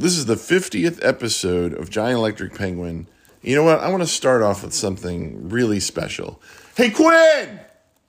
This 0.00 0.16
is 0.16 0.26
the 0.26 0.36
50th 0.36 1.04
episode 1.04 1.72
of 1.72 1.90
Giant 1.90 2.18
Electric 2.18 2.54
Penguin. 2.54 3.08
You 3.42 3.56
know 3.56 3.64
what? 3.64 3.80
I 3.80 3.88
want 3.88 4.04
to 4.04 4.06
start 4.06 4.42
off 4.42 4.62
with 4.62 4.72
something 4.72 5.48
really 5.48 5.80
special. 5.80 6.40
Hey, 6.76 6.90
Quinn! 6.90 7.58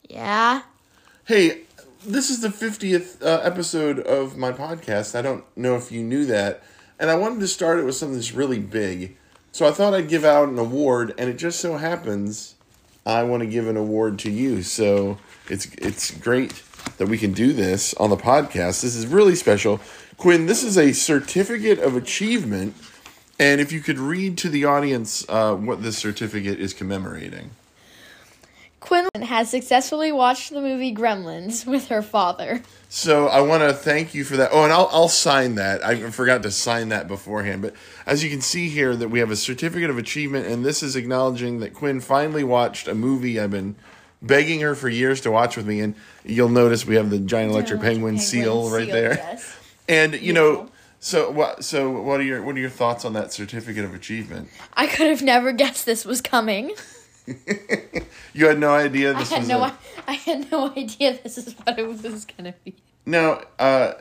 Yeah. 0.07 0.61
Hey, 1.25 1.61
this 2.05 2.29
is 2.29 2.41
the 2.41 2.49
50th 2.49 3.23
uh, 3.23 3.41
episode 3.41 4.01
of 4.01 4.37
my 4.37 4.51
podcast. 4.51 5.17
I 5.17 5.23
don't 5.23 5.43
know 5.57 5.77
if 5.77 5.91
you 5.91 6.03
knew 6.03 6.27
that. 6.27 6.61
And 6.99 7.09
I 7.09 7.15
wanted 7.15 7.39
to 7.39 7.47
start 7.47 7.79
it 7.79 7.85
with 7.85 7.95
something 7.95 8.17
that's 8.17 8.35
really 8.35 8.59
big. 8.59 9.17
So 9.51 9.67
I 9.67 9.71
thought 9.71 9.95
I'd 9.95 10.09
give 10.09 10.23
out 10.23 10.47
an 10.47 10.59
award, 10.59 11.15
and 11.17 11.27
it 11.27 11.39
just 11.39 11.59
so 11.59 11.77
happens 11.77 12.53
I 13.03 13.23
want 13.23 13.41
to 13.41 13.47
give 13.47 13.67
an 13.67 13.77
award 13.77 14.19
to 14.19 14.29
you. 14.29 14.61
So 14.61 15.17
it's 15.49 15.65
it's 15.73 16.11
great 16.11 16.51
that 16.99 17.07
we 17.07 17.17
can 17.17 17.33
do 17.33 17.51
this 17.53 17.93
on 17.95 18.11
the 18.11 18.17
podcast. 18.17 18.81
This 18.81 18.95
is 18.95 19.07
really 19.07 19.35
special. 19.35 19.79
Quinn, 20.17 20.45
this 20.45 20.63
is 20.63 20.77
a 20.77 20.93
certificate 20.93 21.79
of 21.79 21.95
achievement. 21.95 22.75
And 23.39 23.59
if 23.61 23.71
you 23.71 23.79
could 23.79 23.97
read 23.97 24.37
to 24.39 24.49
the 24.49 24.65
audience 24.65 25.25
uh, 25.29 25.55
what 25.55 25.81
this 25.81 25.97
certificate 25.97 26.59
is 26.59 26.73
commemorating. 26.73 27.51
Quinlan 28.81 29.23
has 29.23 29.49
successfully 29.49 30.11
watched 30.11 30.51
the 30.51 30.61
movie 30.61 30.93
Gremlins 30.93 31.65
with 31.65 31.87
her 31.87 32.01
father. 32.01 32.61
So 32.89 33.27
I 33.27 33.41
want 33.41 33.63
to 33.63 33.73
thank 33.73 34.13
you 34.13 34.23
for 34.23 34.37
that. 34.37 34.49
Oh, 34.51 34.63
and 34.63 34.73
I'll 34.73 34.89
I'll 34.91 35.09
sign 35.09 35.55
that. 35.55 35.85
I 35.85 36.09
forgot 36.11 36.43
to 36.43 36.51
sign 36.51 36.89
that 36.89 37.07
beforehand. 37.07 37.61
But 37.61 37.75
as 38.05 38.23
you 38.23 38.29
can 38.29 38.41
see 38.41 38.69
here, 38.69 38.95
that 38.95 39.09
we 39.09 39.19
have 39.19 39.31
a 39.31 39.35
certificate 39.35 39.89
of 39.89 39.97
achievement, 39.97 40.47
and 40.47 40.65
this 40.65 40.81
is 40.81 40.95
acknowledging 40.95 41.59
that 41.59 41.73
Quinn 41.73 41.99
finally 41.99 42.43
watched 42.43 42.87
a 42.87 42.95
movie 42.95 43.39
I've 43.39 43.51
been 43.51 43.75
begging 44.21 44.61
her 44.61 44.75
for 44.75 44.89
years 44.89 45.21
to 45.21 45.31
watch 45.31 45.57
with 45.57 45.67
me. 45.67 45.79
And 45.79 45.95
you'll 46.23 46.49
notice 46.49 46.85
we 46.85 46.95
have 46.95 47.09
the 47.09 47.19
giant 47.19 47.51
electric 47.51 47.81
penguin, 47.81 48.15
Penguin 48.15 48.19
seal 48.19 48.69
right 48.69 48.89
there. 48.91 49.13
yes. 49.13 49.55
And 49.89 50.21
you 50.21 50.33
know, 50.33 50.69
so 50.99 51.31
what? 51.31 51.63
So 51.63 51.89
what 51.89 52.19
are 52.19 52.23
your 52.23 52.43
what 52.43 52.55
are 52.55 52.59
your 52.59 52.69
thoughts 52.69 53.05
on 53.05 53.13
that 53.13 53.33
certificate 53.33 53.83
of 53.83 53.95
achievement? 53.95 54.49
I 54.75 54.85
could 54.85 55.07
have 55.07 55.23
never 55.23 55.51
guessed 55.51 55.87
this 55.87 56.05
was 56.05 56.21
coming. 56.21 56.73
You 58.33 58.47
had 58.47 58.59
no 58.59 58.73
idea 58.73 59.13
I 59.15 59.19
this 59.19 59.29
had 59.31 59.39
was 59.39 59.47
no 59.47 59.63
a, 59.63 59.77
I, 60.07 60.11
I 60.11 60.13
had 60.13 60.51
no 60.51 60.69
idea 60.71 61.19
this 61.21 61.37
is 61.37 61.53
what 61.63 61.79
it 61.79 61.87
was 61.87 62.25
gonna 62.25 62.53
be. 62.63 62.75
Now, 63.05 63.41
uh, 63.57 63.93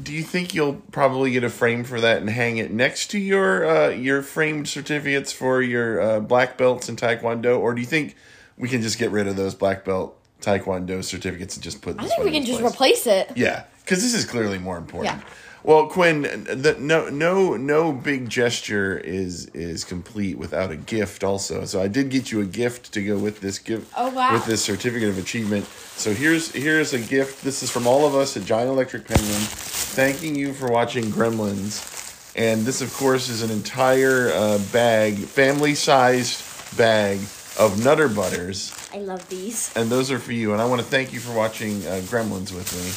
do 0.00 0.12
you 0.12 0.22
think 0.22 0.54
you'll 0.54 0.76
probably 0.92 1.32
get 1.32 1.44
a 1.44 1.50
frame 1.50 1.84
for 1.84 2.00
that 2.00 2.18
and 2.18 2.30
hang 2.30 2.58
it 2.58 2.70
next 2.70 3.10
to 3.10 3.18
your 3.18 3.66
uh, 3.68 3.88
your 3.88 4.22
framed 4.22 4.68
certificates 4.68 5.32
for 5.32 5.60
your 5.60 6.00
uh, 6.00 6.20
black 6.20 6.56
belts 6.56 6.88
in 6.88 6.96
Taekwondo, 6.96 7.58
or 7.58 7.74
do 7.74 7.80
you 7.80 7.86
think 7.86 8.16
we 8.58 8.68
can 8.68 8.82
just 8.82 8.98
get 8.98 9.10
rid 9.10 9.26
of 9.26 9.36
those 9.36 9.54
black 9.54 9.84
belt 9.84 10.18
Taekwondo 10.40 11.02
certificates 11.02 11.56
and 11.56 11.62
just 11.62 11.82
put? 11.82 11.98
I 11.98 12.06
think 12.06 12.24
we 12.24 12.30
can 12.30 12.44
just 12.44 12.60
place? 12.60 12.72
replace 12.72 13.06
it. 13.06 13.32
Yeah, 13.36 13.64
because 13.84 14.02
this 14.02 14.14
is 14.14 14.24
clearly 14.24 14.58
more 14.58 14.78
important. 14.78 15.16
Yeah. 15.16 15.28
Well, 15.64 15.86
Quinn, 15.86 16.22
the, 16.22 16.76
no, 16.80 17.08
no, 17.08 17.56
no 17.56 17.92
big 17.92 18.28
gesture 18.28 18.98
is 18.98 19.46
is 19.46 19.84
complete 19.84 20.36
without 20.36 20.72
a 20.72 20.76
gift. 20.76 21.22
Also, 21.22 21.64
so 21.66 21.80
I 21.80 21.86
did 21.86 22.10
get 22.10 22.32
you 22.32 22.40
a 22.40 22.44
gift 22.44 22.92
to 22.94 23.04
go 23.04 23.16
with 23.16 23.40
this 23.40 23.60
gift. 23.60 23.92
Oh, 23.96 24.10
wow. 24.10 24.32
With 24.32 24.44
this 24.44 24.64
certificate 24.64 25.08
of 25.08 25.18
achievement. 25.18 25.66
So 25.66 26.12
here's 26.12 26.50
here's 26.50 26.94
a 26.94 26.98
gift. 26.98 27.44
This 27.44 27.62
is 27.62 27.70
from 27.70 27.86
all 27.86 28.04
of 28.04 28.16
us 28.16 28.36
at 28.36 28.44
Giant 28.44 28.70
Electric 28.70 29.06
Penguin, 29.06 29.28
thanking 29.28 30.34
you 30.34 30.52
for 30.52 30.68
watching 30.68 31.04
Gremlins. 31.04 32.00
And 32.34 32.62
this, 32.62 32.80
of 32.80 32.92
course, 32.94 33.28
is 33.28 33.42
an 33.42 33.50
entire 33.50 34.30
uh, 34.32 34.58
bag, 34.72 35.14
family 35.14 35.76
sized 35.76 36.76
bag 36.76 37.20
of 37.58 37.82
Nutter 37.84 38.08
Butters. 38.08 38.74
I 38.92 38.98
love 38.98 39.28
these. 39.28 39.72
And 39.76 39.90
those 39.90 40.10
are 40.10 40.18
for 40.18 40.32
you. 40.32 40.52
And 40.52 40.62
I 40.62 40.66
want 40.66 40.80
to 40.80 40.86
thank 40.86 41.12
you 41.12 41.20
for 41.20 41.32
watching 41.34 41.86
uh, 41.86 42.00
Gremlins 42.04 42.52
with 42.52 42.72
me. 42.74 42.90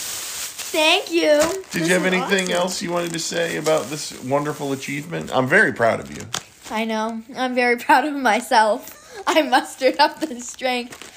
Thank 0.71 1.11
you. 1.11 1.41
Did 1.71 1.87
you 1.87 1.93
have 1.93 2.05
anything 2.05 2.51
else 2.51 2.81
you 2.81 2.91
wanted 2.91 3.13
to 3.13 3.19
say 3.19 3.57
about 3.57 3.85
this 3.85 4.21
wonderful 4.23 4.73
achievement? 4.73 5.33
I'm 5.33 5.47
very 5.47 5.71
proud 5.71 5.99
of 5.99 6.11
you. 6.15 6.23
I 6.69 6.83
know. 6.85 7.21
I'm 7.35 7.55
very 7.55 7.77
proud 7.77 8.05
of 8.05 8.13
myself. 8.13 9.23
I 9.27 9.41
mustered 9.41 9.97
up 9.99 10.19
the 10.19 10.41
strength 10.41 11.13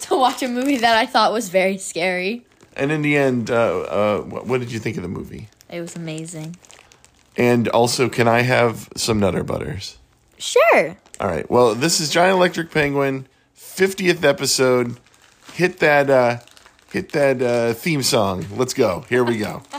to 0.00 0.16
watch 0.16 0.42
a 0.42 0.48
movie 0.48 0.78
that 0.78 0.96
I 0.96 1.06
thought 1.06 1.32
was 1.32 1.48
very 1.48 1.78
scary. 1.78 2.44
And 2.76 2.90
in 2.90 3.02
the 3.02 3.16
end, 3.16 3.50
uh, 3.50 3.80
uh, 3.80 4.20
what 4.22 4.58
did 4.58 4.72
you 4.72 4.80
think 4.80 4.96
of 4.96 5.02
the 5.02 5.08
movie? 5.08 5.48
It 5.70 5.80
was 5.80 5.94
amazing. 5.94 6.56
And 7.36 7.68
also, 7.68 8.08
can 8.08 8.28
I 8.28 8.42
have 8.42 8.88
some 8.96 9.20
Nutter 9.20 9.44
Butters? 9.44 9.98
Sure. 10.38 10.96
All 11.20 11.28
right. 11.28 11.48
Well, 11.50 11.74
this 11.74 12.00
is 12.00 12.10
Giant 12.10 12.36
Electric 12.36 12.70
Penguin, 12.70 13.28
50th 13.56 14.24
episode. 14.24 14.98
Hit 15.52 15.78
that, 15.78 16.10
uh, 16.10 16.38
hit 16.90 17.12
that 17.12 17.40
uh, 17.40 17.72
theme 17.74 18.02
song. 18.02 18.46
Let's 18.56 18.74
go. 18.74 19.04
Here 19.08 19.22
we 19.22 19.38
go. 19.38 19.62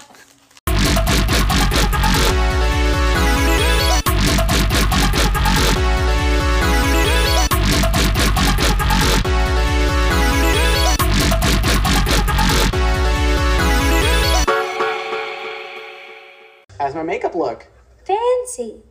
How's 16.80 16.94
my 16.94 17.04
makeup 17.04 17.36
look? 17.36 17.68
Fancy. 18.06 18.84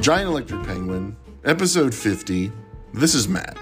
Giant 0.00 0.30
Electric 0.30 0.62
Penguin, 0.62 1.14
episode 1.44 1.94
50. 1.94 2.50
This 2.94 3.14
is 3.14 3.28
Matt. 3.28 3.58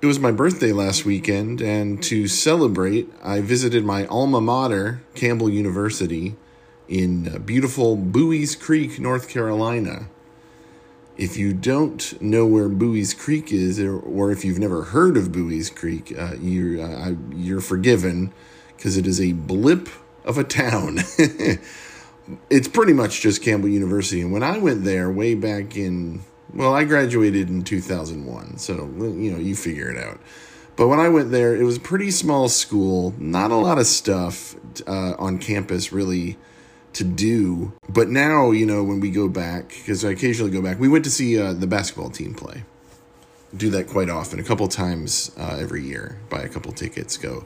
It 0.00 0.06
was 0.06 0.18
my 0.18 0.32
birthday 0.32 0.72
last 0.72 1.04
weekend, 1.04 1.60
and 1.60 2.02
to 2.02 2.26
celebrate, 2.26 3.08
I 3.22 3.42
visited 3.42 3.84
my 3.84 4.04
alma 4.06 4.40
mater, 4.40 5.04
Campbell 5.14 5.48
University, 5.48 6.34
in 6.88 7.32
uh, 7.32 7.38
beautiful 7.38 7.96
Buies 7.96 8.56
Creek, 8.60 8.98
North 8.98 9.28
Carolina. 9.28 10.08
If 11.16 11.36
you 11.36 11.54
don't 11.54 12.20
know 12.20 12.44
where 12.44 12.68
Buies 12.68 13.14
Creek 13.16 13.52
is, 13.52 13.78
or, 13.78 14.32
if 14.32 14.44
you've 14.44 14.58
never 14.58 14.82
heard 14.82 15.16
of 15.16 15.30
Buies 15.30 15.70
Creek, 15.70 16.12
uh, 16.18 16.34
you're, 16.40 16.84
uh, 16.84 17.14
you're 17.32 17.60
forgiven 17.60 18.32
because 18.76 18.96
it 18.96 19.06
is 19.06 19.20
a 19.20 19.30
blip 19.30 19.88
of 20.24 20.38
a 20.38 20.44
town. 20.44 20.98
it's 22.50 22.68
pretty 22.68 22.92
much 22.92 23.20
just 23.20 23.42
Campbell 23.42 23.68
University. 23.68 24.20
And 24.20 24.32
when 24.32 24.42
I 24.42 24.58
went 24.58 24.84
there 24.84 25.10
way 25.10 25.34
back 25.34 25.76
in, 25.76 26.22
well, 26.54 26.74
I 26.74 26.84
graduated 26.84 27.48
in 27.48 27.62
2001. 27.64 28.58
So, 28.58 28.74
you 28.74 29.32
know, 29.32 29.38
you 29.38 29.56
figure 29.56 29.90
it 29.90 29.98
out. 29.98 30.20
But 30.76 30.88
when 30.88 31.00
I 31.00 31.08
went 31.08 31.30
there, 31.30 31.54
it 31.54 31.64
was 31.64 31.76
a 31.76 31.80
pretty 31.80 32.10
small 32.10 32.48
school, 32.48 33.14
not 33.18 33.50
a 33.50 33.56
lot 33.56 33.78
of 33.78 33.86
stuff 33.86 34.54
uh, 34.86 35.14
on 35.18 35.38
campus 35.38 35.92
really 35.92 36.38
to 36.94 37.04
do. 37.04 37.72
But 37.88 38.08
now, 38.08 38.50
you 38.50 38.66
know, 38.66 38.82
when 38.82 39.00
we 39.00 39.10
go 39.10 39.28
back, 39.28 39.68
because 39.68 40.04
I 40.04 40.10
occasionally 40.10 40.50
go 40.50 40.62
back, 40.62 40.80
we 40.80 40.88
went 40.88 41.04
to 41.04 41.10
see 41.10 41.38
uh, 41.38 41.52
the 41.52 41.66
basketball 41.66 42.10
team 42.10 42.34
play. 42.34 42.64
Do 43.54 43.68
that 43.70 43.86
quite 43.86 44.08
often, 44.08 44.40
a 44.40 44.42
couple 44.42 44.66
times 44.66 45.30
uh, 45.36 45.58
every 45.60 45.84
year, 45.84 46.18
buy 46.30 46.40
a 46.40 46.48
couple 46.48 46.72
tickets, 46.72 47.18
go 47.18 47.44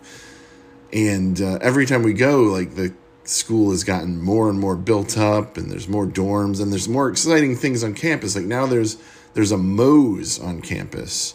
and 0.92 1.40
uh, 1.40 1.58
every 1.60 1.86
time 1.86 2.02
we 2.02 2.12
go 2.12 2.42
like 2.42 2.74
the 2.74 2.92
school 3.28 3.70
has 3.70 3.84
gotten 3.84 4.20
more 4.22 4.48
and 4.48 4.58
more 4.58 4.76
built 4.76 5.18
up 5.18 5.56
and 5.56 5.70
there's 5.70 5.88
more 5.88 6.06
dorms 6.06 6.60
and 6.60 6.72
there's 6.72 6.88
more 6.88 7.08
exciting 7.08 7.56
things 7.56 7.82
on 7.82 7.94
campus. 7.94 8.36
Like 8.36 8.44
now 8.44 8.66
there's 8.66 8.96
there's 9.34 9.52
a 9.52 9.58
Moe's 9.58 10.38
on 10.38 10.60
campus 10.62 11.34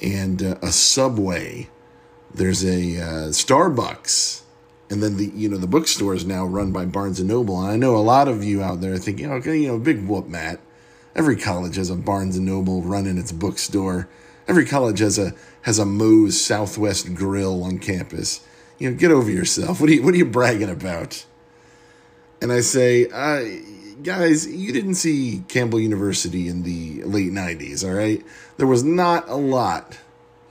and 0.00 0.42
uh, 0.42 0.56
a 0.62 0.72
subway. 0.72 1.68
There's 2.32 2.64
a 2.64 3.00
uh, 3.00 3.28
starbucks. 3.28 4.42
And 4.88 5.02
then 5.02 5.16
the 5.16 5.26
you 5.34 5.48
know 5.48 5.56
the 5.56 5.66
bookstore 5.66 6.14
is 6.14 6.24
now 6.24 6.44
run 6.44 6.70
by 6.70 6.84
barnes 6.84 7.18
and 7.18 7.28
noble. 7.28 7.60
And 7.60 7.70
i 7.70 7.76
know 7.76 7.96
a 7.96 7.98
lot 7.98 8.28
of 8.28 8.44
you 8.44 8.62
out 8.62 8.80
there 8.80 8.94
are 8.94 8.98
thinking 8.98 9.30
okay 9.32 9.58
you 9.58 9.68
know 9.68 9.78
big 9.78 10.06
whoop 10.06 10.28
matt. 10.28 10.60
Every 11.14 11.36
college 11.36 11.76
has 11.76 11.90
a 11.90 11.96
barnes 11.96 12.36
and 12.36 12.46
noble 12.46 12.82
running 12.82 13.18
its 13.18 13.32
bookstore. 13.32 14.08
Every 14.46 14.64
college 14.64 15.00
has 15.00 15.18
a 15.18 15.34
has 15.62 15.80
a 15.80 15.86
moe's 15.86 16.40
southwest 16.40 17.14
grill 17.14 17.64
on 17.64 17.78
campus 17.78 18.46
you 18.78 18.90
know 18.90 18.96
get 18.96 19.10
over 19.10 19.30
yourself. 19.30 19.80
What 19.80 19.90
are 19.90 19.94
you 19.94 20.02
what 20.02 20.14
are 20.14 20.18
you 20.18 20.26
bragging 20.26 20.70
about? 20.70 21.24
And 22.42 22.52
i 22.52 22.60
say 22.60 23.08
uh, 23.08 23.44
guys 24.02 24.46
you 24.46 24.72
didn't 24.72 24.96
see 24.96 25.42
campbell 25.48 25.80
university 25.80 26.48
in 26.48 26.62
the 26.62 27.02
late 27.04 27.32
90s 27.32 27.84
all 27.84 27.94
right? 27.94 28.24
There 28.56 28.66
was 28.66 28.84
not 28.84 29.28
a 29.28 29.36
lot 29.36 29.98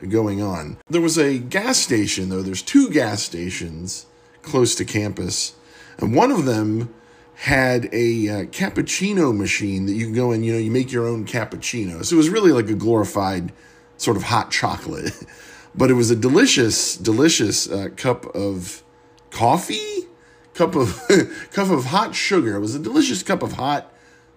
going 0.10 0.42
on. 0.42 0.77
There 0.89 1.01
was 1.01 1.18
a 1.18 1.38
gas 1.38 1.77
station 1.77 2.30
though. 2.30 2.42
There's 2.42 2.62
two 2.62 2.89
gas 2.89 3.24
stations 3.24 4.06
close 4.42 4.75
to 4.75 4.86
campus 4.86 5.56
and 5.98 6.16
one 6.16 6.31
of 6.31 6.45
them 6.45 6.94
had 7.36 7.89
a 7.92 8.30
uh, 8.30 8.44
cappuccino 8.45 9.36
machine 9.36 9.86
that 9.86 9.94
you 9.94 10.06
can 10.06 10.13
go 10.13 10.31
in 10.31 10.44
you 10.44 10.54
know 10.54 10.60
you 10.60 10.72
make 10.72 10.92
your 10.92 11.06
own 11.06 11.25
cappuccino 11.25 12.04
so 12.06 12.16
it 12.16 12.18
was 12.18 12.30
really 12.30 12.51
like 12.51 12.69
a 12.69 12.74
glorified 12.74 13.51
sort 13.98 14.16
of 14.16 14.24
hot 14.24 14.51
chocolate 14.51 15.12
but 15.77 15.92
it 15.92 15.95
was 15.95 16.12
a 16.12 16.16
delicious 16.16 16.95
delicious 16.95 17.69
uh, 17.69 17.89
cup 17.95 18.25
of 18.36 18.83
coffee? 19.31 20.07
Cup 20.54 20.75
of 20.75 21.01
cup 21.51 21.69
of 21.69 21.86
hot 21.86 22.16
sugar. 22.16 22.56
It 22.56 22.62
was 22.62 22.75
a 22.75 22.80
delicious 22.80 23.24
cup 23.24 23.44
of 23.44 23.54
hot 23.54 23.94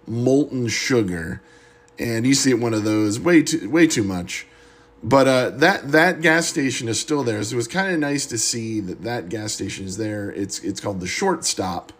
molten 0.06 0.68
sugar. 0.68 1.42
And 1.98 2.26
you 2.26 2.34
see 2.34 2.50
it 2.50 2.60
one 2.60 2.74
of 2.74 2.84
those 2.84 3.18
way 3.18 3.42
too 3.42 3.68
way 3.70 3.86
too 3.86 4.04
much. 4.04 4.46
But 5.02 5.28
uh, 5.28 5.50
that 5.50 5.92
that 5.92 6.20
gas 6.20 6.46
station 6.46 6.88
is 6.88 6.98
still 6.98 7.22
there, 7.22 7.42
so 7.44 7.54
it 7.54 7.56
was 7.56 7.68
kind 7.68 7.92
of 7.92 8.00
nice 8.00 8.26
to 8.26 8.38
see 8.38 8.80
that 8.80 9.02
that 9.02 9.28
gas 9.28 9.52
station 9.52 9.86
is 9.86 9.96
there. 9.96 10.30
It's 10.30 10.58
it's 10.60 10.80
called 10.80 11.00
the 11.00 11.06
Shortstop, 11.06 11.92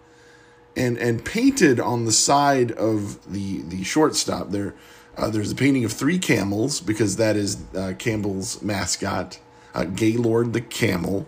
and 0.77 0.99
and 0.99 1.25
painted 1.25 1.79
on 1.79 2.07
the 2.07 2.13
side 2.13 2.73
of 2.73 3.33
the 3.33 3.63
the 3.63 3.85
shortstop 3.85 4.51
there. 4.51 4.75
Uh, 5.19 5.29
there's 5.29 5.51
a 5.51 5.57
painting 5.57 5.85
of 5.85 5.93
three 5.93 6.19
camels 6.19 6.81
because 6.81 7.17
that 7.17 7.35
is 7.35 7.59
uh, 7.77 7.93
Campbell's 7.99 8.63
mascot, 8.63 9.41
uh, 9.75 9.85
Gaylord 9.85 10.53
the 10.53 10.61
camel. 10.61 11.27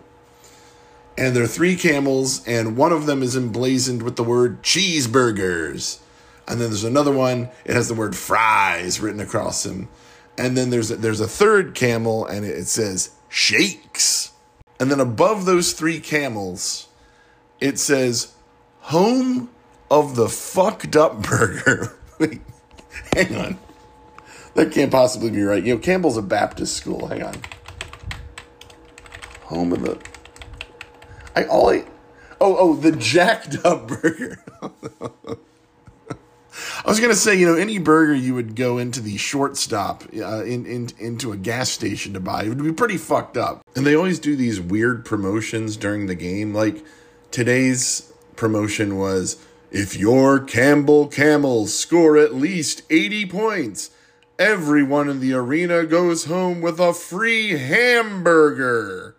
And 1.17 1.35
there 1.35 1.43
are 1.43 1.47
three 1.47 1.75
camels, 1.75 2.47
and 2.47 2.77
one 2.77 2.93
of 2.93 3.05
them 3.05 3.21
is 3.21 3.35
emblazoned 3.35 4.01
with 4.01 4.15
the 4.15 4.23
word 4.23 4.63
cheeseburgers. 4.63 5.99
And 6.47 6.61
then 6.61 6.69
there's 6.69 6.85
another 6.85 7.11
one, 7.11 7.49
it 7.65 7.73
has 7.73 7.89
the 7.89 7.93
word 7.93 8.15
fries 8.15 9.01
written 9.01 9.19
across 9.19 9.65
him. 9.65 9.89
And 10.37 10.57
then 10.57 10.69
there's 10.69 10.89
a, 10.89 10.95
there's 10.95 11.19
a 11.19 11.27
third 11.27 11.75
camel, 11.75 12.25
and 12.25 12.45
it 12.45 12.67
says 12.67 13.11
shakes. 13.27 14.31
And 14.79 14.89
then 14.89 15.01
above 15.01 15.45
those 15.45 15.73
three 15.73 15.99
camels, 15.99 16.87
it 17.59 17.77
says 17.77 18.33
home 18.79 19.49
of 19.91 20.15
the 20.15 20.29
fucked 20.29 20.95
up 20.95 21.21
burger. 21.21 21.97
Wait, 22.19 22.41
hang 23.13 23.35
on. 23.35 23.57
That 24.55 24.71
can't 24.71 24.91
possibly 24.91 25.29
be 25.29 25.41
right. 25.43 25.63
You 25.63 25.75
know, 25.75 25.79
Campbell's 25.79 26.17
a 26.17 26.21
Baptist 26.21 26.75
school. 26.75 27.07
Hang 27.07 27.23
on. 27.23 27.35
Home 29.43 29.73
of 29.73 29.81
the. 29.81 29.99
I 31.35 31.45
all 31.45 31.69
I. 31.69 31.85
Oh, 32.39 32.57
oh, 32.57 32.75
the 32.75 32.91
jacked 32.91 33.63
up 33.63 33.87
burger. 33.87 34.43
I 36.83 36.89
was 36.89 36.99
gonna 36.99 37.15
say, 37.15 37.35
you 37.35 37.45
know, 37.45 37.55
any 37.55 37.77
burger 37.77 38.15
you 38.15 38.33
would 38.33 38.55
go 38.55 38.77
into 38.77 38.99
the 38.99 39.17
shortstop, 39.17 40.03
uh, 40.15 40.43
in, 40.43 40.65
in 40.65 40.89
into 40.99 41.31
a 41.31 41.37
gas 41.37 41.69
station 41.69 42.13
to 42.13 42.19
buy, 42.19 42.43
it 42.43 42.49
would 42.49 42.63
be 42.63 42.73
pretty 42.73 42.97
fucked 42.97 43.37
up. 43.37 43.63
And 43.75 43.85
they 43.85 43.95
always 43.95 44.19
do 44.19 44.35
these 44.35 44.59
weird 44.59 45.05
promotions 45.05 45.77
during 45.77 46.07
the 46.07 46.15
game. 46.15 46.53
Like 46.53 46.83
today's 47.29 48.11
promotion 48.35 48.97
was, 48.97 49.37
if 49.71 49.95
your 49.95 50.39
Campbell 50.39 51.07
Camels 51.07 51.73
score 51.73 52.17
at 52.17 52.35
least 52.35 52.81
eighty 52.89 53.25
points, 53.25 53.91
everyone 54.41 55.07
in 55.07 55.19
the 55.19 55.33
arena 55.33 55.85
goes 55.85 56.25
home 56.25 56.61
with 56.61 56.79
a 56.79 56.93
free 56.93 57.49
hamburger. 57.49 59.15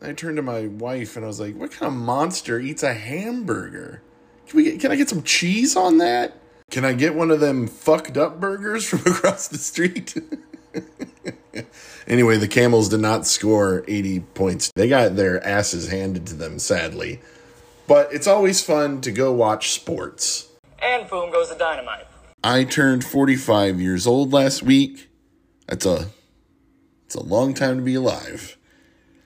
I 0.00 0.12
turned 0.12 0.36
to 0.36 0.42
my 0.42 0.68
wife 0.68 1.16
and 1.16 1.24
I 1.24 1.28
was 1.28 1.40
like, 1.40 1.56
"What 1.56 1.72
kind 1.72 1.92
of 1.92 1.98
monster 1.98 2.60
eats 2.60 2.84
a 2.84 2.94
hamburger?" 2.94 4.00
Can 4.46 4.56
we 4.56 4.62
get, 4.64 4.80
can 4.80 4.92
I 4.92 4.96
get 4.96 5.08
some 5.08 5.24
cheese 5.24 5.74
on 5.74 5.98
that? 5.98 6.34
Can 6.70 6.84
I 6.84 6.92
get 6.92 7.16
one 7.16 7.32
of 7.32 7.40
them 7.40 7.66
fucked 7.66 8.16
up 8.16 8.38
burgers 8.38 8.86
from 8.86 9.00
across 9.06 9.48
the 9.48 9.58
street? 9.58 10.14
anyway, 12.06 12.36
the 12.36 12.48
Camels 12.48 12.88
did 12.88 13.00
not 13.00 13.26
score 13.26 13.84
80 13.88 14.20
points. 14.20 14.70
They 14.76 14.88
got 14.88 15.16
their 15.16 15.44
asses 15.44 15.88
handed 15.88 16.28
to 16.28 16.34
them, 16.34 16.60
sadly. 16.60 17.20
But 17.88 18.12
it's 18.12 18.28
always 18.28 18.62
fun 18.62 19.00
to 19.00 19.10
go 19.10 19.32
watch 19.32 19.70
sports. 19.72 20.48
And 20.78 21.10
boom 21.10 21.32
goes 21.32 21.48
the 21.48 21.56
dynamite. 21.56 22.06
I 22.42 22.64
turned 22.64 23.04
45 23.04 23.82
years 23.82 24.06
old 24.06 24.32
last 24.32 24.62
week. 24.62 25.10
That's 25.66 25.84
a 25.84 26.08
it's 27.04 27.14
a 27.14 27.22
long 27.22 27.52
time 27.52 27.76
to 27.76 27.82
be 27.82 27.96
alive. 27.96 28.56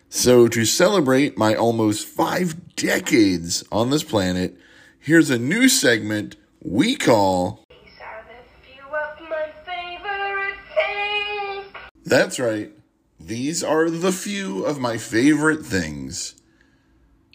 So 0.08 0.49
to 0.49 0.64
celebrate 0.64 1.38
my 1.38 1.55
almost 1.55 2.08
5 2.08 2.75
decades 2.75 3.62
on 3.70 3.90
this 3.90 4.02
planet, 4.02 4.56
here's 4.99 5.31
a 5.31 5.38
new 5.38 5.69
segment 5.69 6.34
we 6.61 6.96
call 6.96 7.64
These 7.69 8.00
are 8.00 8.25
the 8.26 8.66
few 8.66 8.84
of 8.84 9.28
my 9.28 9.52
favorite 9.64 10.58
things. 10.75 11.67
That's 12.05 12.40
right. 12.40 12.72
These 13.20 13.62
are 13.62 13.90
the 13.90 14.12
few 14.12 14.64
of 14.64 14.81
my 14.81 14.96
favorite 14.96 15.64
things. 15.64 16.34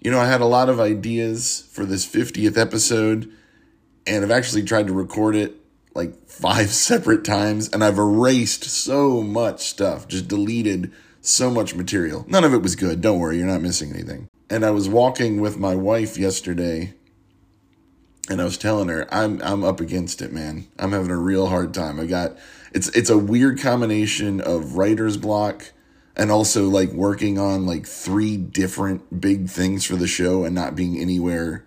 You 0.02 0.12
know, 0.12 0.20
I 0.20 0.26
had 0.28 0.42
a 0.42 0.46
lot 0.46 0.68
of 0.68 0.80
ideas 0.80 1.70
for 1.72 1.86
this 1.86 2.06
50th 2.06 2.58
episode, 2.58 3.32
and 4.06 4.26
I've 4.26 4.32
actually 4.32 4.64
tried 4.64 4.88
to 4.88 4.94
record 4.94 5.36
it 5.36 5.59
like 5.94 6.28
five 6.28 6.70
separate 6.70 7.24
times, 7.24 7.70
and 7.70 7.84
I've 7.84 7.98
erased 7.98 8.64
so 8.64 9.22
much 9.22 9.62
stuff, 9.62 10.08
just 10.08 10.28
deleted 10.28 10.92
so 11.22 11.50
much 11.52 11.76
material. 11.76 12.26
None 12.28 12.44
of 12.44 12.54
it 12.54 12.62
was 12.62 12.76
good. 12.76 13.02
Don't 13.02 13.20
worry, 13.20 13.38
you're 13.38 13.48
not 13.48 13.62
missing 13.62 13.92
anything. 13.94 14.30
And 14.50 14.66
I 14.66 14.72
was 14.72 14.90
walking 14.90 15.42
with 15.42 15.58
my 15.58 15.76
wife 15.76 16.18
yesterday, 16.18 16.94
and 18.30 18.42
I 18.42 18.46
was 18.46 18.58
telling 18.58 18.88
her 18.90 19.08
I'm 19.14 19.42
I'm 19.42 19.64
up 19.64 19.80
against 19.80 20.22
it, 20.22 20.32
man. 20.32 20.68
I'm 20.78 20.92
having 20.92 21.12
a 21.12 21.18
real 21.18 21.48
hard 21.48 21.74
time. 21.74 22.00
I 22.00 22.06
got 22.06 22.38
it's 22.74 22.90
it's 22.90 23.10
a 23.10 23.18
weird 23.18 23.60
combination 23.60 24.42
of 24.42 24.76
writer's 24.76 25.18
block 25.18 25.72
and 26.16 26.32
also 26.32 26.68
like 26.68 26.92
working 26.92 27.40
on 27.40 27.66
like 27.66 27.86
three 27.86 28.38
different 28.38 29.22
big 29.22 29.50
things 29.50 29.86
for 29.86 29.96
the 29.96 30.08
show 30.08 30.44
and 30.44 30.54
not 30.54 30.76
being 30.76 30.98
anywhere 30.98 31.66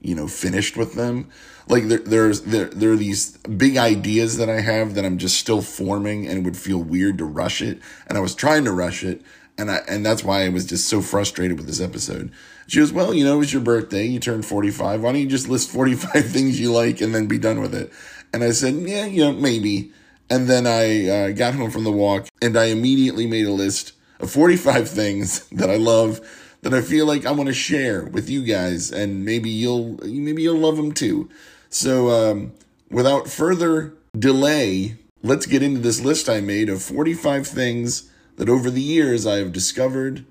you 0.00 0.14
know 0.14 0.28
finished 0.28 0.76
with 0.76 0.94
them. 0.94 1.28
Like 1.68 1.88
there, 1.88 1.98
there's 1.98 2.42
there, 2.42 2.66
there 2.66 2.92
are 2.92 2.96
these 2.96 3.36
big 3.38 3.76
ideas 3.76 4.36
that 4.36 4.48
i 4.48 4.60
have 4.60 4.94
that 4.94 5.04
i'm 5.04 5.18
just 5.18 5.38
still 5.38 5.62
forming 5.62 6.26
and 6.26 6.38
it 6.38 6.44
would 6.44 6.56
feel 6.56 6.78
weird 6.78 7.18
to 7.18 7.24
rush 7.24 7.62
it. 7.62 7.80
And 8.06 8.16
i 8.16 8.20
was 8.20 8.34
trying 8.34 8.64
to 8.64 8.72
rush 8.72 9.02
it. 9.02 9.22
And 9.58 9.70
i 9.70 9.80
and 9.88 10.04
that's 10.04 10.22
why 10.22 10.44
i 10.44 10.48
was 10.48 10.66
just 10.66 10.88
so 10.88 11.00
frustrated 11.00 11.58
with 11.58 11.66
this 11.66 11.80
episode. 11.80 12.32
She 12.66 12.78
goes 12.78 12.92
well 12.92 13.14
you 13.14 13.24
know 13.24 13.34
it 13.34 13.38
was 13.38 13.52
your 13.52 13.62
birthday. 13.62 14.06
You 14.06 14.20
turned 14.20 14.46
45 14.46 15.02
why 15.02 15.12
don't 15.12 15.20
you 15.20 15.26
just 15.26 15.48
list 15.48 15.70
45 15.70 16.26
things 16.30 16.60
you 16.60 16.72
like 16.72 17.00
and 17.00 17.14
then 17.14 17.26
be 17.26 17.38
done 17.38 17.60
with 17.60 17.74
it? 17.74 17.92
And 18.32 18.44
i 18.44 18.50
said 18.52 18.74
yeah 18.74 19.06
you 19.06 19.24
know 19.24 19.32
maybe. 19.32 19.92
And 20.28 20.48
then 20.48 20.66
i 20.66 21.08
uh, 21.08 21.30
got 21.30 21.54
home 21.54 21.70
from 21.70 21.84
the 21.84 21.92
walk 21.92 22.26
and 22.42 22.56
i 22.56 22.66
immediately 22.66 23.26
made 23.26 23.46
a 23.46 23.52
list 23.52 23.92
of 24.20 24.30
45 24.30 24.88
things 25.00 25.48
that 25.48 25.70
i 25.70 25.76
love 25.76 26.20
that 26.66 26.74
I 26.74 26.80
feel 26.80 27.06
like 27.06 27.24
I 27.24 27.30
want 27.30 27.46
to 27.46 27.54
share 27.54 28.06
with 28.06 28.28
you 28.28 28.42
guys, 28.42 28.90
and 28.90 29.24
maybe 29.24 29.48
you'll 29.48 30.00
maybe 30.02 30.42
you'll 30.42 30.58
love 30.58 30.76
them 30.76 30.90
too. 30.90 31.30
So, 31.68 32.10
um, 32.10 32.54
without 32.90 33.28
further 33.28 33.94
delay, 34.18 34.96
let's 35.22 35.46
get 35.46 35.62
into 35.62 35.78
this 35.78 36.00
list 36.00 36.28
I 36.28 36.40
made 36.40 36.68
of 36.68 36.82
45 36.82 37.46
things 37.46 38.10
that 38.34 38.48
over 38.48 38.68
the 38.68 38.82
years 38.82 39.28
I 39.28 39.36
have 39.36 39.52
discovered 39.52 40.24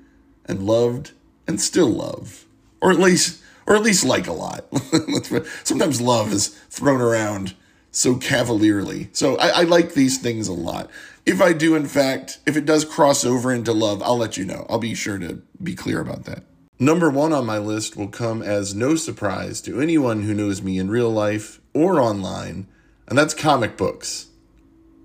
and 0.45 0.63
loved 0.63 1.13
and 1.47 1.61
still 1.61 1.87
love, 1.87 2.43
or 2.81 2.91
at 2.91 2.99
least 2.99 3.41
or 3.65 3.77
at 3.77 3.83
least 3.83 4.03
like 4.03 4.27
a 4.27 4.33
lot. 4.33 4.65
Sometimes 5.63 6.01
love 6.01 6.33
is 6.33 6.49
thrown 6.69 6.99
around 6.99 7.55
so 7.91 8.17
cavalierly. 8.17 9.07
So 9.13 9.37
I, 9.37 9.61
I 9.61 9.63
like 9.63 9.93
these 9.93 10.17
things 10.17 10.49
a 10.49 10.53
lot. 10.53 10.89
If 11.25 11.41
I 11.41 11.53
do, 11.53 11.75
in 11.75 11.87
fact, 11.87 12.37
if 12.45 12.55
it 12.55 12.65
does 12.65 12.85
cross 12.85 13.25
over 13.25 13.51
into 13.51 13.73
love, 13.73 14.01
I'll 14.03 14.17
let 14.17 14.37
you 14.37 14.45
know. 14.45 14.67
I'll 14.69 14.77
be 14.77 14.93
sure 14.93 15.17
to 15.17 15.41
be 15.61 15.73
clear 15.73 15.99
about 15.99 16.25
that. 16.25 16.43
Number 16.77 17.09
one 17.09 17.33
on 17.33 17.45
my 17.45 17.57
list 17.57 17.97
will 17.97 18.09
come 18.09 18.43
as 18.43 18.75
no 18.75 18.95
surprise 18.95 19.59
to 19.61 19.81
anyone 19.81 20.23
who 20.23 20.35
knows 20.35 20.61
me 20.61 20.77
in 20.77 20.91
real 20.91 21.09
life 21.09 21.61
or 21.73 21.99
online, 21.99 22.67
and 23.07 23.17
that's 23.17 23.33
comic 23.33 23.75
books. 23.75 24.27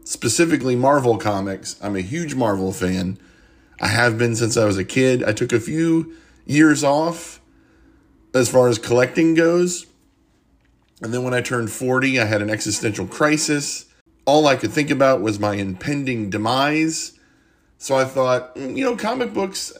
Specifically, 0.04 0.76
Marvel 0.76 1.16
Comics. 1.16 1.76
I'm 1.83 1.97
a 1.97 2.00
huge 2.00 2.35
Marvel 2.35 2.73
fan. 2.73 3.18
I 3.80 3.87
have 3.87 4.18
been 4.18 4.37
since 4.37 4.56
I 4.56 4.66
was 4.66 4.76
a 4.76 4.85
kid. 4.85 5.25
I 5.25 5.33
took 5.33 5.52
a 5.52 5.61
few 5.61 6.16
years 6.44 6.85
off 6.85 7.40
as 8.35 8.50
far 8.50 8.68
as 8.68 8.78
collecting 8.78 9.35
goes. 9.35 9.87
And 11.00 11.14
then 11.14 11.23
when 11.23 11.33
I 11.33 11.40
turned 11.40 11.71
40, 11.71 12.21
I 12.21 12.25
had 12.26 12.42
an 12.42 12.50
existential 12.50 13.06
crisis 13.06 13.87
all 14.30 14.46
I 14.46 14.54
could 14.54 14.70
think 14.70 14.90
about 14.90 15.20
was 15.20 15.40
my 15.40 15.54
impending 15.54 16.30
demise. 16.30 17.18
So 17.78 17.96
I 17.96 18.04
thought, 18.04 18.54
mm, 18.54 18.76
you 18.76 18.84
know, 18.84 18.96
comic 18.96 19.34
books 19.34 19.72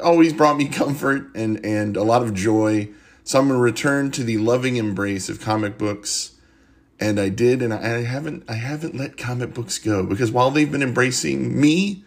always 0.00 0.32
brought 0.32 0.56
me 0.56 0.68
comfort 0.82 1.34
and, 1.34 1.64
and 1.66 1.96
a 1.96 2.04
lot 2.04 2.22
of 2.22 2.32
joy. 2.32 2.88
So 3.24 3.40
I'm 3.40 3.48
going 3.48 3.58
to 3.58 3.62
return 3.62 4.12
to 4.12 4.22
the 4.22 4.38
loving 4.38 4.76
embrace 4.76 5.28
of 5.28 5.40
comic 5.40 5.76
books. 5.76 6.34
And 7.00 7.18
I 7.18 7.30
did, 7.30 7.60
and 7.62 7.74
I, 7.74 7.96
I 7.96 8.02
haven't 8.04 8.44
I 8.48 8.54
haven't 8.54 8.94
let 8.94 9.18
comic 9.18 9.52
books 9.52 9.78
go 9.78 10.02
because 10.02 10.32
while 10.32 10.50
they've 10.50 10.70
been 10.70 10.82
embracing 10.82 11.60
me, 11.60 12.04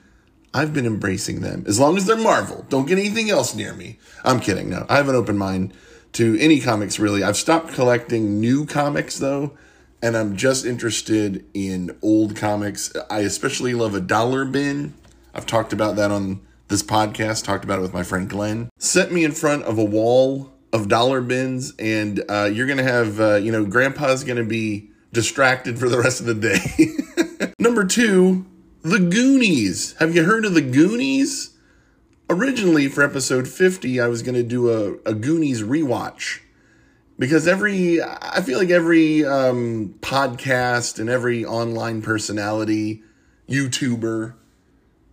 I've 0.52 0.74
been 0.74 0.88
embracing 0.88 1.42
them. 1.42 1.64
As 1.68 1.80
long 1.80 1.96
as 1.96 2.08
they're 2.08 2.18
Marvel, 2.18 2.66
don't 2.70 2.88
get 2.88 2.98
anything 2.98 3.30
else 3.30 3.54
near 3.54 3.76
me. 3.76 4.00
I'm 4.24 4.40
kidding. 4.40 4.68
No, 4.68 4.88
I 4.90 4.96
have 4.96 5.08
an 5.08 5.14
open 5.14 5.38
mind 5.38 5.74
to 6.14 6.40
any 6.40 6.60
comics 6.60 6.98
really. 6.98 7.22
I've 7.22 7.38
stopped 7.38 7.74
collecting 7.74 8.40
new 8.40 8.66
comics 8.66 9.20
though 9.20 9.56
and 10.02 10.16
I'm 10.16 10.36
just 10.36 10.66
interested 10.66 11.46
in 11.54 11.98
old 12.02 12.36
comics. 12.36 12.94
I 13.10 13.20
especially 13.20 13.74
love 13.74 13.94
a 13.96 14.02
dollar 14.02 14.46
bin. 14.46 14.94
I've 15.34 15.46
talked 15.46 15.74
about 15.74 15.96
that 15.98 16.12
on 16.12 16.42
this 16.70 16.84
podcast, 16.84 17.44
talked 17.44 17.64
about 17.64 17.80
it 17.80 17.82
with 17.82 17.94
my 17.94 18.04
friend 18.04 18.30
Glenn. 18.30 18.70
Set 18.78 19.12
me 19.12 19.24
in 19.24 19.32
front 19.32 19.64
of 19.64 19.78
a 19.78 19.84
wall 19.84 20.52
of 20.72 20.88
dollar 20.88 21.22
bins, 21.22 21.74
and 21.80 22.24
uh, 22.30 22.50
you're 22.52 22.68
going 22.68 22.78
to 22.78 22.84
have, 22.84 23.20
uh, 23.20 23.36
you 23.36 23.52
know, 23.52 23.66
grandpa's 23.66 24.24
going 24.24 24.38
to 24.38 24.44
be 24.44 24.90
distracted 25.12 25.80
for 25.80 25.90
the 25.90 25.98
rest 25.98 26.20
of 26.20 26.28
the 26.28 26.36
day. 26.36 27.52
Number 27.60 27.84
two, 27.86 28.46
The 28.84 29.00
Goonies. 29.00 29.96
Have 30.00 30.16
you 30.16 30.24
heard 30.24 30.46
of 30.46 30.54
The 30.54 30.62
Goonies? 30.62 31.56
Originally, 32.30 32.88
for 32.88 33.04
episode 33.04 33.48
50, 33.48 34.00
I 34.00 34.08
was 34.08 34.22
going 34.22 34.36
to 34.36 34.44
do 34.44 34.70
a, 34.70 34.94
a 35.10 35.16
Goonies 35.16 35.64
rewatch 35.64 36.42
because 37.20 37.48
every 37.48 38.02
I 38.02 38.42
feel 38.42 38.58
like 38.58 38.72
every 38.72 39.26
um, 39.26 39.96
podcast 40.00 41.00
and 41.00 41.10
every 41.10 41.46
online 41.46 42.02
personality, 42.02 43.04
YouTuber 43.48 44.34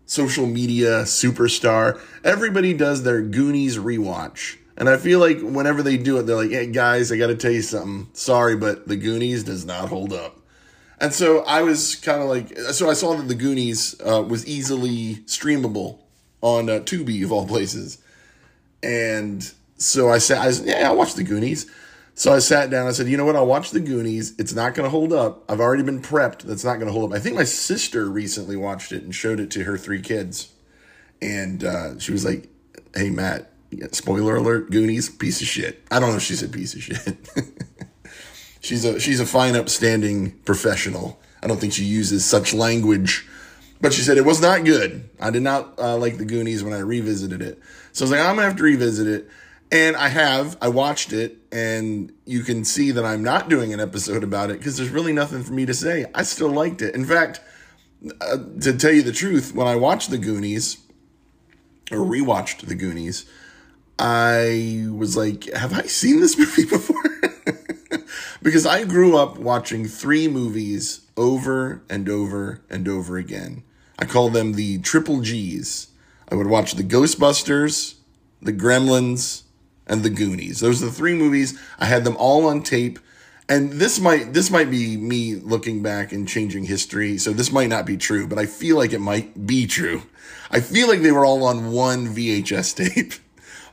social 0.07 0.47
media 0.47 1.03
superstar. 1.03 2.01
Everybody 2.25 2.73
does 2.73 3.03
their 3.03 3.21
Goonies 3.21 3.77
rewatch. 3.77 4.57
And 4.79 4.89
I 4.89 4.97
feel 4.97 5.19
like 5.19 5.41
whenever 5.41 5.83
they 5.83 5.97
do 5.97 6.19
it, 6.19 6.25
they're 6.25 6.37
like, 6.37 6.51
hey, 6.51 6.67
guys, 6.67 7.11
I 7.11 7.17
got 7.17 7.29
to 7.29 7.35
tell 7.35 7.51
you 7.51 7.63
something. 7.63 8.09
Sorry, 8.13 8.57
but 8.57 8.87
the 8.87 8.97
Goonies 8.97 9.43
does 9.45 9.65
not 9.65 9.89
hold 9.89 10.13
up. 10.13 10.39
And 11.01 11.13
so 11.13 11.41
I 11.41 11.63
was 11.63 11.97
kind 11.97 12.23
of 12.23 12.29
like, 12.29 12.57
so 12.73 12.89
I 12.89 12.95
saw 12.95 13.15
that 13.15 13.29
the 13.29 13.35
Goonies 13.35 14.01
uh, 14.01 14.23
was 14.23 14.47
easily 14.47 15.17
streamable 15.27 15.99
on 16.41 16.71
uh, 16.71 16.81
Tubi, 16.81 17.25
of 17.25 17.33
all 17.33 17.47
places. 17.47 17.99
And 18.83 19.51
so 19.77 20.11
I 20.11 20.19
said, 20.19 20.39
I 20.39 20.51
said, 20.51 20.67
yeah, 20.67 20.89
I'll 20.89 20.97
watch 20.97 21.15
the 21.15 21.25
Goonies. 21.25 21.71
So 22.19 22.33
I 22.33 22.39
sat 22.39 22.71
down. 22.71 22.87
I 22.87 22.93
said, 22.93 23.09
you 23.09 23.19
know 23.19 23.27
what? 23.27 23.37
I'll 23.37 23.47
watch 23.47 23.71
the 23.71 23.79
Goonies. 23.79 24.35
It's 24.39 24.55
not 24.55 24.75
going 24.75 24.87
to 24.87 24.91
hold 24.91 25.13
up. 25.13 25.45
I've 25.51 25.61
already 25.61 25.83
been 25.83 26.01
prepped. 26.01 26.41
That's 26.41 26.65
not 26.65 26.77
going 26.77 26.87
to 26.87 26.93
hold 26.93 27.13
up. 27.13 27.17
I 27.17 27.21
think 27.21 27.37
my 27.37 27.45
sister 27.45 28.07
recently 28.07 28.57
watched 28.57 28.91
it 28.91 29.03
and 29.03 29.15
showed 29.15 29.39
it 29.39 29.51
to 29.51 29.65
her 29.65 29.77
three 29.77 30.01
kids. 30.01 30.51
And 31.21 31.63
uh, 31.63 31.99
she 31.99 32.13
was 32.13 32.25
like, 32.25 32.49
hey, 32.95 33.11
Matt, 33.11 33.53
spoiler 33.93 34.37
alert, 34.37 34.71
Goonies, 34.71 35.11
piece 35.11 35.43
of 35.43 35.47
shit. 35.47 35.85
I 35.91 36.01
don't 36.01 36.09
know 36.09 36.17
if 36.17 36.23
she 36.23 36.37
said 36.37 36.55
piece 36.55 36.75
of 36.75 36.83
shit. 36.83 37.29
she's 38.61 38.87
a 38.87 38.99
she's 38.99 39.21
a 39.21 39.27
fine, 39.27 39.55
upstanding 39.55 40.31
professional. 40.47 41.21
I 41.43 41.49
don't 41.49 41.61
think 41.61 41.75
she 41.75 41.85
uses 41.85 42.25
such 42.25 42.55
language. 42.55 43.29
But 43.79 43.93
she 43.93 44.01
said 44.01 44.17
it 44.17 44.25
was 44.25 44.41
not 44.41 44.65
good. 44.65 45.11
I 45.21 45.29
did 45.29 45.43
not 45.43 45.79
uh, 45.79 45.99
like 45.99 46.17
the 46.17 46.25
Goonies 46.25 46.65
when 46.65 46.73
I 46.73 46.79
revisited 46.79 47.43
it. 47.43 47.61
So 47.93 48.05
I 48.05 48.05
was 48.05 48.11
like, 48.11 48.21
I'm 48.21 48.37
gonna 48.37 48.49
have 48.49 48.57
to 48.57 48.63
revisit 48.63 49.07
it. 49.07 49.29
And 49.73 49.97
I 49.97 50.09
have. 50.09 50.57
I 50.63 50.69
watched 50.69 51.13
it, 51.13 51.39
and 51.51 52.13
you 52.25 52.43
can 52.43 52.65
see 52.65 52.93
that 52.93 53.05
I'm 53.05 53.25
not 53.25 53.49
doing 53.49 53.73
an 53.73 53.81
episode 53.81 54.23
about 54.23 54.51
it 54.51 54.59
because 54.59 54.77
there's 54.77 54.91
really 54.91 55.13
nothing 55.13 55.43
for 55.43 55.53
me 55.53 55.67
to 55.67 55.75
say. 55.75 56.07
I 56.15 56.23
still 56.23 56.51
liked 56.51 56.83
it. 56.83 56.95
In 56.95 57.05
fact, 57.05 57.41
uh, 58.21 58.39
to 58.61 58.77
tell 58.77 58.93
you 58.93 59.03
the 59.03 59.13
truth, 59.13 59.55
when 59.55 59.67
I 59.67 59.75
watched 59.75 60.11
the 60.11 60.19
Goonies 60.19 60.79
or 61.91 61.99
rewatched 61.99 62.67
the 62.67 62.77
Goonies, 62.77 63.27
I 63.99 64.87
was 64.91 65.17
like, 65.17 65.53
have 65.53 65.73
I 65.73 65.83
seen 65.83 66.21
this 66.21 66.39
movie 66.39 66.67
before? 66.67 67.03
because 68.43 68.67
I 68.67 68.85
grew 68.85 69.17
up 69.17 69.39
watching 69.39 69.87
three 69.87 70.29
movies 70.29 71.01
over 71.17 71.83
and 71.89 72.09
over 72.09 72.63
and 72.71 72.87
over 72.87 73.17
again. 73.17 73.65
I 73.99 74.05
call 74.05 74.29
them 74.29 74.53
the 74.53 74.79
triple 74.79 75.21
G's. 75.21 75.89
I 76.29 76.35
would 76.35 76.47
watch 76.47 76.73
the 76.73 76.85
Ghostbusters, 76.85 77.95
the 78.43 78.53
Gremlins, 78.53 79.43
and 79.87 80.02
the 80.02 80.11
Goonies. 80.11 80.61
Those 80.61 80.83
are 80.83 80.87
the 80.87 80.93
three 80.93 81.14
movies. 81.14 81.59
I 81.78 81.87
had 81.87 82.05
them 82.05 82.16
all 82.16 82.47
on 82.47 82.62
tape. 82.62 82.99
And 83.49 83.75
this 83.75 84.00
might 84.00 84.33
this 84.33 84.50
might 84.50 84.71
be 84.71 84.97
me 84.97 85.37
looking 85.37 85.83
back 85.83 86.12
and 86.12 86.26
changing 86.26 86.64
history. 86.64 87.16
So 87.19 87.33
this 87.33 87.52
might 87.52 87.69
not 87.69 87.87
be 87.87 87.97
true, 87.97 88.26
but 88.26 88.38
I 88.38 88.47
feel 88.47 88.76
like 88.76 88.93
it 88.93 89.00
might 89.00 89.47
be 89.47 89.66
true. 89.66 90.02
I 90.50 90.61
feel 90.61 90.88
like 90.88 91.00
they 91.00 91.12
were 91.12 91.25
all 91.25 91.45
on 91.45 91.71
one 91.73 92.14
VHS 92.14 92.76
tape. 92.76 93.14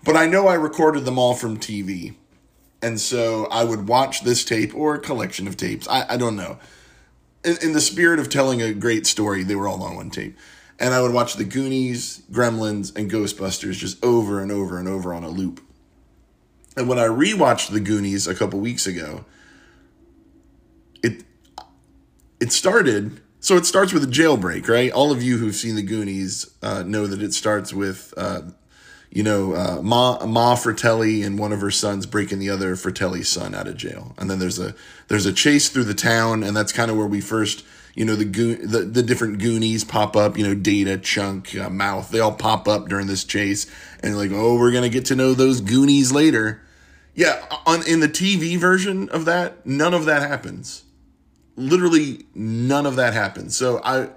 But 0.05 0.17
I 0.17 0.25
know 0.25 0.48
I 0.48 0.55
recorded 0.55 1.05
them 1.05 1.17
all 1.17 1.34
from 1.34 1.58
TV. 1.58 2.15
And 2.82 3.00
so 3.00 3.46
I 3.46 3.63
would 3.63 3.88
watch 3.88 4.25
this 4.25 4.43
tape 4.43 4.75
or 4.75 4.96
a 4.96 5.00
collection 5.00 5.48
of 5.48 5.55
tapes. 5.55 5.88
I, 5.88 6.05
I 6.10 6.17
don't 6.17 6.36
know. 6.36 6.60
In, 7.46 7.55
in 7.62 7.72
the 7.72 7.79
spirit 7.79 8.20
of 8.20 8.27
telling 8.27 8.62
a 8.62 8.74
great 8.74 9.08
story, 9.08 9.43
they 9.43 9.55
were 9.55 9.65
all 9.65 9.82
on 9.82 9.96
one 9.96 10.10
tape. 10.10 10.38
And 10.77 10.93
I 10.93 11.01
would 11.01 11.13
watch 11.13 11.36
the 11.36 11.46
Goonies, 11.46 12.22
Gremlins, 12.29 12.93
and 12.98 13.10
Ghostbusters 13.10 13.75
just 13.75 14.03
over 14.03 14.41
and 14.41 14.51
over 14.51 14.77
and 14.77 14.89
over 14.89 15.13
on 15.13 15.24
a 15.24 15.29
loop. 15.29 15.62
And 16.75 16.88
when 16.89 17.00
I 17.00 17.06
rewatched 17.06 17.70
the 17.72 17.80
Goonies 17.80 18.27
a 18.27 18.36
couple 18.36 18.60
weeks 18.60 18.88
ago, 18.88 19.25
it 21.03 21.24
it 22.39 22.51
started. 22.51 23.22
So 23.39 23.58
it 23.58 23.65
starts 23.65 23.92
with 23.92 24.03
a 24.03 24.08
jailbreak, 24.08 24.70
right? 24.70 24.92
All 24.92 25.12
of 25.12 25.22
you 25.22 25.38
who've 25.38 25.56
seen 25.56 25.75
the 25.75 25.84
Goonies 25.84 26.50
uh, 26.62 26.84
know 26.84 27.08
that 27.08 27.22
it 27.22 27.34
starts 27.34 27.74
with, 27.74 28.13
uh, 28.15 28.44
you 29.12 29.22
know, 29.22 29.53
uh, 29.53 29.82
Ma 29.84 30.25
Ma 30.25 30.56
Fratelli 30.56 31.24
and 31.24 31.38
one 31.38 31.51
of 31.51 31.60
her 31.60 31.70
sons 31.70 32.06
breaking 32.06 32.39
the 32.39 32.50
other 32.50 32.75
Fratelli's 32.75 33.27
son 33.27 33.53
out 33.53 33.68
of 33.68 33.77
jail, 33.77 34.15
and 34.18 34.30
then 34.32 34.39
there's 34.39 34.60
a 34.60 34.74
there's 35.10 35.25
a 35.27 35.34
chase 35.34 35.70
through 35.70 35.84
the 35.84 35.94
town, 35.94 36.42
and 36.42 36.56
that's 36.58 36.72
kind 36.72 36.89
of 36.89 36.98
where 36.98 37.08
we 37.08 37.22
first. 37.22 37.63
You 37.96 38.06
know 38.06 38.15
the, 38.15 38.25
go- 38.25 38.56
the 38.56 38.80
the 38.80 39.03
different 39.03 39.38
Goonies 39.38 39.84
pop 39.84 40.15
up. 40.15 40.36
You 40.36 40.48
know 40.48 40.56
Data, 40.56 40.98
Chunk, 40.98 41.56
uh, 41.56 41.70
Mouth. 41.70 42.10
They 42.10 42.20
all 42.20 42.34
pop 42.34 42.68
up 42.68 42.89
during 42.89 43.06
this 43.06 43.24
chase, 43.24 43.68
and 44.01 44.18
like, 44.18 44.32
oh, 44.34 44.58
we're 44.58 44.72
gonna 44.72 44.89
get 44.89 45.06
to 45.06 45.15
know 45.15 45.36
those 45.36 45.62
Goonies 45.62 46.12
later. 46.12 46.62
Yeah, 47.15 47.46
on 47.65 47.88
in 47.88 48.00
the 48.00 48.10
TV 48.10 48.58
version 48.58 49.10
of 49.10 49.25
that, 49.25 49.65
none 49.65 49.93
of 49.93 50.05
that 50.05 50.22
happens. 50.22 50.84
Literally 51.55 52.25
none 52.34 52.86
of 52.86 52.96
that 52.96 53.13
happens. 53.13 53.55
So 53.55 53.82
I 53.84 54.10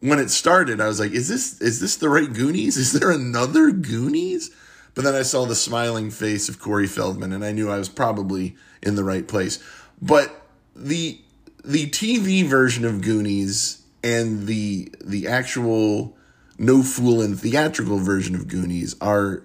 when 0.00 0.18
it 0.18 0.30
started, 0.30 0.80
I 0.80 0.86
was 0.86 1.00
like, 1.00 1.12
is 1.12 1.28
this 1.28 1.60
is 1.60 1.80
this 1.80 1.96
the 1.96 2.08
right 2.08 2.32
Goonies? 2.32 2.76
Is 2.76 2.92
there 2.92 3.10
another 3.10 3.70
Goonies? 3.72 4.50
But 4.94 5.04
then 5.04 5.14
I 5.14 5.22
saw 5.22 5.44
the 5.44 5.54
smiling 5.54 6.10
face 6.10 6.48
of 6.48 6.58
Corey 6.58 6.86
Feldman 6.86 7.32
and 7.32 7.44
I 7.44 7.52
knew 7.52 7.68
I 7.68 7.76
was 7.76 7.88
probably 7.88 8.56
in 8.82 8.94
the 8.94 9.04
right 9.04 9.26
place. 9.26 9.62
But 10.00 10.42
the 10.74 11.20
the 11.64 11.90
TV 11.90 12.44
version 12.44 12.84
of 12.84 13.02
Goonies 13.02 13.82
and 14.04 14.46
the 14.46 14.92
the 15.04 15.26
actual 15.26 16.16
no 16.58 16.78
foolin' 16.78 17.36
theatrical 17.38 17.98
version 17.98 18.34
of 18.34 18.48
Goonies 18.48 18.94
are 19.00 19.42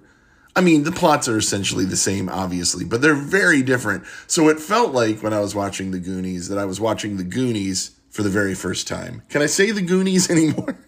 I 0.54 0.60
mean, 0.60 0.84
the 0.84 0.92
plots 0.92 1.28
are 1.28 1.38
essentially 1.38 1.84
the 1.84 1.96
same, 1.96 2.28
obviously, 2.28 2.84
but 2.84 3.00
they're 3.00 3.14
very 3.14 3.62
different. 3.62 4.04
So 4.26 4.48
it 4.48 4.60
felt 4.60 4.92
like 4.92 5.22
when 5.22 5.32
I 5.32 5.40
was 5.40 5.54
watching 5.54 5.90
the 5.90 5.98
Goonies 5.98 6.48
that 6.48 6.58
I 6.58 6.66
was 6.66 6.80
watching 6.80 7.16
the 7.16 7.24
Goonies 7.24 7.92
for 8.10 8.22
the 8.22 8.28
very 8.28 8.54
first 8.54 8.86
time. 8.86 9.22
Can 9.30 9.40
I 9.40 9.46
say 9.46 9.70
the 9.70 9.80
Goonies 9.80 10.30
anymore? 10.30 10.78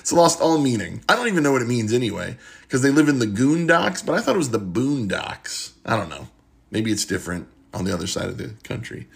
it's 0.00 0.12
lost 0.12 0.40
all 0.40 0.58
meaning. 0.58 1.02
I 1.08 1.14
don't 1.14 1.28
even 1.28 1.42
know 1.42 1.52
what 1.52 1.62
it 1.62 1.68
means 1.68 1.92
anyway, 1.92 2.36
because 2.62 2.82
they 2.82 2.90
live 2.90 3.08
in 3.08 3.20
the 3.20 3.26
Goondocks, 3.26 4.04
but 4.04 4.14
I 4.14 4.20
thought 4.20 4.34
it 4.34 4.38
was 4.38 4.50
the 4.50 4.58
Boondocks. 4.60 5.72
I 5.86 5.96
don't 5.96 6.08
know. 6.08 6.28
Maybe 6.70 6.90
it's 6.90 7.04
different 7.04 7.48
on 7.72 7.84
the 7.84 7.94
other 7.94 8.06
side 8.06 8.28
of 8.28 8.38
the 8.38 8.54
country. 8.64 9.08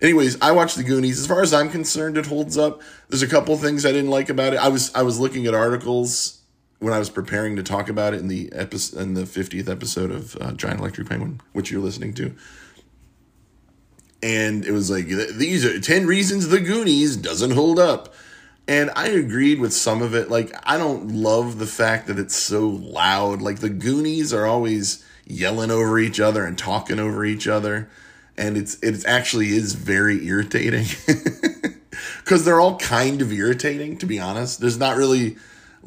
Anyways, 0.00 0.40
I 0.40 0.52
watched 0.52 0.76
the 0.76 0.84
Goonies. 0.84 1.18
As 1.18 1.26
far 1.26 1.42
as 1.42 1.52
I'm 1.52 1.70
concerned, 1.70 2.16
it 2.16 2.26
holds 2.26 2.56
up. 2.56 2.82
There's 3.08 3.22
a 3.22 3.26
couple 3.26 3.56
things 3.56 3.84
I 3.84 3.92
didn't 3.92 4.10
like 4.10 4.28
about 4.28 4.52
it. 4.52 4.58
I 4.58 4.68
was 4.68 4.94
I 4.94 5.02
was 5.02 5.18
looking 5.18 5.46
at 5.46 5.54
articles 5.54 6.37
when 6.80 6.92
I 6.92 6.98
was 6.98 7.10
preparing 7.10 7.56
to 7.56 7.62
talk 7.62 7.88
about 7.88 8.14
it 8.14 8.20
in 8.20 8.28
the 8.28 8.52
episode 8.52 9.00
in 9.00 9.14
the 9.14 9.22
50th 9.22 9.68
episode 9.68 10.10
of 10.10 10.36
uh, 10.40 10.52
Giant 10.52 10.80
Electric 10.80 11.08
Penguin, 11.08 11.40
which 11.52 11.70
you're 11.70 11.82
listening 11.82 12.14
to. 12.14 12.34
And 14.22 14.64
it 14.64 14.72
was 14.72 14.90
like 14.90 15.06
these 15.06 15.64
are 15.64 15.80
10 15.80 16.06
reasons 16.06 16.48
the 16.48 16.60
Goonies 16.60 17.16
doesn't 17.16 17.52
hold 17.52 17.78
up. 17.78 18.14
And 18.66 18.90
I 18.94 19.08
agreed 19.08 19.60
with 19.60 19.72
some 19.72 20.02
of 20.02 20.14
it. 20.14 20.30
Like 20.30 20.54
I 20.64 20.76
don't 20.76 21.08
love 21.08 21.58
the 21.58 21.66
fact 21.66 22.06
that 22.06 22.18
it's 22.18 22.36
so 22.36 22.68
loud. 22.68 23.40
Like 23.42 23.60
the 23.60 23.70
Goonies 23.70 24.32
are 24.32 24.46
always 24.46 25.04
yelling 25.26 25.70
over 25.70 25.98
each 25.98 26.20
other 26.20 26.44
and 26.44 26.56
talking 26.56 26.98
over 26.98 27.24
each 27.24 27.48
other. 27.48 27.88
And 28.36 28.56
it's 28.56 28.78
it 28.82 29.04
actually 29.06 29.48
is 29.48 29.74
very 29.74 30.26
irritating. 30.26 30.86
Cuz 32.24 32.44
they're 32.44 32.60
all 32.60 32.78
kind 32.78 33.20
of 33.22 33.32
irritating 33.32 33.98
to 33.98 34.06
be 34.06 34.20
honest. 34.20 34.60
There's 34.60 34.78
not 34.78 34.96
really 34.96 35.36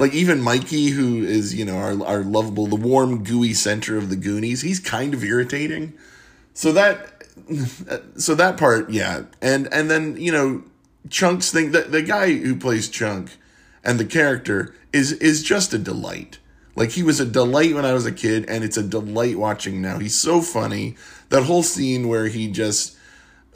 like 0.02 0.16
even 0.16 0.42
Mikey, 0.42 0.90
who 0.90 1.24
is 1.24 1.54
you 1.54 1.64
know 1.64 1.78
our 1.78 2.04
our 2.04 2.24
lovable, 2.24 2.66
the 2.66 2.76
warm, 2.76 3.24
gooey 3.24 3.54
center 3.54 4.00
of 4.00 4.10
the 4.10 4.16
Goonies, 4.16 4.64
he's 4.64 4.80
kind 4.80 5.14
of 5.14 5.24
irritating. 5.24 5.94
So 6.56 6.72
that 6.72 7.24
so 8.20 8.34
that 8.34 8.58
part, 8.58 8.90
yeah, 8.90 9.26
and 9.44 9.72
and 9.72 9.92
then 9.92 10.18
you 10.18 10.32
know 10.32 10.64
Chunk's 11.10 11.52
thing. 11.52 11.72
The, 11.72 11.84
the 11.84 12.02
guy 12.02 12.34
who 12.34 12.56
plays 12.56 12.90
Chunk 12.90 13.38
and 13.84 14.00
the 14.00 14.06
character 14.06 14.74
is 14.92 15.12
is 15.12 15.44
just 15.44 15.72
a 15.72 15.78
delight. 15.78 16.40
Like 16.76 16.90
he 16.90 17.04
was 17.04 17.20
a 17.20 17.26
delight 17.26 17.76
when 17.76 17.86
I 17.86 17.94
was 17.94 18.08
a 18.08 18.12
kid, 18.12 18.50
and 18.50 18.64
it's 18.64 18.78
a 18.78 18.84
delight 18.84 19.38
watching 19.38 19.84
now. 19.84 20.00
He's 20.00 20.20
so 20.20 20.42
funny. 20.42 20.96
That 21.30 21.44
whole 21.44 21.62
scene 21.62 22.08
where 22.08 22.28
he 22.28 22.48
just 22.48 22.98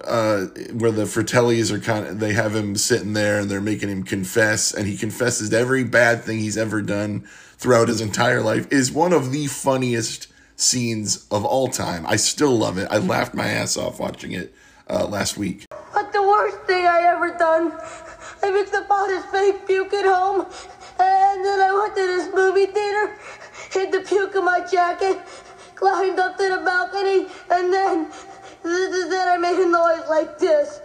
uh, 0.03 0.45
where 0.73 0.91
the 0.91 1.03
Fratellis 1.03 1.71
are 1.71 1.79
kind 1.79 2.05
of, 2.05 2.19
they 2.19 2.33
have 2.33 2.55
him 2.55 2.75
sitting 2.75 3.13
there 3.13 3.39
and 3.39 3.49
they're 3.49 3.61
making 3.61 3.89
him 3.89 4.03
confess, 4.03 4.73
and 4.73 4.87
he 4.87 4.97
confesses 4.97 5.53
every 5.53 5.83
bad 5.83 6.23
thing 6.23 6.39
he's 6.39 6.57
ever 6.57 6.81
done 6.81 7.21
throughout 7.57 7.87
his 7.87 8.01
entire 8.01 8.41
life, 8.41 8.67
is 8.71 8.91
one 8.91 9.13
of 9.13 9.31
the 9.31 9.47
funniest 9.47 10.27
scenes 10.57 11.25
of 11.31 11.45
all 11.45 11.67
time. 11.67 12.05
I 12.05 12.17
still 12.17 12.57
love 12.57 12.77
it. 12.77 12.87
I 12.91 12.97
laughed 12.97 13.33
my 13.33 13.47
ass 13.47 13.77
off 13.77 13.99
watching 13.99 14.31
it 14.33 14.53
uh, 14.89 15.05
last 15.07 15.37
week. 15.37 15.65
But 15.93 16.11
the 16.11 16.21
worst 16.21 16.59
thing 16.61 16.85
I 16.85 17.01
ever 17.03 17.37
done, 17.37 17.71
I 18.43 18.51
mixed 18.51 18.73
up 18.73 18.89
all 18.89 19.07
this 19.07 19.25
fake 19.25 19.65
puke 19.65 19.93
at 19.93 20.05
home, 20.05 20.41
and 20.99 21.45
then 21.45 21.59
I 21.59 21.73
went 21.73 21.95
to 21.95 22.07
this 22.07 22.33
movie 22.33 22.67
theater, 22.67 23.17
hid 23.71 23.91
the 23.91 24.01
puke 24.01 24.35
in 24.35 24.45
my 24.45 24.65
jacket, 24.69 25.21
climbed 25.75 26.19
up 26.19 26.37
to 26.37 26.49
the 26.49 26.61
balcony, 26.63 27.27
and 27.49 27.73
then 27.73 28.11
then 28.65 29.27
I 29.27 29.37
made 29.37 29.59
a 29.59 29.69
noise 29.69 30.09
like 30.09 30.39
this. 30.39 30.81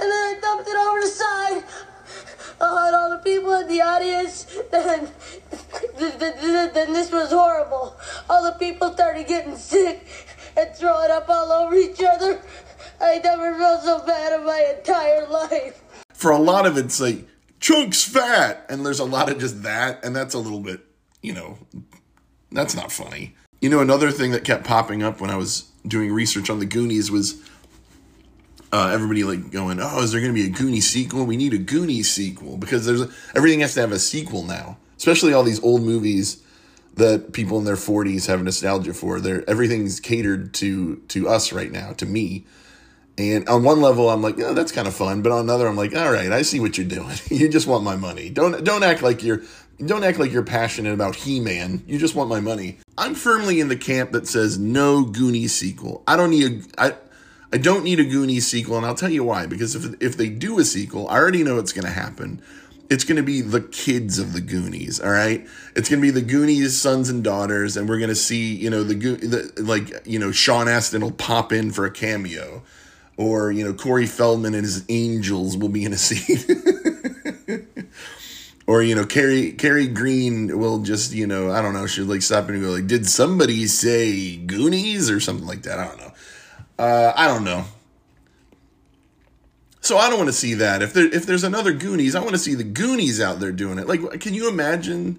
And 0.00 0.06
then 0.12 0.24
I 0.28 0.38
dumped 0.40 0.68
it 0.68 0.76
over 0.76 1.00
the 1.00 1.06
side. 1.08 1.64
And 2.60 2.94
all 2.96 3.10
the 3.10 3.18
people 3.18 3.52
in 3.54 3.68
the 3.68 3.80
audience, 3.82 4.46
then, 4.70 5.10
then, 6.18 6.92
this 6.92 7.12
was 7.12 7.30
horrible. 7.30 7.96
All 8.30 8.42
the 8.44 8.58
people 8.58 8.92
started 8.92 9.26
getting 9.26 9.56
sick, 9.56 10.06
and 10.56 10.74
throwing 10.74 11.10
up 11.10 11.28
all 11.28 11.52
over 11.52 11.74
each 11.74 12.02
other. 12.02 12.40
I 13.00 13.18
never 13.18 13.54
felt 13.56 13.82
so 13.82 14.04
bad 14.04 14.40
in 14.40 14.46
my 14.46 14.74
entire 14.76 15.26
life. 15.28 15.82
For 16.12 16.32
a 16.32 16.38
lot 16.38 16.66
of 16.66 16.76
it, 16.76 16.98
like 17.00 17.26
Chunk's 17.60 18.04
fat, 18.04 18.64
and 18.68 18.84
there's 18.84 19.00
a 19.00 19.04
lot 19.04 19.30
of 19.30 19.38
just 19.38 19.62
that, 19.62 20.04
and 20.04 20.14
that's 20.14 20.34
a 20.34 20.38
little 20.38 20.60
bit, 20.60 20.80
you 21.22 21.32
know, 21.32 21.58
that's 22.52 22.74
not 22.74 22.92
funny. 22.92 23.34
You 23.60 23.68
know, 23.68 23.80
another 23.80 24.10
thing 24.10 24.30
that 24.32 24.44
kept 24.44 24.64
popping 24.64 25.02
up 25.02 25.20
when 25.20 25.30
I 25.30 25.36
was 25.36 25.68
doing 25.86 26.12
research 26.12 26.48
on 26.50 26.60
the 26.60 26.66
Goonies 26.66 27.10
was 27.10 27.42
uh, 28.72 28.90
everybody 28.92 29.24
like 29.24 29.50
going, 29.50 29.78
"Oh, 29.80 30.02
is 30.02 30.12
there 30.12 30.20
going 30.20 30.34
to 30.34 30.40
be 30.40 30.48
a 30.48 30.52
Goonie 30.52 30.82
sequel? 30.82 31.24
We 31.24 31.36
need 31.36 31.54
a 31.54 31.58
Goonie 31.58 32.04
sequel 32.04 32.56
because 32.56 32.86
there's 32.86 33.00
a, 33.00 33.10
everything 33.34 33.60
has 33.60 33.74
to 33.74 33.80
have 33.80 33.92
a 33.92 33.98
sequel 33.98 34.44
now, 34.44 34.76
especially 34.96 35.32
all 35.32 35.42
these 35.42 35.62
old 35.62 35.82
movies 35.82 36.42
that 36.94 37.32
people 37.32 37.58
in 37.58 37.64
their 37.64 37.76
40s 37.76 38.26
have 38.26 38.42
nostalgia 38.42 38.92
for. 38.92 39.20
They're 39.20 39.48
everything's 39.48 40.00
catered 40.00 40.54
to 40.54 40.96
to 41.08 41.28
us 41.28 41.52
right 41.52 41.72
now, 41.72 41.92
to 41.94 42.06
me." 42.06 42.46
And 43.18 43.48
on 43.48 43.64
one 43.64 43.80
level, 43.80 44.08
I'm 44.08 44.22
like, 44.22 44.38
yeah, 44.38 44.52
that's 44.52 44.70
kind 44.70 44.86
of 44.86 44.94
fun. 44.94 45.22
But 45.22 45.32
on 45.32 45.40
another, 45.40 45.66
I'm 45.66 45.76
like, 45.76 45.94
all 45.94 46.12
right, 46.12 46.30
I 46.30 46.42
see 46.42 46.60
what 46.60 46.78
you're 46.78 46.86
doing. 46.86 47.16
you 47.30 47.48
just 47.48 47.66
want 47.66 47.82
my 47.82 47.96
money. 47.96 48.30
Don't 48.30 48.64
don't 48.64 48.84
act 48.84 49.02
like 49.02 49.24
you're 49.24 49.42
don't 49.84 50.04
act 50.04 50.18
like 50.18 50.32
you're 50.32 50.44
passionate 50.44 50.92
about 50.92 51.16
He-Man. 51.16 51.82
You 51.86 51.98
just 51.98 52.14
want 52.14 52.30
my 52.30 52.40
money. 52.40 52.78
I'm 52.96 53.14
firmly 53.14 53.60
in 53.60 53.68
the 53.68 53.76
camp 53.76 54.12
that 54.12 54.26
says 54.28 54.58
no 54.58 55.04
Goonies 55.04 55.54
sequel. 55.54 56.04
I 56.06 56.16
don't 56.16 56.30
need 56.30 56.62
a 56.78 56.82
I 56.82 56.94
I 57.52 57.58
don't 57.58 57.82
need 57.82 57.98
a 57.98 58.04
Goonies 58.04 58.46
sequel, 58.46 58.76
and 58.76 58.86
I'll 58.86 58.94
tell 58.94 59.10
you 59.10 59.24
why. 59.24 59.46
Because 59.46 59.74
if 59.74 60.00
if 60.00 60.16
they 60.16 60.28
do 60.28 60.60
a 60.60 60.64
sequel, 60.64 61.08
I 61.08 61.16
already 61.16 61.42
know 61.42 61.56
what's 61.56 61.72
going 61.72 61.86
to 61.86 61.90
happen. 61.90 62.40
It's 62.90 63.04
going 63.04 63.16
to 63.16 63.22
be 63.22 63.42
the 63.42 63.60
kids 63.60 64.18
of 64.18 64.32
the 64.32 64.40
Goonies, 64.40 64.98
all 64.98 65.10
right? 65.10 65.46
It's 65.76 65.90
going 65.90 66.00
to 66.00 66.06
be 66.06 66.10
the 66.10 66.22
Goonies 66.22 66.80
sons 66.80 67.10
and 67.10 67.22
daughters, 67.22 67.76
and 67.76 67.86
we're 67.86 67.98
going 67.98 68.08
to 68.08 68.14
see, 68.14 68.54
you 68.54 68.70
know, 68.70 68.82
the, 68.82 68.94
the 68.94 69.62
like, 69.62 70.06
you 70.06 70.18
know, 70.18 70.32
Sean 70.32 70.68
Astin 70.68 71.02
will 71.02 71.10
pop 71.10 71.52
in 71.52 71.70
for 71.70 71.84
a 71.84 71.90
cameo 71.90 72.62
or 73.18 73.52
you 73.52 73.64
know 73.64 73.74
Corey 73.74 74.06
Feldman 74.06 74.54
and 74.54 74.64
his 74.64 74.84
Angels 74.88 75.58
will 75.58 75.68
be 75.68 75.84
in 75.84 75.92
a 75.92 75.98
scene. 75.98 76.38
or 78.66 78.82
you 78.82 78.94
know 78.94 79.04
Kerri 79.04 79.54
Kerri 79.56 79.92
Green 79.92 80.58
will 80.58 80.78
just 80.78 81.12
you 81.12 81.26
know 81.26 81.50
I 81.50 81.60
don't 81.60 81.74
know 81.74 81.86
she'll 81.86 82.06
like 82.06 82.22
stop 82.22 82.48
and 82.48 82.62
go 82.62 82.70
like 82.70 82.86
did 82.86 83.06
somebody 83.06 83.66
say 83.66 84.36
Goonies 84.36 85.10
or 85.10 85.20
something 85.20 85.46
like 85.46 85.62
that? 85.62 85.78
I 85.78 85.88
don't 85.88 85.98
know. 85.98 86.12
Uh, 86.78 87.12
I 87.14 87.26
don't 87.26 87.44
know. 87.44 87.64
So 89.80 89.98
I 89.98 90.08
don't 90.08 90.18
want 90.18 90.28
to 90.28 90.34
see 90.34 90.54
that. 90.54 90.80
If 90.80 90.92
there 90.92 91.12
if 91.12 91.26
there's 91.26 91.44
another 91.44 91.72
Goonies 91.72 92.14
I 92.14 92.20
want 92.20 92.32
to 92.32 92.38
see 92.38 92.54
the 92.54 92.64
Goonies 92.64 93.20
out 93.20 93.40
there 93.40 93.52
doing 93.52 93.80
it. 93.80 93.88
Like 93.88 94.20
can 94.20 94.32
you 94.32 94.48
imagine 94.48 95.18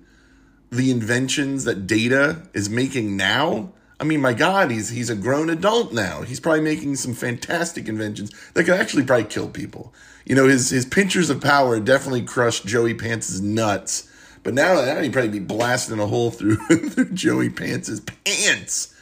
the 0.72 0.90
inventions 0.90 1.66
that 1.66 1.86
Data 1.86 2.44
is 2.54 2.70
making 2.70 3.18
now 3.18 3.74
I 4.00 4.06
mean, 4.06 4.22
my 4.22 4.34
God, 4.34 4.72
he's 4.72 4.90
he's 4.90 5.10
a 5.10 5.16
grown 5.16 5.50
adult 5.50 5.94
now. 5.94 6.22
He's 6.22 6.40
probably 6.40 6.62
making 6.62 6.96
some 6.96 7.14
fantastic 7.14 7.88
inventions 7.90 8.32
that 8.54 8.64
could 8.64 8.80
actually 8.80 9.04
probably 9.04 9.26
kill 9.26 9.50
people. 9.50 9.94
You 10.26 10.36
know, 10.36 10.48
his 10.48 10.70
his 10.70 10.86
pinchers 10.86 11.30
of 11.30 11.42
power 11.42 11.80
definitely 11.80 12.24
crushed 12.24 12.66
Joey 12.66 12.94
Pants' 12.94 13.40
nuts. 13.40 14.10
But 14.42 14.54
now, 14.54 14.76
now 14.76 15.02
he'd 15.02 15.12
probably 15.12 15.32
be 15.32 15.40
blasting 15.40 16.00
a 16.00 16.08
hole 16.08 16.32
through, 16.32 16.56
through 16.90 17.12
Joey 17.12 17.50
Pants' 17.50 18.00
pants. 18.00 18.96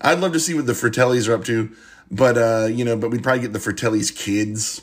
I'd 0.00 0.18
love 0.18 0.32
to 0.32 0.40
see 0.40 0.54
what 0.54 0.66
the 0.66 0.72
Fratellis 0.72 1.28
are 1.28 1.34
up 1.34 1.44
to, 1.44 1.70
but 2.10 2.38
uh, 2.38 2.68
you 2.70 2.84
know, 2.84 2.96
but 2.96 3.10
we'd 3.10 3.22
probably 3.22 3.42
get 3.42 3.52
the 3.52 3.58
Fratellis 3.58 4.16
kids. 4.16 4.80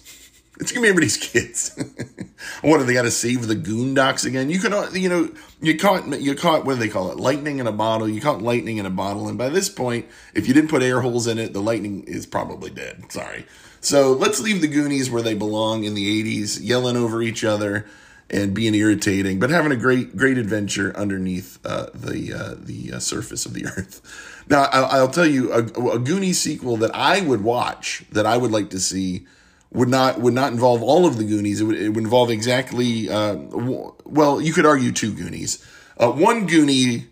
It's 0.60 0.72
gonna 0.72 0.84
be 0.84 0.90
everybody's 0.90 1.18
kids. 1.18 1.74
what 2.62 2.80
do 2.80 2.84
they 2.84 2.94
got 2.94 3.04
to 3.04 3.12
save 3.12 3.48
the 3.48 3.56
Goondocks 3.56 4.26
again? 4.26 4.50
You 4.50 4.60
can, 4.60 4.74
uh, 4.74 4.90
you 4.94 5.08
know, 5.08 5.32
you 5.62 5.78
caught 5.78 6.08
you 6.20 6.36
caught 6.36 6.66
what 6.66 6.74
do 6.74 6.80
they 6.80 6.90
call 6.90 7.12
it? 7.12 7.18
Lightning 7.18 7.60
in 7.60 7.68
a 7.68 7.72
bottle. 7.72 8.10
You 8.10 8.20
caught 8.20 8.42
lightning 8.42 8.78
in 8.78 8.86
a 8.86 8.90
bottle, 8.90 9.30
and 9.30 9.38
by 9.38 9.50
this 9.50 9.70
point, 9.70 10.08
if 10.34 10.48
you 10.48 10.54
didn't 10.54 10.70
put 10.70 10.84
air 10.84 11.02
holes 11.02 11.28
in 11.28 11.40
it, 11.40 11.54
the 11.54 11.62
lightning 11.62 12.04
is 12.04 12.26
probably 12.26 12.70
dead. 12.70 13.12
Sorry. 13.12 13.46
So 13.82 14.12
let's 14.12 14.42
leave 14.42 14.60
the 14.60 14.68
Goonies 14.68 15.10
where 15.10 15.22
they 15.22 15.34
belong 15.34 15.86
in 15.86 15.94
the 15.94 16.24
'80s, 16.24 16.60
yelling 16.62 16.98
over 16.98 17.22
each 17.22 17.46
other 17.46 17.88
and 18.30 18.54
being 18.54 18.76
irritating, 18.76 19.40
but 19.40 19.50
having 19.50 19.72
a 19.72 19.76
great 19.76 20.16
great 20.16 20.38
adventure 20.38 20.96
underneath 20.96 21.58
uh, 21.66 21.88
the 21.94 22.34
uh, 22.34 22.56
the 22.58 22.94
uh, 22.94 23.00
surface 23.00 23.46
of 23.46 23.54
the 23.54 23.66
earth. 23.78 24.46
Now, 24.50 24.64
I'll, 24.72 24.86
I'll 24.86 25.12
tell 25.12 25.26
you 25.26 25.54
a, 25.54 25.60
a 25.92 26.00
Goonies 26.00 26.40
sequel 26.40 26.78
that 26.78 26.94
I 26.94 27.22
would 27.22 27.44
watch, 27.44 28.04
that 28.12 28.26
I 28.26 28.38
would 28.38 28.52
like 28.52 28.70
to 28.72 28.80
see 28.80 29.26
would 29.72 29.90
not 29.90 30.20
would 30.20 30.34
not 30.34 30.52
involve 30.52 30.82
all 30.82 31.06
of 31.06 31.18
the 31.18 31.24
Goonies. 31.24 31.62
It 31.62 31.66
would, 31.66 31.76
it 31.76 31.90
would 31.90 32.04
involve 32.04 32.30
exactly 32.30 33.10
uh, 33.10 33.36
w- 33.36 33.94
well, 34.06 34.42
you 34.42 34.54
could 34.54 34.66
argue 34.66 34.92
two 34.92 35.14
Goonies. 35.14 35.64
Uh, 35.98 36.12
one 36.12 36.48
Goonie 36.48 37.06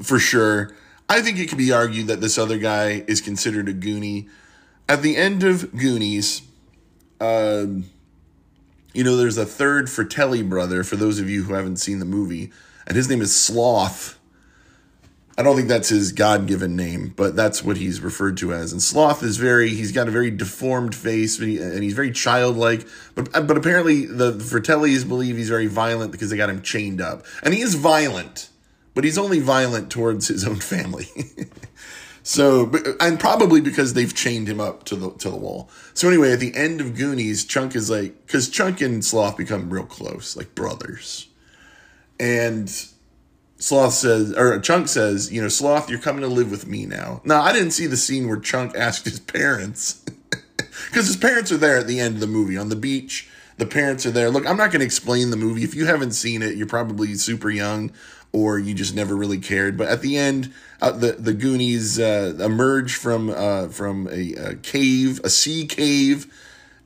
for 0.00 0.18
sure. 0.18 0.74
I 1.08 1.20
think 1.20 1.38
it 1.38 1.48
could 1.48 1.58
be 1.58 1.72
argued 1.72 2.06
that 2.06 2.20
this 2.20 2.38
other 2.38 2.58
guy 2.58 3.04
is 3.06 3.20
considered 3.20 3.68
a 3.68 3.74
Goonie. 3.74 4.28
At 4.88 5.02
the 5.02 5.16
end 5.16 5.42
of 5.42 5.76
Goonies, 5.76 6.42
uh, 7.20 7.66
you 8.94 9.04
know, 9.04 9.16
there's 9.16 9.36
a 9.36 9.44
third 9.44 9.90
Fratelli 9.90 10.42
brother. 10.42 10.84
For 10.84 10.96
those 10.96 11.18
of 11.18 11.28
you 11.28 11.44
who 11.44 11.54
haven't 11.54 11.76
seen 11.76 11.98
the 11.98 12.04
movie, 12.04 12.52
and 12.86 12.96
his 12.96 13.08
name 13.08 13.20
is 13.20 13.34
Sloth 13.34 14.18
I 15.38 15.42
don't 15.42 15.56
think 15.56 15.68
that's 15.68 15.88
his 15.88 16.12
God 16.12 16.46
given 16.46 16.76
name, 16.76 17.14
but 17.16 17.34
that's 17.34 17.64
what 17.64 17.78
he's 17.78 18.00
referred 18.00 18.36
to 18.38 18.52
as. 18.52 18.70
And 18.70 18.82
Sloth 18.82 19.22
is 19.22 19.38
very, 19.38 19.70
he's 19.70 19.90
got 19.90 20.06
a 20.06 20.10
very 20.10 20.30
deformed 20.30 20.94
face 20.94 21.38
and 21.38 21.82
he's 21.82 21.94
very 21.94 22.12
childlike. 22.12 22.86
But, 23.14 23.32
but 23.32 23.56
apparently 23.56 24.04
the 24.04 24.32
Fratellis 24.32 25.08
believe 25.08 25.38
he's 25.38 25.48
very 25.48 25.68
violent 25.68 26.12
because 26.12 26.28
they 26.28 26.36
got 26.36 26.50
him 26.50 26.60
chained 26.60 27.00
up. 27.00 27.24
And 27.42 27.54
he 27.54 27.62
is 27.62 27.74
violent, 27.74 28.50
but 28.94 29.04
he's 29.04 29.16
only 29.16 29.40
violent 29.40 29.90
towards 29.90 30.28
his 30.28 30.46
own 30.46 30.56
family. 30.56 31.06
so, 32.22 32.70
and 33.00 33.18
probably 33.18 33.62
because 33.62 33.94
they've 33.94 34.14
chained 34.14 34.48
him 34.48 34.60
up 34.60 34.84
to 34.84 34.96
the, 34.96 35.12
to 35.12 35.30
the 35.30 35.36
wall. 35.36 35.70
So 35.94 36.08
anyway, 36.08 36.32
at 36.32 36.40
the 36.40 36.54
end 36.54 36.82
of 36.82 36.94
Goonies, 36.94 37.46
Chunk 37.46 37.74
is 37.74 37.88
like, 37.88 38.26
because 38.26 38.50
Chunk 38.50 38.82
and 38.82 39.02
Sloth 39.02 39.38
become 39.38 39.72
real 39.72 39.86
close, 39.86 40.36
like 40.36 40.54
brothers. 40.54 41.28
And 42.20 42.70
Sloth 43.62 43.94
says, 43.94 44.32
or 44.32 44.58
Chunk 44.58 44.88
says, 44.88 45.32
you 45.32 45.40
know, 45.40 45.48
Sloth, 45.48 45.88
you're 45.88 46.00
coming 46.00 46.22
to 46.22 46.28
live 46.28 46.50
with 46.50 46.66
me 46.66 46.84
now. 46.84 47.20
Now, 47.24 47.42
I 47.42 47.52
didn't 47.52 47.70
see 47.70 47.86
the 47.86 47.96
scene 47.96 48.26
where 48.26 48.40
Chunk 48.40 48.76
asked 48.76 49.04
his 49.04 49.20
parents, 49.20 50.04
because 50.50 51.06
his 51.06 51.16
parents 51.16 51.52
are 51.52 51.56
there 51.56 51.78
at 51.78 51.86
the 51.86 52.00
end 52.00 52.16
of 52.16 52.20
the 52.20 52.26
movie 52.26 52.56
on 52.56 52.70
the 52.70 52.76
beach. 52.76 53.28
The 53.58 53.66
parents 53.66 54.04
are 54.04 54.10
there. 54.10 54.30
Look, 54.30 54.48
I'm 54.48 54.56
not 54.56 54.72
going 54.72 54.80
to 54.80 54.86
explain 54.86 55.30
the 55.30 55.36
movie. 55.36 55.62
If 55.62 55.76
you 55.76 55.86
haven't 55.86 56.12
seen 56.12 56.42
it, 56.42 56.56
you're 56.56 56.66
probably 56.66 57.14
super 57.14 57.50
young 57.50 57.92
or 58.32 58.58
you 58.58 58.74
just 58.74 58.96
never 58.96 59.14
really 59.14 59.38
cared. 59.38 59.76
But 59.76 59.88
at 59.88 60.00
the 60.00 60.16
end, 60.16 60.52
uh, 60.80 60.90
the 60.90 61.12
the 61.12 61.34
Goonies 61.34 62.00
uh, 62.00 62.34
emerge 62.40 62.96
from 62.96 63.30
uh, 63.30 63.68
from 63.68 64.08
a, 64.08 64.32
a 64.32 64.54
cave, 64.56 65.20
a 65.22 65.28
sea 65.28 65.66
cave, 65.66 66.26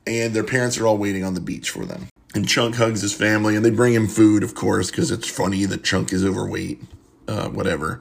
and 0.05 0.33
their 0.33 0.43
parents 0.43 0.77
are 0.77 0.85
all 0.85 0.97
waiting 0.97 1.23
on 1.23 1.33
the 1.33 1.41
beach 1.41 1.71
for 1.71 1.85
them. 1.85 2.09
And 2.37 2.47
Chunk 2.47 2.75
hugs 2.75 3.01
his 3.01 3.13
family, 3.13 3.55
and 3.55 3.65
they 3.65 3.71
bring 3.71 3.95
him 3.95 4.07
food, 4.07 4.43
of 4.43 4.53
course, 4.53 4.91
because 4.91 5.09
it's 5.09 5.27
funny 5.27 5.65
that 5.65 5.83
Chunk 5.83 6.13
is 6.13 6.23
overweight, 6.23 6.79
uh, 7.27 7.49
whatever. 7.49 7.99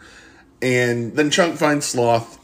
And 0.61 1.17
then 1.17 1.31
Chunk 1.31 1.57
finds 1.57 1.87
Sloth, 1.87 2.39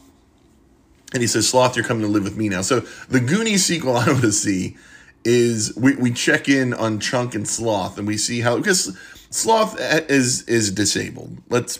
and 1.13 1.21
he 1.21 1.27
says, 1.27 1.47
Sloth, 1.47 1.75
you're 1.75 1.85
coming 1.85 2.01
to 2.01 2.09
live 2.09 2.23
with 2.23 2.35
me 2.35 2.49
now. 2.49 2.63
So 2.63 2.79
the 3.09 3.19
Goonies 3.19 3.63
sequel 3.63 3.95
I 3.97 4.07
want 4.07 4.21
to 4.21 4.31
see 4.31 4.75
is 5.23 5.71
we, 5.77 5.95
we 5.95 6.11
check 6.11 6.49
in 6.49 6.73
on 6.73 6.99
Chunk 6.99 7.35
and 7.35 7.47
Sloth, 7.47 7.99
and 7.99 8.07
we 8.07 8.17
see 8.17 8.41
how 8.41 8.57
because 8.57 8.97
Sloth 9.29 9.79
is 9.79 10.41
is 10.49 10.71
disabled. 10.71 11.43
Let's 11.49 11.79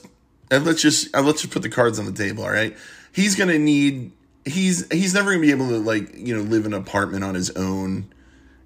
and 0.52 0.64
let's 0.64 0.84
just 0.84 1.14
uh, 1.16 1.24
let's 1.24 1.42
just 1.42 1.52
put 1.52 1.64
the 1.64 1.70
cards 1.70 1.98
on 1.98 2.06
the 2.06 2.14
table. 2.14 2.44
All 2.44 2.52
right, 2.52 2.78
he's 3.14 3.36
gonna 3.36 3.58
need 3.58 4.12
he's 4.46 4.88
he's 4.94 5.16
never 5.16 5.32
gonna 5.32 5.42
be 5.42 5.50
able 5.50 5.70
to 5.70 5.80
like 5.80 6.16
you 6.16 6.38
know 6.38 6.44
live 6.44 6.68
in 6.68 6.74
an 6.76 6.80
apartment 6.80 7.24
on 7.24 7.34
his 7.34 7.50
own 7.52 8.14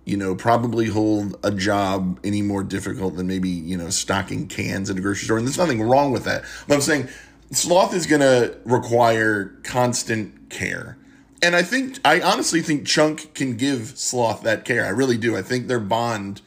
you 0.07 0.15
know, 0.15 0.33
probably 0.33 0.87
hold 0.87 1.37
a 1.43 1.51
job 1.51 2.17
any 2.23 2.41
more 2.41 2.63
difficult 2.63 3.17
than 3.17 3.27
maybe, 3.27 3.49
you 3.49 3.75
know, 3.75 3.89
stocking 3.89 4.47
cans 4.47 4.89
at 4.89 4.97
a 4.97 5.01
grocery 5.01 5.25
store. 5.25 5.37
And 5.37 5.45
there's 5.45 5.57
nothing 5.57 5.81
wrong 5.81 6.13
with 6.13 6.23
that. 6.23 6.43
But 6.65 6.75
I'm 6.75 6.81
saying 6.81 7.09
sloth 7.51 7.93
is 7.93 8.05
going 8.05 8.21
to 8.21 8.57
require 8.63 9.57
constant 9.63 10.49
care. 10.49 10.97
And 11.43 11.57
I 11.57 11.61
think, 11.61 11.99
I 12.05 12.21
honestly 12.21 12.61
think 12.61 12.87
Chunk 12.87 13.33
can 13.33 13.57
give 13.57 13.97
Sloth 13.97 14.43
that 14.43 14.63
care. 14.63 14.85
I 14.85 14.89
really 14.89 15.17
do. 15.17 15.35
I 15.35 15.41
think 15.41 15.67
their 15.67 15.79
bond 15.79 16.41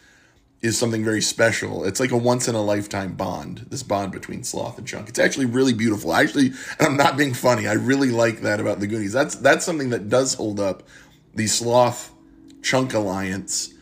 is 0.62 0.78
something 0.78 1.04
very 1.04 1.20
special. 1.20 1.84
It's 1.84 2.00
like 2.00 2.12
a 2.12 2.16
once 2.16 2.48
in 2.48 2.54
a 2.54 2.62
lifetime 2.62 3.12
bond, 3.12 3.66
this 3.68 3.82
bond 3.82 4.10
between 4.10 4.42
Sloth 4.42 4.78
and 4.78 4.86
Chunk. 4.86 5.10
It's 5.10 5.18
actually 5.18 5.46
really 5.46 5.74
beautiful. 5.74 6.12
I 6.12 6.22
actually, 6.22 6.46
and 6.78 6.88
I'm 6.88 6.96
not 6.96 7.18
being 7.18 7.34
funny, 7.34 7.68
I 7.68 7.74
really 7.74 8.10
like 8.10 8.40
that 8.40 8.58
about 8.58 8.80
the 8.80 8.86
Goonies. 8.86 9.12
That's, 9.12 9.34
that's 9.34 9.66
something 9.66 9.90
that 9.90 10.08
does 10.08 10.34
hold 10.34 10.58
up 10.58 10.82
the 11.34 11.46
Sloth 11.46 12.10
Chunk 12.62 12.94
Alliance, 12.94 13.74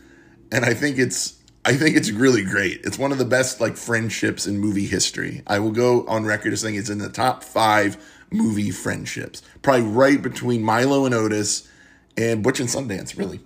and 0.52 0.64
I 0.64 0.74
think 0.74 0.98
it's 0.98 1.38
I 1.64 1.74
think 1.74 1.96
it's 1.96 2.10
really 2.10 2.44
great. 2.44 2.80
It's 2.84 2.98
one 2.98 3.12
of 3.12 3.18
the 3.18 3.24
best 3.24 3.60
like 3.60 3.76
friendships 3.76 4.46
in 4.46 4.58
movie 4.58 4.86
history. 4.86 5.42
I 5.46 5.58
will 5.58 5.72
go 5.72 6.06
on 6.06 6.24
record 6.24 6.52
as 6.52 6.60
saying 6.62 6.76
it's 6.76 6.88
in 6.88 6.98
the 6.98 7.10
top 7.10 7.44
five 7.44 7.96
movie 8.30 8.70
friendships, 8.70 9.42
probably 9.62 9.86
right 9.86 10.22
between 10.22 10.62
Milo 10.62 11.04
and 11.04 11.14
Otis 11.14 11.68
and 12.16 12.42
Butch 12.42 12.60
and 12.60 12.68
Sundance. 12.68 13.18
Really. 13.18 13.40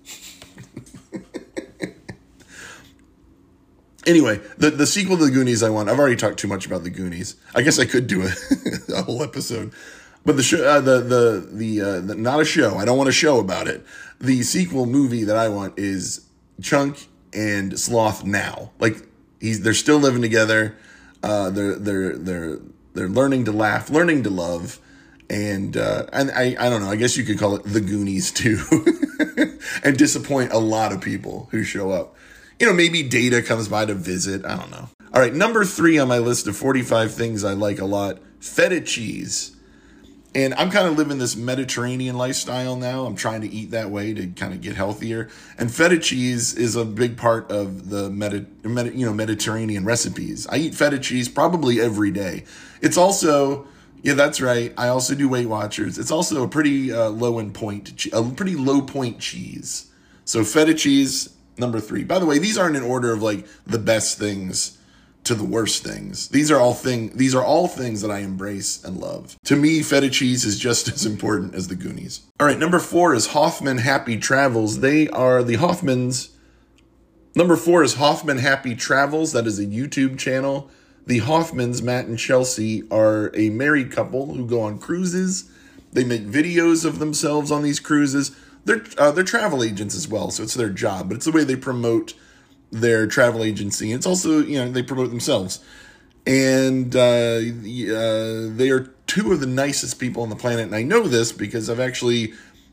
anyway, 4.06 4.40
the, 4.58 4.70
the 4.70 4.86
sequel 4.86 5.16
to 5.16 5.24
the 5.24 5.30
Goonies 5.30 5.62
I 5.62 5.70
want. 5.70 5.88
I've 5.88 5.98
already 5.98 6.16
talked 6.16 6.38
too 6.38 6.48
much 6.48 6.66
about 6.66 6.84
the 6.84 6.90
Goonies. 6.90 7.36
I 7.54 7.62
guess 7.62 7.78
I 7.78 7.86
could 7.86 8.06
do 8.06 8.22
a, 8.22 8.30
a 8.94 9.02
whole 9.02 9.22
episode. 9.22 9.72
But 10.24 10.36
the 10.36 10.42
show, 10.42 10.64
uh, 10.64 10.80
the 10.80 11.00
the 11.00 11.48
the, 11.50 11.80
uh, 11.80 12.00
the 12.00 12.14
not 12.14 12.40
a 12.40 12.44
show. 12.44 12.76
I 12.76 12.84
don't 12.84 12.96
want 12.96 13.08
a 13.08 13.12
show 13.12 13.40
about 13.40 13.66
it. 13.66 13.84
The 14.22 14.44
sequel 14.44 14.86
movie 14.86 15.24
that 15.24 15.36
I 15.36 15.48
want 15.48 15.78
is 15.78 16.28
Chunk 16.60 17.08
and 17.32 17.78
Sloth 17.78 18.24
now. 18.24 18.70
Like 18.78 18.96
he's 19.40 19.62
they're 19.62 19.74
still 19.74 19.98
living 19.98 20.22
together. 20.22 20.76
Uh, 21.24 21.50
they're 21.50 21.74
they're 21.74 22.16
they're 22.16 22.58
they're 22.94 23.08
learning 23.08 23.46
to 23.46 23.52
laugh, 23.52 23.90
learning 23.90 24.22
to 24.22 24.30
love, 24.30 24.78
and 25.28 25.76
uh, 25.76 26.06
and 26.12 26.30
I 26.30 26.56
I 26.56 26.70
don't 26.70 26.82
know. 26.82 26.88
I 26.88 26.94
guess 26.94 27.16
you 27.16 27.24
could 27.24 27.38
call 27.38 27.56
it 27.56 27.64
the 27.64 27.80
Goonies 27.80 28.30
too, 28.30 28.60
and 29.82 29.98
disappoint 29.98 30.52
a 30.52 30.58
lot 30.58 30.92
of 30.92 31.00
people 31.00 31.48
who 31.50 31.64
show 31.64 31.90
up. 31.90 32.14
You 32.60 32.66
know, 32.68 32.72
maybe 32.72 33.02
Data 33.02 33.42
comes 33.42 33.66
by 33.66 33.86
to 33.86 33.94
visit. 33.94 34.44
I 34.44 34.56
don't 34.56 34.70
know. 34.70 34.88
All 35.12 35.20
right, 35.20 35.34
number 35.34 35.64
three 35.64 35.98
on 35.98 36.06
my 36.06 36.18
list 36.18 36.46
of 36.46 36.56
45 36.56 37.12
things 37.12 37.44
I 37.44 37.54
like 37.54 37.80
a 37.80 37.84
lot 37.84 38.20
feta 38.40 38.80
cheese. 38.80 39.56
And 40.34 40.54
I'm 40.54 40.70
kind 40.70 40.88
of 40.88 40.96
living 40.96 41.18
this 41.18 41.36
Mediterranean 41.36 42.16
lifestyle 42.16 42.76
now. 42.76 43.04
I'm 43.04 43.16
trying 43.16 43.42
to 43.42 43.48
eat 43.48 43.70
that 43.72 43.90
way 43.90 44.14
to 44.14 44.28
kind 44.28 44.54
of 44.54 44.62
get 44.62 44.76
healthier. 44.76 45.28
And 45.58 45.72
feta 45.72 45.98
cheese 45.98 46.54
is 46.54 46.74
a 46.74 46.86
big 46.86 47.18
part 47.18 47.50
of 47.50 47.90
the 47.90 48.08
Medi- 48.08 48.46
Medi- 48.62 48.96
you 48.96 49.04
know 49.04 49.12
Mediterranean 49.12 49.84
recipes. 49.84 50.46
I 50.46 50.56
eat 50.56 50.74
feta 50.74 50.98
cheese 50.98 51.28
probably 51.28 51.80
every 51.80 52.10
day. 52.10 52.44
It's 52.80 52.96
also 52.96 53.66
yeah, 54.02 54.14
that's 54.14 54.40
right. 54.40 54.74
I 54.76 54.88
also 54.88 55.14
do 55.14 55.28
Weight 55.28 55.46
Watchers. 55.46 55.96
It's 55.98 56.10
also 56.10 56.42
a 56.42 56.48
pretty 56.48 56.92
uh, 56.92 57.10
low 57.10 57.38
end 57.38 57.54
point, 57.54 58.06
a 58.12 58.22
pretty 58.22 58.56
low 58.56 58.82
point 58.82 59.20
cheese. 59.20 59.90
So 60.24 60.44
feta 60.44 60.74
cheese 60.74 61.28
number 61.58 61.78
three. 61.78 62.04
By 62.04 62.18
the 62.18 62.26
way, 62.26 62.38
these 62.38 62.58
aren't 62.58 62.76
in 62.76 62.82
order 62.82 63.12
of 63.12 63.22
like 63.22 63.46
the 63.66 63.78
best 63.78 64.18
things 64.18 64.78
to 65.24 65.34
the 65.34 65.44
worst 65.44 65.84
things. 65.84 66.28
These 66.28 66.50
are 66.50 66.58
all 66.58 66.74
thing 66.74 67.16
these 67.16 67.34
are 67.34 67.44
all 67.44 67.68
things 67.68 68.00
that 68.02 68.10
I 68.10 68.18
embrace 68.20 68.82
and 68.82 68.98
love. 68.98 69.36
To 69.44 69.56
me, 69.56 69.82
feta 69.82 70.10
cheese 70.10 70.44
is 70.44 70.58
just 70.58 70.88
as 70.92 71.06
important 71.06 71.54
as 71.54 71.68
the 71.68 71.74
Goonies. 71.74 72.22
All 72.40 72.46
right, 72.46 72.58
number 72.58 72.78
4 72.78 73.14
is 73.14 73.28
Hoffman 73.28 73.78
Happy 73.78 74.16
Travels. 74.16 74.80
They 74.80 75.08
are 75.08 75.42
the 75.42 75.56
Hoffmans. 75.56 76.30
Number 77.34 77.56
4 77.56 77.82
is 77.82 77.94
Hoffman 77.94 78.38
Happy 78.38 78.74
Travels. 78.74 79.32
That 79.32 79.46
is 79.46 79.58
a 79.58 79.66
YouTube 79.66 80.18
channel. 80.18 80.70
The 81.06 81.20
Hoffmans, 81.20 81.82
Matt 81.82 82.06
and 82.06 82.18
Chelsea, 82.18 82.84
are 82.90 83.34
a 83.34 83.50
married 83.50 83.90
couple 83.90 84.34
who 84.34 84.46
go 84.46 84.60
on 84.60 84.78
cruises. 84.78 85.50
They 85.92 86.04
make 86.04 86.26
videos 86.26 86.84
of 86.84 86.98
themselves 86.98 87.50
on 87.50 87.62
these 87.62 87.80
cruises. 87.80 88.34
They're 88.64 88.84
uh, 88.96 89.10
they're 89.10 89.24
travel 89.24 89.64
agents 89.64 89.94
as 89.94 90.06
well, 90.06 90.30
so 90.30 90.42
it's 90.42 90.54
their 90.54 90.70
job, 90.70 91.08
but 91.08 91.16
it's 91.16 91.24
the 91.24 91.32
way 91.32 91.42
they 91.42 91.56
promote 91.56 92.14
their 92.72 93.06
travel 93.06 93.44
agency. 93.44 93.92
It's 93.92 94.06
also, 94.06 94.40
you 94.40 94.58
know, 94.58 94.70
they 94.70 94.82
promote 94.82 95.10
themselves. 95.10 95.60
And 96.26 96.96
uh, 96.96 97.00
uh, 97.00 98.48
they 98.56 98.70
are 98.70 98.90
two 99.06 99.32
of 99.32 99.40
the 99.40 99.46
nicest 99.46 100.00
people 100.00 100.22
on 100.22 100.30
the 100.30 100.36
planet. 100.36 100.66
And 100.66 100.74
I 100.74 100.82
know 100.82 101.02
this 101.02 101.32
because 101.32 101.68
I've 101.68 101.80
actually 101.80 102.32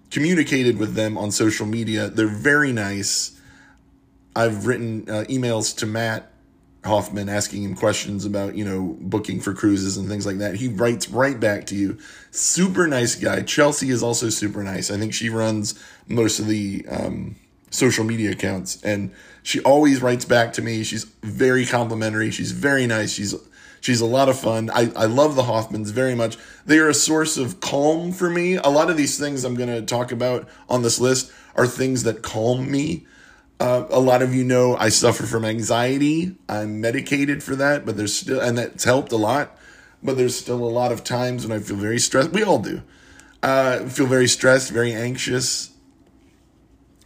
communicated 0.10 0.78
with 0.80 0.96
them 0.96 1.18
on 1.18 1.32
social 1.32 1.66
media. 1.66 2.10
They're 2.10 2.28
very 2.28 2.72
nice. 2.72 3.40
I've 4.36 4.66
written 4.66 5.10
uh, 5.10 5.26
emails 5.30 5.76
to 5.78 5.86
Matt 5.86 6.32
Hoffman 6.86 7.28
asking 7.28 7.64
him 7.64 7.76
questions 7.76 8.24
about, 8.24 8.56
you 8.56 8.64
know, 8.64 8.96
booking 9.02 9.42
for 9.42 9.54
cruises 9.54 9.98
and 9.98 10.08
things 10.08 10.26
like 10.26 10.38
that. 10.38 10.56
He 10.56 10.70
writes 10.70 11.10
right 11.10 11.38
back 11.38 11.66
to 11.68 11.76
you. 11.76 11.98
Super 12.32 12.88
nice 12.88 13.16
guy. 13.16 13.42
Chelsea 13.42 13.90
is 13.90 14.02
also 14.02 14.30
super 14.30 14.64
nice. 14.64 14.90
I 14.90 14.98
think 14.98 15.14
she 15.14 15.30
runs 15.30 15.78
most 16.08 16.40
of 16.40 16.48
the 16.48 16.86
um, 16.88 17.36
social 17.70 18.04
media 18.04 18.32
accounts 18.32 18.82
and 18.84 19.12
she 19.44 19.62
always 19.62 20.02
writes 20.02 20.26
back 20.26 20.54
to 20.54 20.62
me. 20.62 20.84
She's 20.84 21.06
very 21.24 21.66
complimentary. 21.66 22.32
She's 22.32 22.52
very 22.52 22.86
nice. 22.86 23.14
She's 23.14 23.34
she's 23.82 24.02
a 24.02 24.06
lot 24.06 24.30
of 24.30 24.40
fun. 24.40 24.70
I, 24.70 24.92
I 24.96 25.06
love 25.06 25.36
the 25.36 25.44
Hoffmans 25.44 25.92
very 25.92 26.16
much. 26.16 26.38
They 26.66 26.78
are 26.80 26.90
a 26.90 26.94
source 26.94 27.38
of 27.38 27.60
calm 27.60 28.12
for 28.12 28.30
me. 28.30 28.56
A 28.56 28.70
lot 28.70 28.90
of 28.90 28.98
these 28.98 29.18
things 29.18 29.44
I'm 29.44 29.56
going 29.56 29.70
to 29.70 29.82
talk 29.82 30.12
about 30.12 30.48
on 30.70 30.82
this 30.82 31.00
list 31.00 31.32
are 31.56 31.66
things 31.66 32.04
that 32.04 32.22
calm 32.22 32.70
me. 32.70 33.06
Uh, 33.60 33.86
a 33.90 34.00
lot 34.00 34.22
of 34.22 34.34
you 34.34 34.44
know 34.44 34.78
I 34.78 34.90
suffer 34.90 35.24
from 35.24 35.44
anxiety. 35.44 36.36
I'm 36.48 36.80
medicated 36.80 37.44
for 37.44 37.56
that, 37.56 37.86
but 37.86 37.98
there's 37.98 38.16
still, 38.16 38.40
and 38.40 38.58
that's 38.58 38.84
helped 38.84 39.12
a 39.12 39.18
lot. 39.18 39.58
But 40.02 40.16
there's 40.16 40.38
still 40.38 40.64
a 40.64 40.70
lot 40.70 40.94
of 40.94 41.04
times 41.04 41.46
when 41.46 41.58
I 41.58 41.62
feel 41.62 41.76
very 41.76 42.00
stressed. 42.00 42.32
We 42.32 42.44
all 42.44 42.60
do. 42.60 42.84
Uh, 43.42 43.86
feel 43.86 44.06
very 44.06 44.28
stressed, 44.28 44.72
very 44.72 44.94
anxious 44.94 45.72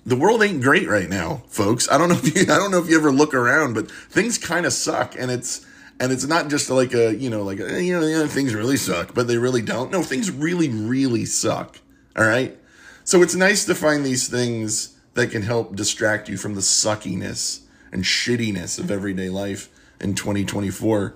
the 0.06 0.16
world 0.16 0.44
ain't 0.44 0.62
great 0.62 0.88
right 0.88 1.10
now, 1.10 1.44
folks. 1.48 1.90
I 1.90 1.98
don't 1.98 2.10
know 2.10 2.16
if 2.16 2.36
you 2.36 2.42
I 2.54 2.58
don't 2.58 2.72
know 2.72 2.80
if 2.80 2.90
you 2.90 2.98
ever 2.98 3.12
look 3.12 3.34
around, 3.34 3.74
but 3.74 3.90
things 3.90 4.38
kind 4.38 4.66
of 4.66 4.74
suck, 4.74 5.16
and 5.18 5.32
it's 5.32 5.66
and 6.00 6.12
it's 6.12 6.26
not 6.26 6.50
just 6.50 6.70
like 6.70 6.94
a 6.94 7.16
you 7.16 7.30
know 7.30 7.44
like 7.44 7.60
a, 7.60 7.82
you 7.82 8.00
know, 8.00 8.06
you 8.06 8.18
know 8.20 8.28
things 8.28 8.54
really 8.54 8.78
suck, 8.78 9.14
but 9.14 9.28
they 9.28 9.38
really 9.38 9.62
don't. 9.62 9.92
No, 9.92 10.04
things 10.04 10.32
really 10.32 10.70
really 10.70 11.26
suck. 11.26 11.80
All 12.16 12.26
right, 12.26 12.58
so 13.04 13.22
it's 13.22 13.36
nice 13.36 13.66
to 13.66 13.76
find 13.76 14.06
these 14.06 14.28
things 14.28 14.98
that 15.14 15.28
can 15.28 15.44
help 15.44 15.76
distract 15.76 16.30
you 16.30 16.38
from 16.38 16.56
the 16.56 16.62
suckiness 16.62 17.62
and 17.92 18.04
shittiness 18.04 18.80
of 18.80 18.92
everyday 18.92 19.30
life 19.30 19.70
in 20.00 20.16
2024, 20.16 21.16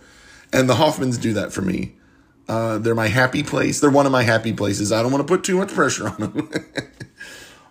and 0.53 0.69
the 0.69 0.75
Hoffmans 0.75 1.19
do 1.19 1.33
that 1.33 1.51
for 1.51 1.61
me. 1.61 1.93
Uh, 2.47 2.77
they're 2.77 2.95
my 2.95 3.09
happy 3.09 3.43
place. 3.43 3.81
They're 3.81 3.89
one 3.89 4.05
of 4.05 4.11
my 4.11 4.23
happy 4.23 4.53
places. 4.53 4.93
I 4.93 5.01
don't 5.01 5.11
want 5.11 5.27
to 5.27 5.31
put 5.31 5.43
too 5.43 5.57
much 5.57 5.73
pressure 5.73 6.07
on 6.07 6.17
them. 6.17 6.49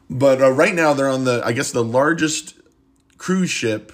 But 0.09 0.41
uh, 0.41 0.51
right 0.51 0.75
now 0.75 0.93
they're 0.95 1.09
on 1.09 1.25
the, 1.25 1.43
I 1.45 1.53
guess, 1.53 1.73
the 1.73 1.85
largest 1.85 2.55
cruise 3.19 3.51
ship 3.51 3.93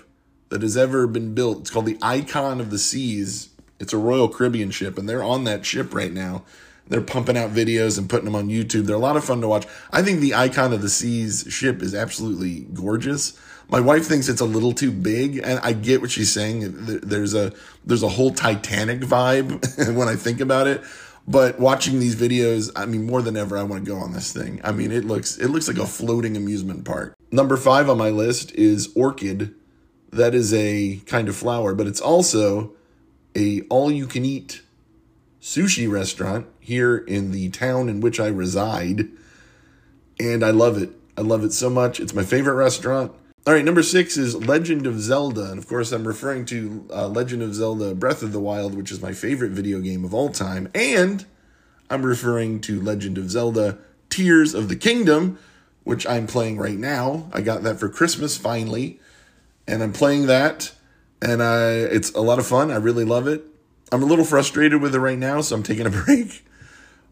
that 0.51 0.63
has 0.63 0.77
ever 0.77 1.07
been 1.07 1.35
built. 1.35 1.61
It's 1.61 1.71
called 1.71 1.87
the 1.87 1.99
Icon 2.03 2.61
of 2.61 2.71
the 2.71 2.79
Seas. 2.79 3.49
It's 3.81 3.93
a 3.93 3.99
Royal 3.99 4.29
Caribbean 4.29 4.71
ship, 4.71 4.99
and 4.99 5.09
they're 5.09 5.23
on 5.25 5.45
that 5.45 5.65
ship 5.65 5.95
right 5.95 6.13
now. 6.13 6.45
They're 6.87 7.01
pumping 7.01 7.39
out 7.39 7.51
videos 7.51 7.97
and 7.97 8.11
putting 8.11 8.27
them 8.27 8.37
on 8.37 8.49
YouTube. 8.49 8.85
They're 8.87 8.97
a 8.97 9.01
lot 9.01 9.17
of 9.17 9.25
fun 9.25 9.41
to 9.41 9.49
watch. 9.49 9.67
I 9.91 10.03
think 10.03 10.21
the 10.21 10.35
Icon 10.35 10.73
of 10.73 10.83
the 10.83 10.91
Seas 10.91 11.47
ship 11.49 11.83
is 11.83 11.95
absolutely 11.95 12.67
gorgeous. 12.75 13.39
My 13.71 13.81
wife 13.81 14.05
thinks 14.05 14.29
it's 14.29 14.43
a 14.43 14.47
little 14.47 14.73
too 14.73 14.91
big, 14.91 15.39
and 15.43 15.59
I 15.61 15.73
get 15.73 16.03
what 16.03 16.11
she's 16.11 16.33
saying. 16.33 16.75
There's 17.03 17.33
a 17.33 17.53
there's 17.87 18.03
a 18.03 18.09
whole 18.09 18.31
Titanic 18.31 19.01
vibe 19.01 19.95
when 19.97 20.09
I 20.09 20.17
think 20.17 20.41
about 20.41 20.67
it. 20.67 20.83
But 21.27 21.61
watching 21.61 22.01
these 22.01 22.17
videos, 22.17 22.71
I 22.75 22.87
mean, 22.87 23.07
more 23.07 23.23
than 23.23 23.37
ever, 23.37 23.57
I 23.57 23.63
want 23.63 23.85
to 23.85 23.91
go 23.91 23.97
on 23.97 24.13
this 24.13 24.33
thing. 24.33 24.61
I 24.65 24.73
mean, 24.73 24.91
it 24.91 25.05
looks 25.05 25.39
it 25.39 25.49
looks 25.49 25.69
like 25.69 25.79
a 25.79 25.87
floating 25.87 26.37
amusement 26.37 26.85
park. 26.85 27.17
Number 27.31 27.57
five 27.57 27.89
on 27.89 27.99
my 27.99 28.11
list 28.11 28.53
is 28.55 28.91
orchid. 28.95 29.55
That 30.11 30.35
is 30.35 30.53
a 30.53 30.97
kind 31.07 31.29
of 31.29 31.37
flower, 31.37 31.75
but 31.75 31.87
it's 31.87 32.01
also 32.01 32.73
a 33.37 33.63
all 33.63 33.91
you 33.91 34.07
can 34.07 34.25
eat 34.25 34.63
sushi 35.41 35.91
restaurant 35.91 36.47
here 36.61 36.99
in 36.99 37.31
the 37.31 37.51
town 37.51 37.89
in 37.89 38.01
which 38.01 38.21
I 38.21 38.27
reside, 38.27 39.09
and 40.19 40.45
I 40.45 40.51
love 40.51 40.81
it. 40.83 40.91
I 41.17 41.21
love 41.21 41.45
it 41.45 41.53
so 41.53 41.71
much. 41.71 42.01
It's 42.01 42.15
my 42.15 42.25
favorite 42.25 42.55
restaurant. 42.55 43.13
All 43.45 43.53
right, 43.53 43.65
number 43.65 43.83
six 43.83 44.17
is 44.17 44.37
Legend 44.37 44.87
of 44.87 45.01
Zelda. 45.01 45.51
And 45.51 45.59
of 45.59 45.67
course, 45.67 45.91
I'm 45.91 46.07
referring 46.07 46.45
to 46.47 46.87
uh, 46.93 47.09
Legend 47.09 47.43
of 47.43 47.57
Zelda 47.57 47.93
Breath 47.93 48.23
of 48.23 48.31
the 48.31 48.39
Wild, 48.39 48.77
which 48.77 48.93
is 48.93 49.03
my 49.03 49.13
favorite 49.13 49.51
video 49.51 49.81
game 49.81 50.05
of 50.05 50.15
all 50.15 50.29
time. 50.29 50.71
And 50.77 51.27
I'm 51.91 52.07
referring 52.07 52.61
to 52.61 52.81
Legend 52.81 53.19
of 53.19 53.33
Zelda 53.33 53.79
Tears 54.11 54.55
of 54.55 54.69
the 54.69 54.77
Kingdom, 54.77 55.41
which 55.83 56.07
I'm 56.07 56.29
playing 56.29 56.59
right 56.59 56.79
now. 56.79 57.29
I 57.33 57.41
got 57.41 57.65
that 57.65 57.81
for 57.81 57.89
Christmas 57.89 58.37
finally. 58.37 59.01
And 59.67 59.83
I'm 59.83 59.93
playing 59.93 60.27
that. 60.27 60.71
And 61.21 61.43
I, 61.43 61.71
it's 61.71 62.13
a 62.13 62.21
lot 62.21 62.39
of 62.39 62.47
fun. 62.47 62.71
I 62.71 62.77
really 62.77 63.05
love 63.05 63.27
it. 63.27 63.45
I'm 63.91 64.05
a 64.05 64.07
little 64.07 64.25
frustrated 64.25 64.81
with 64.81 64.95
it 64.95 65.01
right 65.01 65.19
now, 65.19 65.41
so 65.41 65.57
I'm 65.57 65.65
taking 65.65 65.87
a 65.87 65.91
break. 66.05 66.47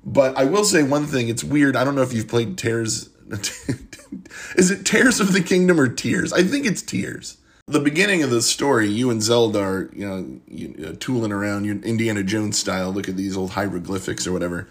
But 0.04 0.38
I 0.38 0.44
will 0.44 0.64
say 0.64 0.84
one 0.84 1.06
thing 1.06 1.28
it's 1.28 1.42
weird. 1.42 1.74
I 1.74 1.82
don't 1.82 1.96
know 1.96 2.02
if 2.02 2.12
you've 2.12 2.28
played 2.28 2.56
Tears 2.56 3.09
Is 4.56 4.70
it 4.70 4.84
Tears 4.84 5.20
of 5.20 5.32
the 5.32 5.42
Kingdom 5.42 5.78
or 5.78 5.88
Tears? 5.88 6.32
I 6.32 6.42
think 6.42 6.66
it's 6.66 6.82
Tears. 6.82 7.38
The 7.66 7.80
beginning 7.80 8.24
of 8.24 8.30
the 8.30 8.42
story, 8.42 8.88
you 8.88 9.10
and 9.10 9.22
Zelda 9.22 9.60
are, 9.60 9.90
you 9.92 10.08
know, 10.08 10.40
you, 10.48 10.86
uh, 10.88 10.96
tooling 10.98 11.30
around, 11.30 11.64
you 11.64 11.80
Indiana 11.84 12.24
Jones 12.24 12.58
style. 12.58 12.90
Look 12.90 13.08
at 13.08 13.16
these 13.16 13.36
old 13.36 13.50
hieroglyphics 13.50 14.26
or 14.26 14.32
whatever. 14.32 14.68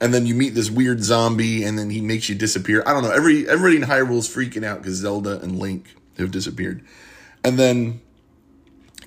And 0.00 0.14
then 0.14 0.24
you 0.24 0.34
meet 0.34 0.54
this 0.54 0.70
weird 0.70 1.04
zombie, 1.04 1.62
and 1.62 1.78
then 1.78 1.90
he 1.90 2.00
makes 2.00 2.30
you 2.30 2.34
disappear. 2.34 2.82
I 2.86 2.94
don't 2.94 3.02
know. 3.02 3.10
Every 3.10 3.46
everybody 3.46 3.76
in 3.76 3.82
Hyrule 3.82 4.16
is 4.16 4.28
freaking 4.28 4.64
out 4.64 4.78
because 4.78 4.94
Zelda 4.94 5.40
and 5.42 5.58
Link 5.58 5.94
have 6.16 6.30
disappeared. 6.30 6.82
And 7.44 7.58
then 7.58 8.00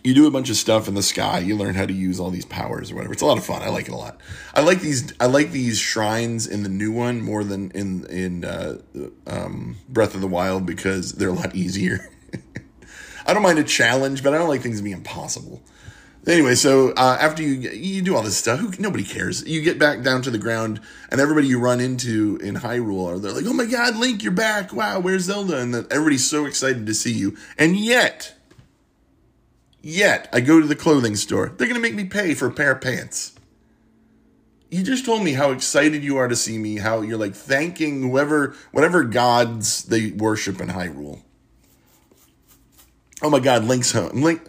you 0.04 0.14
do 0.14 0.28
a 0.28 0.32
bunch 0.32 0.50
of 0.50 0.58
stuff 0.58 0.88
in 0.88 0.96
the 0.96 1.04
sky. 1.04 1.40
You 1.40 1.56
learn 1.56 1.76
how 1.76 1.86
to 1.86 1.94
use 1.94 2.20
all 2.20 2.30
these 2.30 2.46
powers 2.46 2.92
or 2.92 2.96
whatever. 2.96 3.14
It's 3.14 3.22
a 3.22 3.26
lot 3.26 3.38
of 3.38 3.46
fun. 3.46 3.62
I 3.62 3.70
like 3.70 3.88
it 3.88 3.94
a 3.94 3.98
lot. 3.98 4.20
I 4.54 4.62
like 4.62 4.82
these. 4.82 5.14
I 5.20 5.28
like 5.28 5.52
these 5.52 5.80
shrines 5.80 6.46
in 6.46 6.64
the 6.64 6.70
new 6.70 6.92
one 6.92 7.22
more 7.22 7.44
than 7.44 7.72
in 7.72 8.06
in 8.08 8.46
uh, 8.46 8.80
um, 9.28 9.78
Breath 9.88 10.14
of 10.14 10.22
the 10.22 10.28
Wild 10.28 10.66
because 10.66 11.14
they're 11.14 11.30
a 11.30 11.34
lot 11.34 11.56
easier. 11.56 12.10
I 13.26 13.34
don't 13.34 13.44
mind 13.44 13.60
a 13.60 13.64
challenge, 13.64 14.24
but 14.24 14.34
I 14.34 14.38
don't 14.38 14.50
like 14.50 14.62
things 14.62 14.78
to 14.78 14.84
be 14.84 14.92
impossible. 14.92 15.64
Anyway, 16.26 16.56
so 16.56 16.92
uh, 16.92 17.18
after 17.20 17.44
you 17.44 17.70
you 17.72 18.02
do 18.02 18.16
all 18.16 18.24
this 18.24 18.38
stuff, 18.38 18.60
who, 18.60 18.72
nobody 18.80 19.04
cares. 19.04 19.46
You 19.46 19.62
get 19.62 19.78
back 19.78 20.04
down 20.04 20.22
to 20.24 20.32
the 20.32 20.38
ground, 20.38 20.82
and 21.10 21.20
everybody 21.22 21.48
you 21.48 21.60
run 21.60 21.82
into 21.82 22.38
in 22.42 22.56
Hyrule 22.56 23.08
are 23.08 23.20
they're 23.20 23.32
like, 23.32 23.46
"Oh 23.46 23.54
my 23.54 23.66
God, 23.66 23.98
Link, 23.98 24.24
you're 24.24 24.32
back! 24.32 24.74
Wow, 24.74 25.00
where's 25.00 25.24
Zelda?" 25.24 25.58
And 25.58 25.76
everybody's 25.76 26.30
so 26.30 26.46
excited 26.46 26.86
to 26.86 26.94
see 26.94 27.12
you, 27.12 27.38
and 27.58 27.78
yet 27.78 28.36
Yet, 29.86 30.30
I 30.32 30.40
go 30.40 30.62
to 30.62 30.66
the 30.66 30.78
clothing 30.78 31.18
store. 31.18 31.50
They're 31.50 31.68
going 31.68 31.76
to 31.76 31.82
make 31.82 31.94
me 31.94 32.06
pay 32.06 32.34
for 32.36 32.48
a 32.48 32.52
pair 32.52 32.72
of 32.72 32.80
pants. 32.80 33.34
you 34.72 34.82
just 34.82 35.06
told 35.06 35.24
me 35.24 35.34
how 35.34 35.52
excited 35.52 36.04
you 36.04 36.18
are 36.18 36.28
to 36.28 36.36
see 36.36 36.58
me, 36.58 36.78
how 36.78 37.02
you're 37.02 37.18
like 37.18 37.36
thanking 37.36 38.02
whoever, 38.02 38.56
whatever 38.72 39.04
gods 39.04 39.84
they 39.84 40.10
worship 40.12 40.60
in 40.60 40.70
Hyrule. 40.70 41.22
Oh 43.22 43.30
my 43.30 43.40
God, 43.40 43.66
Link's 43.66 43.92
home. 43.92 44.22
Link. 44.22 44.42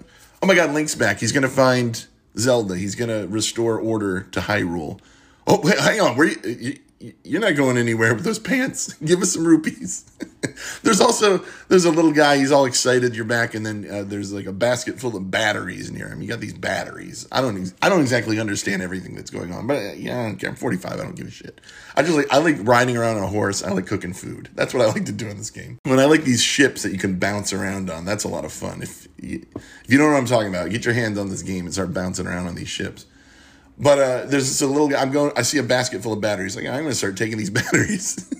Oh 0.42 0.46
my 0.46 0.54
God, 0.54 0.72
Link's 0.72 0.94
back. 0.94 1.18
He's 1.18 1.32
gonna 1.32 1.48
find 1.48 2.06
Zelda. 2.38 2.76
He's 2.76 2.94
gonna 2.94 3.26
restore 3.26 3.78
order 3.78 4.22
to 4.22 4.40
Hyrule. 4.40 5.00
Oh, 5.46 5.60
wait, 5.62 5.78
hang 5.78 6.00
on. 6.00 6.16
Where 6.16 6.28
you, 6.28 6.78
you're 7.22 7.40
not 7.40 7.56
going 7.56 7.76
anywhere 7.76 8.14
with 8.14 8.24
those 8.24 8.38
pants. 8.38 8.92
Give 9.04 9.20
us 9.20 9.32
some 9.32 9.46
rupees. 9.46 10.04
there's 10.82 11.00
also 11.00 11.44
there's 11.68 11.84
a 11.84 11.90
little 11.90 12.12
guy. 12.12 12.38
He's 12.38 12.52
all 12.52 12.64
excited. 12.64 13.14
You're 13.14 13.24
back, 13.24 13.54
and 13.54 13.64
then 13.64 13.86
uh, 13.90 14.02
there's 14.04 14.32
like 14.32 14.46
a 14.46 14.52
basket 14.52 14.98
full 14.98 15.16
of 15.16 15.30
batteries 15.30 15.90
near 15.90 16.08
him. 16.08 16.22
You 16.22 16.28
got 16.28 16.40
these 16.40 16.54
batteries. 16.54 17.26
I 17.30 17.40
don't 17.40 17.72
I 17.82 17.88
don't 17.88 18.00
exactly 18.00 18.40
understand 18.40 18.82
everything 18.82 19.14
that's 19.14 19.30
going 19.30 19.52
on, 19.52 19.66
but 19.66 19.76
uh, 19.76 19.92
yeah, 19.92 20.20
I 20.20 20.24
don't 20.24 20.36
care. 20.36 20.50
I'm 20.50 20.56
45. 20.56 20.92
I 20.92 20.96
don't 20.96 21.16
give 21.16 21.26
a 21.26 21.30
shit. 21.30 21.60
I 21.96 22.02
just 22.02 22.16
like 22.16 22.32
I 22.32 22.38
like 22.38 22.56
riding 22.60 22.96
around 22.96 23.18
on 23.18 23.24
a 23.24 23.28
horse. 23.28 23.62
I 23.62 23.70
like 23.70 23.86
cooking 23.86 24.14
food. 24.14 24.50
That's 24.54 24.72
what 24.72 24.82
I 24.82 24.86
like 24.86 25.06
to 25.06 25.12
do 25.12 25.28
in 25.28 25.36
this 25.36 25.50
game. 25.50 25.78
When 25.84 25.98
I 25.98 26.06
like 26.06 26.24
these 26.24 26.42
ships 26.42 26.82
that 26.82 26.92
you 26.92 26.98
can 26.98 27.18
bounce 27.18 27.52
around 27.52 27.90
on, 27.90 28.04
that's 28.04 28.24
a 28.24 28.28
lot 28.28 28.44
of 28.44 28.52
fun. 28.52 28.82
If 28.82 29.08
you, 29.20 29.44
if 29.54 29.84
you 29.88 29.98
don't 29.98 30.08
know 30.08 30.14
what 30.14 30.20
I'm 30.20 30.26
talking 30.26 30.48
about, 30.48 30.70
get 30.70 30.84
your 30.84 30.94
hands 30.94 31.18
on 31.18 31.28
this 31.28 31.42
game 31.42 31.66
and 31.66 31.72
start 31.72 31.92
bouncing 31.92 32.26
around 32.26 32.46
on 32.46 32.54
these 32.54 32.68
ships. 32.68 33.06
But 33.78 33.98
uh, 33.98 34.26
there's 34.26 34.46
this 34.48 34.62
little 34.62 34.88
guy. 34.88 35.00
I'm 35.02 35.10
going. 35.10 35.32
I 35.36 35.42
see 35.42 35.58
a 35.58 35.62
basket 35.62 36.02
full 36.02 36.12
of 36.12 36.20
batteries. 36.20 36.56
Like 36.56 36.66
I'm 36.66 36.80
going 36.80 36.88
to 36.90 36.94
start 36.94 37.16
taking 37.16 37.38
these 37.38 37.50
batteries. 37.60 38.32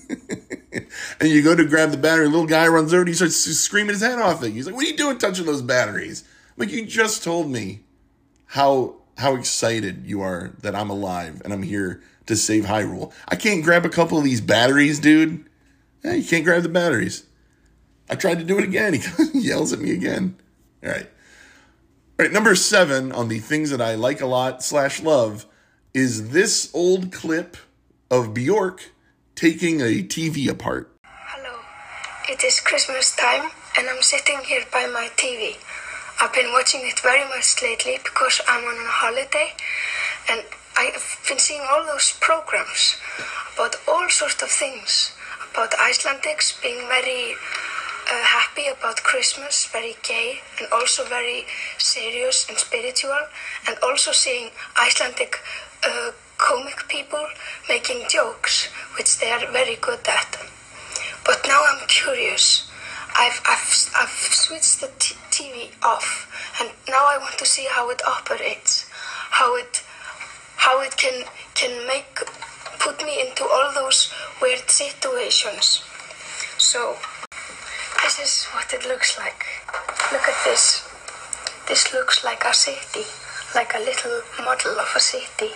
and 1.19 1.29
you 1.29 1.41
go 1.41 1.55
to 1.55 1.65
grab 1.65 1.91
the 1.91 1.97
battery. 1.97 2.27
little 2.27 2.45
guy 2.45 2.67
runs 2.67 2.93
over. 2.93 3.01
and 3.01 3.09
he 3.09 3.13
starts 3.13 3.35
screaming 3.35 3.93
his 3.93 4.01
head 4.01 4.19
off. 4.19 4.43
It. 4.43 4.51
He's 4.51 4.65
like, 4.65 4.75
"What 4.75 4.85
are 4.85 4.87
you 4.87 4.95
doing, 4.97 5.17
touching 5.17 5.45
those 5.45 5.61
batteries?" 5.61 6.23
I'm 6.57 6.65
like 6.65 6.71
you 6.71 6.85
just 6.85 7.23
told 7.23 7.51
me 7.51 7.81
how 8.47 8.95
how 9.17 9.35
excited 9.35 10.05
you 10.05 10.21
are 10.21 10.53
that 10.61 10.75
I'm 10.75 10.89
alive 10.89 11.41
and 11.43 11.51
I'm 11.53 11.63
here 11.63 12.01
to 12.27 12.35
save 12.35 12.65
Hyrule. 12.65 13.11
I 13.27 13.35
can't 13.35 13.63
grab 13.63 13.85
a 13.85 13.89
couple 13.89 14.17
of 14.17 14.23
these 14.23 14.41
batteries, 14.41 14.99
dude. 14.99 15.45
You 16.03 16.23
can't 16.23 16.45
grab 16.45 16.63
the 16.63 16.69
batteries. 16.69 17.25
I 18.09 18.15
tried 18.15 18.37
to 18.39 18.45
do 18.45 18.57
it 18.57 18.63
again. 18.63 18.93
He 19.33 19.39
yells 19.39 19.73
at 19.73 19.79
me 19.79 19.91
again. 19.91 20.37
All 20.83 20.91
right. 20.91 21.09
All 22.17 22.23
right, 22.23 22.31
number 22.31 22.55
seven 22.55 23.11
on 23.11 23.27
the 23.27 23.39
things 23.39 23.71
that 23.71 23.81
I 23.81 23.95
like 23.95 24.21
a 24.21 24.25
lot 24.25 24.63
slash 24.63 25.01
love 25.03 25.45
is 25.93 26.29
this 26.29 26.71
old 26.73 27.11
clip 27.11 27.57
of 28.09 28.33
Bjork 28.33 28.91
taking 29.35 29.81
a 29.81 30.01
TV 30.01 30.47
apart. 30.47 30.95
Hello, 31.03 31.59
it 32.29 32.41
is 32.41 32.61
Christmas 32.61 33.13
time 33.13 33.51
and 33.77 33.89
I'm 33.89 34.01
sitting 34.01 34.39
here 34.47 34.63
by 34.71 34.87
my 34.87 35.09
TV. 35.17 35.57
I've 36.21 36.31
been 36.31 36.53
watching 36.53 36.87
it 36.87 37.01
very 37.01 37.27
much 37.27 37.61
lately 37.61 37.99
because 38.01 38.39
I'm 38.47 38.63
on 38.63 38.85
a 38.85 38.89
holiday 38.89 39.51
and 40.29 40.45
I've 40.77 41.19
been 41.27 41.37
seeing 41.37 41.67
all 41.69 41.85
those 41.85 42.15
programs 42.21 42.95
about 43.55 43.75
all 43.89 44.07
sorts 44.09 44.41
of 44.41 44.49
things 44.49 45.11
about 45.51 45.71
Icelandics 45.71 46.61
being 46.63 46.87
very 46.87 47.35
uh, 48.11 48.23
happy 48.23 48.67
about 48.67 48.97
Christmas, 49.03 49.65
very 49.67 49.95
gay, 50.03 50.39
and 50.59 50.67
also 50.71 51.03
very 51.05 51.45
serious 51.77 52.47
and 52.49 52.57
spiritual, 52.57 53.17
and 53.67 53.77
also 53.83 54.11
seeing 54.11 54.49
Icelandic 54.77 55.39
uh, 55.83 56.11
comic 56.37 56.87
people 56.87 57.25
making 57.69 58.03
jokes, 58.09 58.67
which 58.97 59.19
they 59.19 59.31
are 59.31 59.51
very 59.51 59.77
good 59.81 60.07
at. 60.07 60.37
But 61.25 61.45
now 61.47 61.63
I'm 61.67 61.87
curious. 61.87 62.69
I've, 63.17 63.41
I've, 63.47 63.91
I've 63.95 64.09
switched 64.09 64.81
the 64.81 64.87
TV 65.31 65.71
off, 65.83 66.27
and 66.59 66.69
now 66.89 67.05
I 67.07 67.17
want 67.17 67.37
to 67.39 67.45
see 67.45 67.65
how 67.69 67.89
it 67.89 68.01
operates, 68.05 68.89
how 69.31 69.55
it, 69.55 69.83
how 70.57 70.81
it 70.81 70.97
can 70.97 71.23
can 71.53 71.87
make 71.87 72.19
put 72.79 73.03
me 73.03 73.21
into 73.21 73.43
all 73.45 73.71
those 73.73 74.13
weird 74.41 74.69
situations. 74.69 75.83
So 76.57 76.97
this 78.05 78.19
is 78.19 78.45
what 78.53 78.71
it 78.71 78.85
looks 78.85 79.17
like. 79.17 79.43
Look 80.13 80.27
at 80.29 80.37
this. 80.45 80.85
This 81.67 81.91
looks 81.91 82.23
like 82.23 82.45
a 82.45 82.53
city, 82.53 83.01
like 83.55 83.73
a 83.73 83.79
little 83.79 84.21
model 84.45 84.77
of 84.77 84.93
a 84.95 84.99
city, 84.99 85.49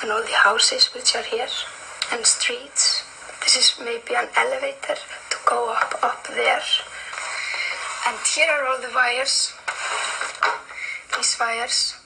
and 0.00 0.10
all 0.10 0.22
the 0.22 0.40
houses 0.48 0.88
which 0.94 1.14
are 1.14 1.22
here, 1.22 1.52
and 2.10 2.24
streets. 2.24 3.04
This 3.44 3.56
is 3.60 3.84
maybe 3.84 4.16
an 4.16 4.28
elevator 4.34 4.96
to 4.96 5.36
go 5.44 5.76
up, 5.76 5.92
up 6.02 6.26
there. 6.28 6.64
And 8.08 8.16
here 8.24 8.48
are 8.48 8.64
all 8.66 8.80
the 8.80 8.94
wires. 8.94 9.52
These 11.14 11.36
wires. 11.38 11.96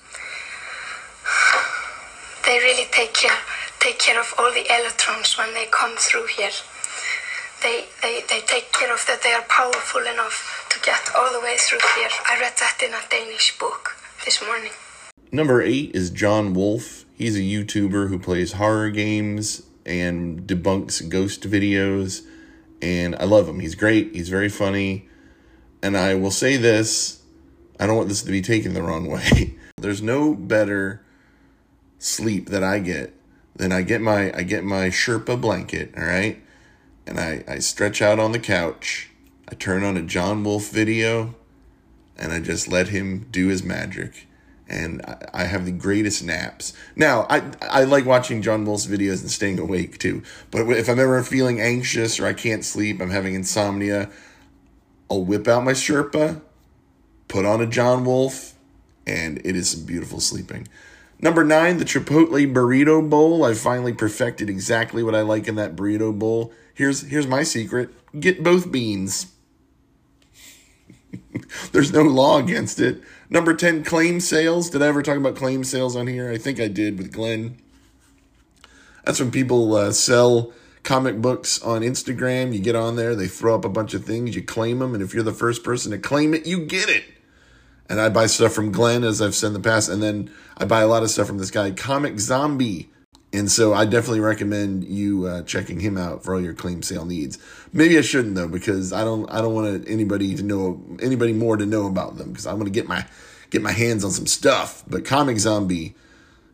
They 2.44 2.58
really 2.58 2.88
take 2.90 3.14
care, 3.14 3.38
take 3.78 4.00
care 4.00 4.18
of 4.18 4.34
all 4.40 4.50
the 4.50 4.66
electrons 4.66 5.38
when 5.38 5.54
they 5.54 5.66
come 5.70 5.94
through 5.96 6.26
here 6.26 6.50
they, 7.64 7.86
they, 8.02 8.20
they 8.28 8.40
take 8.42 8.70
care 8.72 8.92
of 8.92 9.04
that 9.06 9.22
they 9.22 9.32
are 9.32 9.42
powerful 9.48 10.02
enough 10.02 10.66
to 10.70 10.78
get 10.80 11.00
all 11.16 11.32
the 11.32 11.40
way 11.40 11.56
through 11.58 11.78
here. 11.96 12.10
I 12.28 12.38
read 12.38 12.52
that 12.60 12.78
in 12.84 12.92
a 12.92 13.00
Danish 13.10 13.58
book 13.58 13.96
this 14.24 14.44
morning. 14.44 14.70
Number 15.32 15.62
eight 15.62 15.92
is 15.94 16.10
John 16.10 16.52
Wolfe. 16.52 17.06
He's 17.14 17.36
a 17.36 17.40
YouTuber 17.40 18.08
who 18.08 18.18
plays 18.18 18.52
horror 18.52 18.90
games 18.90 19.62
and 19.86 20.46
debunks 20.46 21.08
ghost 21.08 21.48
videos. 21.48 22.26
And 22.82 23.16
I 23.16 23.24
love 23.24 23.48
him. 23.48 23.60
He's 23.60 23.74
great. 23.74 24.14
He's 24.14 24.28
very 24.28 24.50
funny. 24.50 25.08
And 25.82 25.96
I 25.96 26.14
will 26.14 26.30
say 26.30 26.58
this 26.58 27.22
I 27.80 27.86
don't 27.86 27.96
want 27.96 28.08
this 28.08 28.22
to 28.22 28.30
be 28.30 28.42
taken 28.42 28.74
the 28.74 28.82
wrong 28.82 29.06
way. 29.06 29.56
There's 29.78 30.02
no 30.02 30.34
better 30.34 31.02
sleep 31.98 32.50
that 32.50 32.62
I 32.62 32.78
get 32.80 33.14
than 33.56 33.72
I 33.72 33.82
get 33.82 34.02
my 34.02 34.36
I 34.36 34.42
get 34.42 34.64
my 34.64 34.88
Sherpa 34.88 35.40
blanket, 35.40 35.94
all 35.96 36.04
right? 36.04 36.43
And 37.06 37.20
I, 37.20 37.44
I 37.46 37.58
stretch 37.58 38.00
out 38.00 38.18
on 38.18 38.32
the 38.32 38.38
couch. 38.38 39.10
I 39.48 39.54
turn 39.54 39.84
on 39.84 39.96
a 39.96 40.02
John 40.02 40.42
Wolfe 40.42 40.70
video 40.70 41.34
and 42.16 42.32
I 42.32 42.40
just 42.40 42.68
let 42.68 42.88
him 42.88 43.26
do 43.30 43.48
his 43.48 43.62
magic. 43.62 44.26
And 44.68 45.02
I, 45.02 45.16
I 45.34 45.44
have 45.44 45.66
the 45.66 45.72
greatest 45.72 46.24
naps. 46.24 46.72
Now, 46.96 47.26
I, 47.28 47.50
I 47.60 47.84
like 47.84 48.06
watching 48.06 48.40
John 48.40 48.64
Wolfe's 48.64 48.86
videos 48.86 49.20
and 49.20 49.30
staying 49.30 49.58
awake 49.58 49.98
too. 49.98 50.22
But 50.50 50.68
if 50.70 50.88
I'm 50.88 50.98
ever 50.98 51.22
feeling 51.22 51.60
anxious 51.60 52.18
or 52.18 52.26
I 52.26 52.32
can't 52.32 52.64
sleep, 52.64 53.00
I'm 53.00 53.10
having 53.10 53.34
insomnia, 53.34 54.10
I'll 55.10 55.24
whip 55.24 55.46
out 55.48 55.64
my 55.64 55.72
Sherpa, 55.72 56.40
put 57.28 57.44
on 57.44 57.60
a 57.60 57.66
John 57.66 58.04
Wolfe, 58.04 58.54
and 59.06 59.38
it 59.44 59.54
is 59.54 59.70
some 59.70 59.84
beautiful 59.84 60.20
sleeping. 60.20 60.66
Number 61.20 61.44
nine, 61.44 61.78
the 61.78 61.84
Chipotle 61.84 62.52
Burrito 62.52 63.08
Bowl. 63.08 63.44
I 63.44 63.54
finally 63.54 63.92
perfected 63.92 64.48
exactly 64.48 65.02
what 65.02 65.14
I 65.14 65.20
like 65.20 65.46
in 65.46 65.54
that 65.56 65.76
burrito 65.76 66.18
bowl. 66.18 66.52
Here's 66.74 67.02
here's 67.02 67.26
my 67.26 67.42
secret. 67.44 67.90
Get 68.18 68.42
both 68.42 68.70
beans. 68.70 69.32
There's 71.72 71.92
no 71.92 72.02
law 72.02 72.38
against 72.38 72.80
it. 72.80 73.02
Number 73.30 73.54
10, 73.54 73.84
claim 73.84 74.20
sales. 74.20 74.70
Did 74.70 74.82
I 74.82 74.88
ever 74.88 75.02
talk 75.02 75.16
about 75.16 75.36
claim 75.36 75.64
sales 75.64 75.96
on 75.96 76.06
here? 76.06 76.30
I 76.30 76.38
think 76.38 76.60
I 76.60 76.68
did 76.68 76.98
with 76.98 77.12
Glenn. 77.12 77.58
That's 79.04 79.20
when 79.20 79.30
people 79.30 79.74
uh, 79.74 79.92
sell 79.92 80.52
comic 80.82 81.20
books 81.20 81.60
on 81.62 81.82
Instagram. 81.82 82.52
You 82.52 82.60
get 82.60 82.76
on 82.76 82.96
there, 82.96 83.14
they 83.14 83.26
throw 83.26 83.54
up 83.54 83.64
a 83.64 83.68
bunch 83.68 83.94
of 83.94 84.04
things, 84.04 84.34
you 84.34 84.42
claim 84.42 84.78
them, 84.78 84.94
and 84.94 85.02
if 85.02 85.14
you're 85.14 85.22
the 85.22 85.32
first 85.32 85.64
person 85.64 85.90
to 85.92 85.98
claim 85.98 86.34
it, 86.34 86.46
you 86.46 86.64
get 86.64 86.88
it. 86.88 87.04
And 87.88 88.00
I 88.00 88.08
buy 88.08 88.26
stuff 88.26 88.52
from 88.52 88.72
Glenn, 88.72 89.04
as 89.04 89.20
I've 89.20 89.34
said 89.34 89.48
in 89.48 89.52
the 89.52 89.60
past, 89.60 89.88
and 89.88 90.02
then 90.02 90.30
I 90.56 90.64
buy 90.64 90.80
a 90.80 90.86
lot 90.86 91.02
of 91.02 91.10
stuff 91.10 91.26
from 91.26 91.38
this 91.38 91.50
guy, 91.50 91.70
Comic 91.70 92.18
Zombie. 92.18 92.90
And 93.34 93.50
so 93.50 93.74
I 93.74 93.84
definitely 93.84 94.20
recommend 94.20 94.84
you 94.84 95.26
uh, 95.26 95.42
checking 95.42 95.80
him 95.80 95.98
out 95.98 96.22
for 96.22 96.34
all 96.34 96.40
your 96.40 96.54
claim 96.54 96.82
sale 96.82 97.04
needs. 97.04 97.36
Maybe 97.72 97.98
I 97.98 98.00
shouldn't 98.00 98.36
though 98.36 98.46
because 98.46 98.92
I 98.92 99.02
don't 99.02 99.28
I 99.28 99.40
don't 99.40 99.52
want 99.52 99.88
anybody 99.88 100.36
to 100.36 100.42
know 100.44 100.80
anybody 101.02 101.32
more 101.32 101.56
to 101.56 101.66
know 101.66 101.86
about 101.86 102.16
them 102.16 102.28
because 102.28 102.46
I 102.46 102.52
want 102.54 102.66
to 102.66 102.70
get 102.70 102.86
my 102.86 103.04
get 103.50 103.60
my 103.60 103.72
hands 103.72 104.04
on 104.04 104.12
some 104.12 104.28
stuff. 104.28 104.84
But 104.86 105.04
Comic 105.04 105.38
Zombie, 105.38 105.96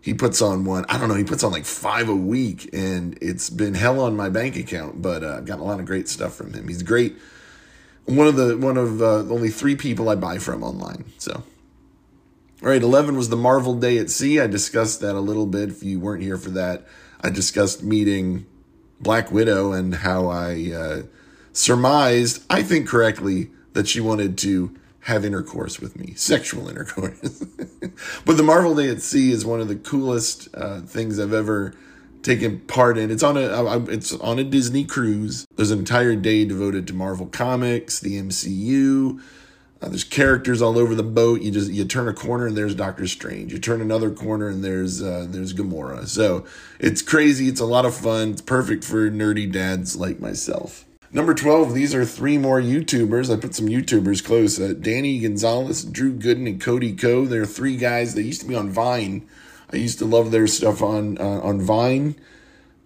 he 0.01 0.15
puts 0.15 0.41
on 0.41 0.65
one. 0.65 0.87
I 0.89 0.97
don't 0.97 1.09
know. 1.09 1.15
He 1.15 1.25
puts 1.25 1.45
on 1.45 1.53
like 1.53 1.67
five 1.67 2.09
a 2.09 2.17
week, 2.17 2.71
and 2.73 3.19
it's 3.21 3.51
been 3.51 3.75
hell 3.75 4.01
on 4.01 4.17
my 4.17 4.31
bank 4.31 4.57
account. 4.57 5.03
But 5.03 5.23
uh, 5.23 5.37
I've 5.37 5.45
gotten 5.45 5.63
a 5.63 5.67
lot 5.67 5.81
of 5.81 5.87
great 5.87 6.09
stuff 6.09 6.35
from 6.35 6.55
him. 6.55 6.67
He's 6.67 6.83
great. 6.83 7.15
One 8.07 8.27
of 8.27 8.37
the 8.37 8.57
one 8.57 8.79
of 8.79 9.03
uh, 9.03 9.19
only 9.33 9.51
three 9.51 9.77
people 9.77 10.09
I 10.09 10.15
buy 10.15 10.39
from 10.39 10.63
online. 10.63 11.05
So 11.19 11.43
all 12.63 12.69
right, 12.69 12.83
11 12.83 13.17
was 13.17 13.31
the 13.31 13.37
Marvel 13.37 13.75
Day 13.75 13.97
at 13.99 14.11
Sea. 14.11 14.39
I 14.41 14.47
discussed 14.47 15.01
that 15.01 15.15
a 15.15 15.21
little 15.21 15.47
bit. 15.47 15.71
If 15.71 15.83
you 15.83 15.99
weren't 15.99 16.23
here 16.23 16.37
for 16.37 16.51
that, 16.51 16.87
I 17.23 17.31
discussed 17.31 17.83
meeting 17.83 18.45
Black 19.01 19.33
Widow 19.33 19.73
and 19.73 19.95
how 19.95 20.29
I 20.29 20.73
uh, 20.73 21.03
surmised, 21.55 22.45
I 22.51 22.63
think 22.63 22.87
correctly, 22.87 23.51
that 23.73 23.89
she 23.89 24.01
wanted 24.01 24.37
to 24.39 24.77
have 25.05 25.25
intercourse 25.25 25.81
with 25.81 25.99
me, 25.99 26.13
sexual 26.15 26.69
intercourse. 26.69 27.45
but 28.27 28.37
the 28.37 28.43
Marvel 28.43 28.75
Day 28.75 28.91
at 28.91 29.01
Sea 29.01 29.33
is 29.33 29.47
one 29.47 29.61
of 29.61 29.69
the 29.69 29.77
coolest 29.77 30.49
uh, 30.55 30.83
things 30.83 31.19
I've 31.19 31.33
ever 31.33 31.75
taken 32.23 32.61
part 32.61 32.99
in. 32.99 33.11
It's 33.11 33.23
on 33.23 33.39
a 33.39 33.79
it's 33.87 34.13
on 34.17 34.39
a 34.39 34.45
Disney 34.45 34.85
cruise. 34.85 35.47
There's 35.57 35.71
an 35.71 35.79
entire 35.79 36.15
day 36.17 36.45
devoted 36.45 36.87
to 36.89 36.93
Marvel 36.93 37.27
Comics, 37.27 38.01
the 38.01 38.21
MCU, 38.21 39.23
Uh, 39.83 39.89
there's 39.89 40.05
characters 40.05 40.61
all 40.61 40.79
over 40.79 40.95
the 40.95 41.03
boat. 41.03 41.41
You 41.41 41.51
just 41.51 41.71
you 41.71 41.85
turn 41.85 42.09
a 42.09 42.13
corner 42.13 42.47
and 42.47 42.57
there's 42.57 42.75
Doctor 42.75 43.07
Strange. 43.07 43.53
You 43.53 43.59
turn 43.59 43.81
another 43.81 44.11
corner 44.11 44.49
and 44.49 44.63
there's 44.63 45.03
uh, 45.03 45.27
there's 45.29 45.55
Gamora. 45.55 46.07
So 46.07 46.45
it's 46.79 47.01
crazy. 47.03 47.49
It's 47.49 47.61
a 47.61 47.67
lot 47.67 47.87
of 47.87 47.95
fun. 47.95 48.33
It's 48.33 48.43
perfect 48.43 48.85
for 48.85 49.11
nerdy 49.11 49.51
dads 49.51 49.97
like 49.97 50.21
myself. 50.21 50.85
Number 51.13 51.35
12, 51.35 51.75
these 51.75 51.93
are 51.93 52.05
three 52.05 52.39
more 52.39 52.61
YouTubers. 52.61 53.35
I 53.35 53.41
put 53.41 53.57
some 53.57 53.67
YouTubers 53.67 54.25
close. 54.25 54.61
Uh, 54.61 54.75
Danny 54.79 55.19
Gonzalez, 55.19 55.83
Drew 55.85 56.13
Gooden, 56.13 56.47
and 56.47 56.61
Cody 56.61 56.95
Ko. 56.95 57.27
They're 57.27 57.47
three 57.47 57.77
guys. 57.77 58.15
They 58.15 58.23
used 58.23 58.43
to 58.43 58.47
be 58.47 58.55
on 58.55 58.71
Vine. 58.71 59.27
I 59.73 59.77
used 59.77 59.99
to 59.99 60.05
love 60.05 60.31
their 60.31 60.47
stuff 60.47 60.83
on 60.83 61.19
uh, 61.19 61.41
on 61.41 61.61
Vine, 61.61 62.15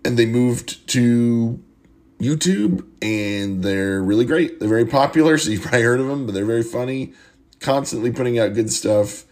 and 0.05 0.19
they 0.19 0.27
moved 0.27 0.87
to 0.89 1.63
YouTube, 2.19 2.85
and 3.03 3.63
they're 3.63 4.03
really 4.03 4.25
great. 4.25 4.61
They're 4.61 4.69
very 4.69 4.87
popular, 4.87 5.39
so 5.39 5.51
you've 5.51 5.63
probably 5.63 5.83
heard 5.83 6.01
of 6.01 6.07
them, 6.07 6.27
but 6.27 6.35
they're 6.35 6.45
very 6.45 6.63
funny. 6.63 7.13
Constantly 7.61 8.11
putting 8.11 8.39
out 8.39 8.55
good 8.55 8.71
stuff. 8.71 9.25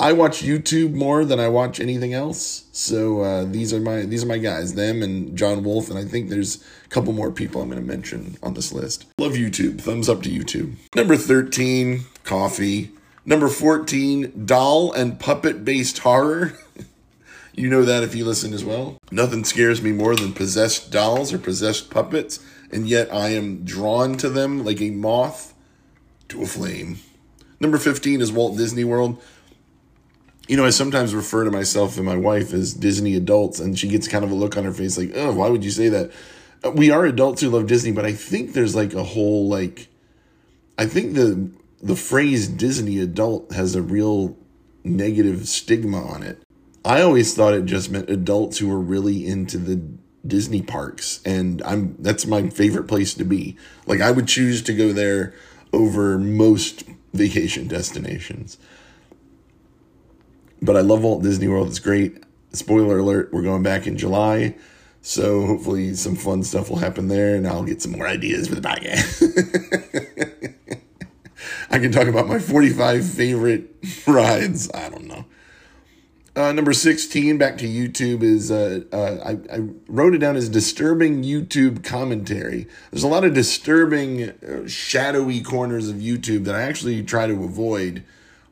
I 0.00 0.14
watch 0.14 0.42
YouTube 0.42 0.94
more 0.94 1.26
than 1.26 1.38
I 1.38 1.48
watch 1.48 1.78
anything 1.78 2.14
else. 2.14 2.64
So 2.72 3.20
uh, 3.20 3.44
these 3.44 3.74
are 3.74 3.80
my 3.80 4.02
these 4.02 4.24
are 4.24 4.26
my 4.26 4.38
guys, 4.38 4.74
them 4.74 5.02
and 5.02 5.36
John 5.36 5.62
Wolfe, 5.62 5.90
and 5.90 5.98
I 5.98 6.06
think 6.06 6.30
there's 6.30 6.64
a 6.86 6.88
couple 6.88 7.12
more 7.12 7.30
people 7.30 7.60
I'm 7.60 7.68
going 7.68 7.82
to 7.82 7.86
mention 7.86 8.38
on 8.42 8.54
this 8.54 8.72
list. 8.72 9.04
Love 9.18 9.32
YouTube. 9.32 9.78
Thumbs 9.78 10.08
up 10.08 10.22
to 10.22 10.30
YouTube. 10.30 10.76
Number 10.94 11.16
13, 11.16 12.06
coffee. 12.24 12.92
Number 13.26 13.48
14, 13.48 14.46
doll 14.46 14.90
and 14.92 15.20
puppet 15.20 15.66
based 15.66 15.98
horror. 15.98 16.54
you 17.60 17.68
know 17.68 17.84
that 17.84 18.02
if 18.02 18.14
you 18.14 18.24
listen 18.24 18.52
as 18.52 18.64
well. 18.64 18.98
Nothing 19.10 19.44
scares 19.44 19.82
me 19.82 19.92
more 19.92 20.16
than 20.16 20.32
possessed 20.32 20.90
dolls 20.90 21.32
or 21.32 21.38
possessed 21.38 21.90
puppets, 21.90 22.40
and 22.72 22.88
yet 22.88 23.12
I 23.12 23.30
am 23.30 23.64
drawn 23.64 24.16
to 24.18 24.28
them 24.28 24.64
like 24.64 24.80
a 24.80 24.90
moth 24.90 25.54
to 26.28 26.42
a 26.42 26.46
flame. 26.46 26.98
Number 27.60 27.78
15 27.78 28.20
is 28.20 28.32
Walt 28.32 28.56
Disney 28.56 28.84
World 28.84 29.22
you 30.50 30.56
know, 30.56 30.64
I 30.64 30.70
sometimes 30.70 31.14
refer 31.14 31.44
to 31.44 31.50
myself 31.52 31.96
and 31.96 32.04
my 32.04 32.16
wife 32.16 32.52
as 32.52 32.74
Disney 32.74 33.14
adults, 33.14 33.60
and 33.60 33.78
she 33.78 33.86
gets 33.86 34.08
kind 34.08 34.24
of 34.24 34.32
a 34.32 34.34
look 34.34 34.56
on 34.56 34.64
her 34.64 34.72
face 34.72 34.98
like, 34.98 35.12
oh, 35.14 35.32
why 35.32 35.48
would 35.48 35.64
you 35.64 35.70
say 35.70 35.88
that? 35.90 36.10
Uh, 36.64 36.72
we 36.72 36.90
are 36.90 37.06
adults 37.06 37.40
who 37.40 37.50
love 37.50 37.68
Disney, 37.68 37.92
but 37.92 38.04
I 38.04 38.12
think 38.12 38.52
there's 38.52 38.74
like 38.74 38.92
a 38.92 39.04
whole 39.04 39.48
like, 39.48 39.86
I 40.76 40.86
think 40.86 41.14
the 41.14 41.52
the 41.80 41.94
phrase 41.94 42.48
Disney 42.48 42.98
adult 42.98 43.52
has 43.52 43.76
a 43.76 43.80
real 43.80 44.36
negative 44.82 45.48
stigma 45.48 46.04
on 46.04 46.24
it. 46.24 46.42
I 46.84 47.02
always 47.02 47.34
thought 47.34 47.54
it 47.54 47.66
just 47.66 47.90
meant 47.90 48.08
adults 48.08 48.58
who 48.58 48.68
were 48.68 48.80
really 48.80 49.26
into 49.26 49.58
the 49.58 49.82
Disney 50.26 50.62
parks, 50.62 51.20
and 51.24 51.62
I'm 51.62 51.96
that's 51.98 52.26
my 52.26 52.48
favorite 52.48 52.84
place 52.84 53.14
to 53.14 53.24
be. 53.24 53.56
Like 53.86 54.00
I 54.00 54.10
would 54.10 54.28
choose 54.28 54.62
to 54.62 54.74
go 54.74 54.92
there 54.92 55.34
over 55.72 56.18
most 56.18 56.84
vacation 57.12 57.68
destinations. 57.68 58.58
But 60.62 60.76
I 60.76 60.80
love 60.80 61.02
Walt 61.02 61.22
Disney 61.22 61.48
World. 61.48 61.68
It's 61.68 61.78
great. 61.78 62.22
Spoiler 62.52 62.98
alert, 62.98 63.30
we're 63.32 63.42
going 63.42 63.62
back 63.62 63.86
in 63.86 63.96
July. 63.96 64.56
So 65.02 65.46
hopefully 65.46 65.94
some 65.94 66.16
fun 66.16 66.42
stuff 66.42 66.68
will 66.68 66.76
happen 66.76 67.08
there 67.08 67.34
and 67.34 67.46
I'll 67.46 67.64
get 67.64 67.80
some 67.80 67.92
more 67.92 68.06
ideas 68.06 68.48
for 68.48 68.56
the 68.56 68.60
podcast. 68.60 69.24
I 71.70 71.78
can 71.78 71.92
talk 71.92 72.06
about 72.08 72.28
my 72.28 72.38
45 72.38 73.08
favorite 73.08 73.74
rides. 74.06 74.70
I 74.74 74.90
don't 74.90 75.06
know. 75.06 75.24
Uh, 76.36 76.52
number 76.52 76.72
16, 76.72 77.38
back 77.38 77.58
to 77.58 77.66
YouTube, 77.66 78.22
is 78.22 78.50
uh, 78.50 78.82
uh, 78.92 79.18
I, 79.24 79.56
I, 79.56 79.68
wrote 79.88 80.14
it 80.14 80.18
down 80.18 80.36
as 80.36 80.48
disturbing 80.48 81.24
YouTube 81.24 81.82
commentary. 81.82 82.68
There's 82.90 83.02
a 83.02 83.08
lot 83.08 83.24
of 83.24 83.34
disturbing, 83.34 84.30
uh, 84.30 84.68
shadowy 84.68 85.42
corners 85.42 85.88
of 85.88 85.96
YouTube 85.96 86.44
that 86.44 86.54
I 86.54 86.62
actually 86.62 87.02
try 87.02 87.26
to 87.26 87.44
avoid 87.44 88.04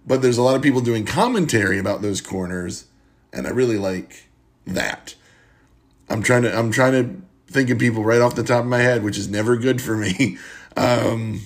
but 0.08 0.22
there's 0.22 0.38
a 0.38 0.42
lot 0.42 0.56
of 0.56 0.62
people 0.62 0.80
doing 0.80 1.04
commentary 1.04 1.78
about 1.78 2.00
those 2.00 2.22
corners, 2.22 2.86
and 3.30 3.46
I 3.46 3.50
really 3.50 3.76
like 3.76 4.24
that. 4.66 5.14
I'm 6.08 6.22
trying 6.22 6.42
to 6.42 6.58
I'm 6.58 6.72
trying 6.72 6.92
to 6.92 7.52
think 7.52 7.68
of 7.68 7.78
people 7.78 8.02
right 8.02 8.22
off 8.22 8.34
the 8.34 8.42
top 8.42 8.60
of 8.60 8.70
my 8.70 8.78
head, 8.78 9.04
which 9.04 9.18
is 9.18 9.28
never 9.28 9.56
good 9.56 9.80
for 9.80 9.96
me. 9.96 10.38
Um, 10.76 11.40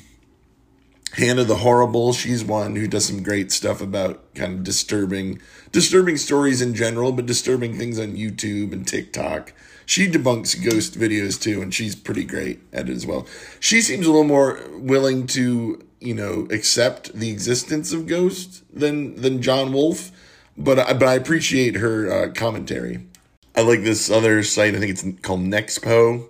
Hannah 1.14 1.44
the 1.44 1.56
Horrible, 1.56 2.12
she's 2.12 2.42
one 2.42 2.76
who 2.76 2.86
does 2.86 3.06
some 3.06 3.22
great 3.22 3.52
stuff 3.52 3.80
about 3.80 4.34
kind 4.34 4.54
of 4.54 4.64
disturbing 4.64 5.40
disturbing 5.70 6.16
stories 6.16 6.62
in 6.62 6.74
general, 6.74 7.12
but 7.12 7.26
disturbing 7.26 7.76
things 7.76 7.98
on 7.98 8.16
YouTube 8.16 8.72
and 8.72 8.86
TikTok. 8.86 9.52
She 9.84 10.08
debunks 10.08 10.62
ghost 10.62 10.98
videos 10.98 11.40
too, 11.40 11.60
and 11.60 11.74
she's 11.74 11.94
pretty 11.94 12.24
great 12.24 12.60
at 12.72 12.88
it 12.88 12.92
as 12.92 13.06
well. 13.06 13.26
She 13.60 13.82
seems 13.82 14.06
a 14.06 14.10
little 14.10 14.24
more 14.24 14.60
willing 14.72 15.26
to 15.28 15.84
you 16.00 16.14
know 16.14 16.46
accept 16.50 17.12
the 17.12 17.30
existence 17.30 17.92
of 17.92 18.06
ghosts 18.06 18.62
than 18.72 19.20
than 19.20 19.42
John 19.42 19.72
Wolfe, 19.72 20.10
but 20.56 20.78
I, 20.78 20.92
but 20.94 21.08
I 21.08 21.14
appreciate 21.14 21.76
her 21.76 22.10
uh, 22.10 22.32
commentary. 22.32 23.06
I 23.54 23.60
like 23.60 23.82
this 23.82 24.10
other 24.10 24.42
site. 24.42 24.74
I 24.74 24.78
think 24.78 24.92
it's 24.92 25.04
called 25.20 25.40
Nexpo, 25.40 26.26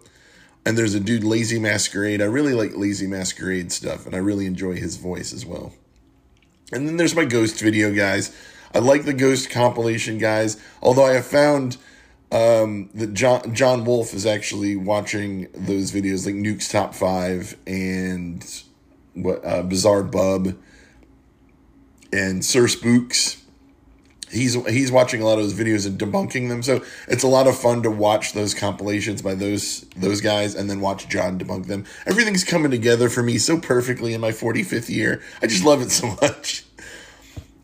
and 0.64 0.78
there's 0.78 0.94
a 0.94 1.00
dude 1.00 1.24
Lazy 1.24 1.58
Masquerade. 1.58 2.22
I 2.22 2.26
really 2.26 2.54
like 2.54 2.76
Lazy 2.76 3.06
Masquerade 3.06 3.72
stuff, 3.72 4.06
and 4.06 4.14
I 4.14 4.18
really 4.18 4.46
enjoy 4.46 4.76
his 4.76 4.96
voice 4.96 5.32
as 5.32 5.44
well. 5.44 5.72
And 6.72 6.88
then 6.88 6.96
there's 6.96 7.14
my 7.14 7.24
ghost 7.24 7.60
video 7.60 7.92
guys. 7.92 8.34
I 8.74 8.78
like 8.78 9.04
the 9.04 9.12
ghost 9.12 9.50
compilation 9.50 10.18
guys, 10.18 10.56
although 10.80 11.04
I 11.04 11.14
have 11.14 11.26
found 11.26 11.76
um, 12.30 12.88
that 12.94 13.12
John 13.12 13.54
John 13.54 13.84
Wolfe 13.84 14.14
is 14.14 14.24
actually 14.24 14.76
watching 14.76 15.48
those 15.54 15.92
videos 15.92 16.24
like 16.24 16.34
Nuke's 16.34 16.68
Top 16.68 16.94
Five 16.94 17.56
and 17.66 18.62
what 19.14 19.44
uh, 19.44 19.62
Bizarre 19.62 20.02
Bub 20.02 20.56
and 22.12 22.44
Sir 22.44 22.68
Spooks. 22.68 23.41
He's 24.32 24.54
he's 24.66 24.90
watching 24.90 25.20
a 25.20 25.24
lot 25.24 25.38
of 25.38 25.44
those 25.44 25.54
videos 25.54 25.86
and 25.86 25.98
debunking 25.98 26.48
them. 26.48 26.62
So 26.62 26.84
it's 27.06 27.22
a 27.22 27.28
lot 27.28 27.46
of 27.46 27.56
fun 27.56 27.82
to 27.82 27.90
watch 27.90 28.32
those 28.32 28.54
compilations 28.54 29.22
by 29.22 29.34
those 29.34 29.82
those 29.96 30.20
guys 30.20 30.54
and 30.54 30.68
then 30.70 30.80
watch 30.80 31.08
John 31.08 31.38
debunk 31.38 31.66
them. 31.66 31.84
Everything's 32.06 32.44
coming 32.44 32.70
together 32.70 33.08
for 33.08 33.22
me 33.22 33.38
so 33.38 33.58
perfectly 33.58 34.14
in 34.14 34.20
my 34.20 34.30
45th 34.30 34.88
year. 34.88 35.22
I 35.42 35.46
just 35.46 35.64
love 35.64 35.82
it 35.82 35.90
so 35.90 36.06
much. 36.22 36.64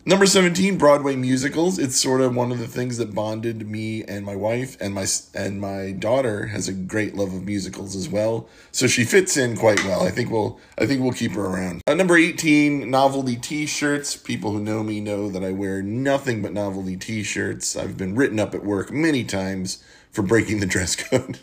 Number 0.08 0.24
17, 0.24 0.78
Broadway 0.78 1.16
musicals. 1.16 1.78
It's 1.78 2.00
sort 2.00 2.22
of 2.22 2.34
one 2.34 2.50
of 2.50 2.58
the 2.58 2.66
things 2.66 2.96
that 2.96 3.14
bonded 3.14 3.68
me 3.68 4.02
and 4.04 4.24
my 4.24 4.34
wife 4.34 4.74
and 4.80 4.94
my 4.94 5.04
and 5.34 5.60
my 5.60 5.92
daughter 5.92 6.46
has 6.46 6.66
a 6.66 6.72
great 6.72 7.14
love 7.14 7.34
of 7.34 7.44
musicals 7.44 7.94
as 7.94 8.08
well. 8.08 8.48
So 8.72 8.86
she 8.86 9.04
fits 9.04 9.36
in 9.36 9.54
quite 9.54 9.84
well. 9.84 10.04
I 10.04 10.10
think 10.10 10.30
we'll 10.30 10.58
I 10.78 10.86
think 10.86 11.02
we'll 11.02 11.12
keep 11.12 11.32
her 11.32 11.44
around. 11.44 11.82
Uh, 11.86 11.92
number 11.92 12.16
18, 12.16 12.90
novelty 12.90 13.36
t-shirts. 13.36 14.16
People 14.16 14.52
who 14.52 14.60
know 14.60 14.82
me 14.82 15.02
know 15.02 15.28
that 15.28 15.44
I 15.44 15.52
wear 15.52 15.82
nothing 15.82 16.40
but 16.40 16.54
novelty 16.54 16.96
t-shirts. 16.96 17.76
I've 17.76 17.98
been 17.98 18.14
written 18.14 18.40
up 18.40 18.54
at 18.54 18.64
work 18.64 18.90
many 18.90 19.24
times 19.24 19.84
for 20.10 20.22
breaking 20.22 20.60
the 20.60 20.66
dress 20.66 20.96
code. 20.96 21.38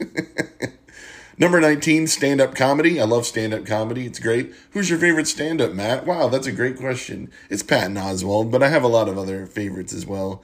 Number 1.37 1.59
19, 1.59 2.07
stand 2.07 2.39
up 2.39 2.55
comedy. 2.55 2.99
I 2.99 3.03
love 3.03 3.25
stand 3.25 3.53
up 3.53 3.65
comedy. 3.65 4.05
It's 4.05 4.19
great. 4.19 4.53
Who's 4.71 4.89
your 4.89 4.99
favorite 4.99 5.27
stand 5.27 5.59
up, 5.59 5.73
Matt? 5.73 6.05
Wow, 6.05 6.29
that's 6.29 6.47
a 6.47 6.51
great 6.53 6.77
question. 6.77 7.29
It's 7.49 7.61
Patton 7.61 7.95
Oswalt, 7.95 8.51
but 8.51 8.63
I 8.63 8.69
have 8.69 8.83
a 8.83 8.87
lot 8.87 9.09
of 9.09 9.17
other 9.17 9.45
favorites 9.45 9.91
as 9.91 10.05
well. 10.05 10.41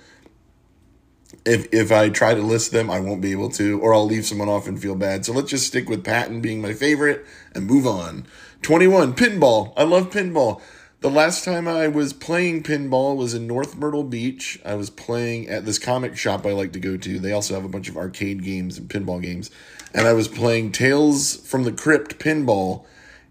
If, 1.46 1.74
if 1.74 1.94
I 1.94 2.10
try 2.10 2.34
to 2.34 2.42
list 2.42 2.74
them, 2.74 2.92
I 2.92 3.00
won't 3.00 3.22
be 3.22 3.32
able 3.32 3.50
to, 3.52 3.80
or 3.80 3.94
I'll 3.94 4.06
leave 4.06 4.26
someone 4.26 4.50
off 4.50 4.68
and 4.68 4.82
feel 4.82 4.96
bad. 4.96 5.26
So 5.26 5.32
let's 5.32 5.50
just 5.50 5.66
stick 5.66 5.88
with 5.88 6.04
Patton 6.04 6.42
being 6.42 6.62
my 6.62 6.74
favorite 6.74 7.26
and 7.56 7.66
move 7.66 7.88
on. 7.88 8.28
21, 8.62 9.14
pinball. 9.14 9.72
I 9.78 9.84
love 9.84 10.10
pinball. 10.10 10.62
The 11.00 11.10
last 11.10 11.46
time 11.46 11.68
I 11.70 11.88
was 11.88 12.14
playing 12.14 12.64
pinball 12.64 13.16
was 13.16 13.34
in 13.34 13.48
North 13.48 13.76
Myrtle 13.78 14.04
Beach. 14.04 14.60
I 14.66 14.76
was 14.76 14.90
playing 14.90 15.50
at 15.50 15.66
this 15.66 15.80
comic 15.80 16.16
shop 16.18 16.46
I 16.46 16.52
like 16.52 16.74
to 16.74 16.80
go 16.80 16.98
to. 16.98 17.18
They 17.18 17.32
also 17.32 17.56
have 17.56 17.66
a 17.66 17.70
bunch 17.70 17.90
of 17.90 17.98
arcade 17.98 18.44
games 18.44 18.78
and 18.78 18.90
pinball 18.90 19.20
games. 19.20 19.50
And 19.94 20.08
I 20.08 20.14
was 20.14 20.28
playing 20.28 20.72
Tales 20.72 21.36
from 21.36 21.64
the 21.64 21.72
Crypt 21.72 22.18
pinball, 22.20 22.86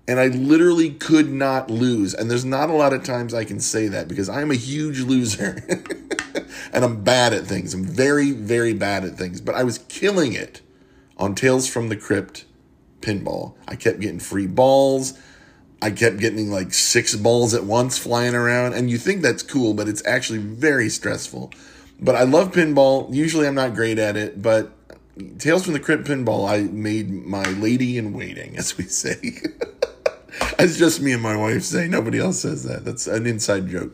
and 0.07 0.21
I 0.21 0.27
literally 0.29 0.91
could 0.91 1.31
not 1.31 1.71
lose. 1.71 2.15
And 2.15 2.31
there's 2.31 2.45
not 2.45 2.69
a 2.69 2.75
lot 2.75 2.93
of 2.93 3.05
times 3.05 3.33
I 3.33 3.45
can 3.45 3.61
say 3.61 3.89
that 3.89 4.09
because 4.09 4.29
I'm 4.29 4.51
a 4.51 4.57
huge 4.57 5.01
loser. 5.01 5.65
and 6.73 6.85
I'm 6.85 7.03
bad 7.03 7.33
at 7.33 7.47
things. 7.47 7.75
I'm 7.75 7.85
very, 7.85 8.33
very 8.33 8.75
bad 8.75 9.05
at 9.05 9.17
things. 9.17 9.41
But 9.41 9.55
I 9.55 9.65
was 9.65 9.79
killing 9.89 10.33
it 10.33 10.61
on 11.17 11.35
Tales 11.35 11.69
from 11.69 11.89
the 11.89 11.97
Crypt 11.97 12.45
pinball. 13.01 13.55
I 13.67 13.77
kept 13.77 14.01
getting 14.01 14.21
free 14.21 14.47
balls. 14.47 15.19
I 15.83 15.91
kept 15.91 16.19
getting 16.19 16.51
like 16.51 16.75
six 16.75 17.15
balls 17.17 17.55
at 17.55 17.65
once 17.65 17.97
flying 17.97 18.35
around, 18.35 18.75
and 18.75 18.91
you 18.91 18.99
think 18.99 19.23
that's 19.23 19.43
cool, 19.43 19.73
but 19.73 19.89
it's 19.89 20.05
actually 20.07 20.39
very 20.39 20.91
stressful. 20.91 21.53
But 21.99 22.17
I 22.17 22.25
love 22.25 22.53
pinball. 22.53 23.13
Usually 23.15 23.47
I'm 23.47 23.55
not 23.55 23.75
great 23.75 23.99
at 23.99 24.17
it, 24.17 24.43
but 24.43 24.73
Tales 25.39 25.65
from 25.65 25.73
the 25.73 25.81
Crypt 25.81 26.05
pinball, 26.05 26.49
I 26.49 26.63
made 26.71 27.11
my 27.11 27.43
lady 27.43 27.99
in 27.99 28.13
waiting, 28.13 28.57
as 28.57 28.79
we 28.79 28.85
say. 28.85 29.17
That's 30.59 30.79
just 30.79 31.01
me 31.01 31.13
and 31.13 31.23
my 31.23 31.37
wife 31.37 31.63
say. 31.63 31.89
Nobody 31.89 32.19
else 32.19 32.41
says 32.41 32.65
that. 32.65 32.85
That's 32.85 33.07
an 33.07 33.27
inside 33.27 33.69
joke. 33.69 33.93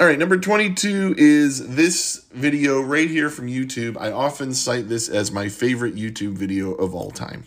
All 0.00 0.06
right, 0.06 0.18
number 0.18 0.36
22 0.36 1.14
is 1.16 1.76
this 1.76 2.24
video 2.32 2.80
right 2.80 3.08
here 3.08 3.30
from 3.30 3.46
YouTube. 3.46 3.96
I 4.00 4.10
often 4.10 4.54
cite 4.54 4.88
this 4.88 5.08
as 5.08 5.30
my 5.30 5.48
favorite 5.48 5.94
YouTube 5.94 6.32
video 6.32 6.72
of 6.72 6.94
all 6.94 7.10
time. 7.10 7.44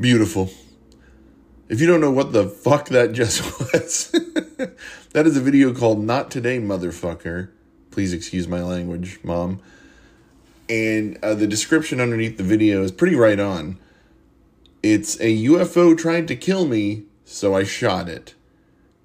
Beautiful. 0.00 0.48
If 1.68 1.82
you 1.82 1.86
don't 1.86 2.00
know 2.00 2.10
what 2.10 2.32
the 2.32 2.48
fuck 2.48 2.88
that 2.88 3.12
just 3.12 3.42
was, 3.72 4.10
that 5.12 5.26
is 5.26 5.36
a 5.36 5.40
video 5.40 5.74
called 5.74 6.02
Not 6.02 6.30
Today, 6.30 6.58
Motherfucker. 6.58 7.50
Please 7.90 8.14
excuse 8.14 8.48
my 8.48 8.62
language, 8.62 9.20
Mom. 9.22 9.60
And 10.70 11.18
uh, 11.22 11.34
the 11.34 11.46
description 11.46 12.00
underneath 12.00 12.38
the 12.38 12.42
video 12.42 12.82
is 12.82 12.90
pretty 12.90 13.16
right 13.16 13.38
on. 13.38 13.78
It's 14.82 15.20
a 15.20 15.44
UFO 15.44 15.96
tried 15.96 16.26
to 16.28 16.36
kill 16.36 16.64
me, 16.64 17.04
so 17.26 17.54
I 17.54 17.64
shot 17.64 18.08
it. 18.08 18.34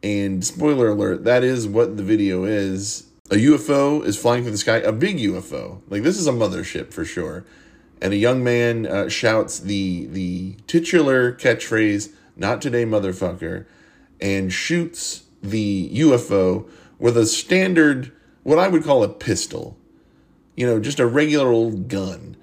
And 0.02 0.46
spoiler 0.46 0.90
alert, 0.90 1.26
that 1.26 1.44
is 1.44 1.68
what 1.68 1.98
the 1.98 2.04
video 2.04 2.46
is. 2.46 3.08
A 3.30 3.36
UFO 3.36 4.06
is 4.06 4.18
flying 4.18 4.44
through 4.44 4.52
the 4.52 4.58
sky, 4.58 4.78
a 4.78 4.94
big 4.94 5.18
UFO. 5.18 5.82
Like 5.90 6.04
this 6.04 6.18
is 6.18 6.28
a 6.28 6.32
mothership 6.32 6.94
for 6.94 7.04
sure. 7.04 7.44
And 8.02 8.14
a 8.14 8.18
young 8.18 8.42
man 8.42 8.86
uh, 8.86 9.10
shouts 9.10 9.60
the 9.60 10.08
the 10.08 10.56
titular 10.68 11.34
catchphrase, 11.34 12.12
"Not 12.36 12.62
today, 12.62 12.86
motherfucker," 12.86 13.66
and 14.20 14.52
shoots 14.52 15.24
the 15.42 15.90
UFO 15.94 16.70
with 17.00 17.18
a 17.18 17.26
standard, 17.26 18.12
what 18.44 18.60
I 18.60 18.68
would 18.68 18.84
call 18.84 19.04
a 19.04 19.10
pistol. 19.10 19.78
You 20.56 20.68
know, 20.68 20.80
just 20.80 21.00
a 21.00 21.08
regular 21.08 21.48
old 21.48 21.88
gun 21.88 22.38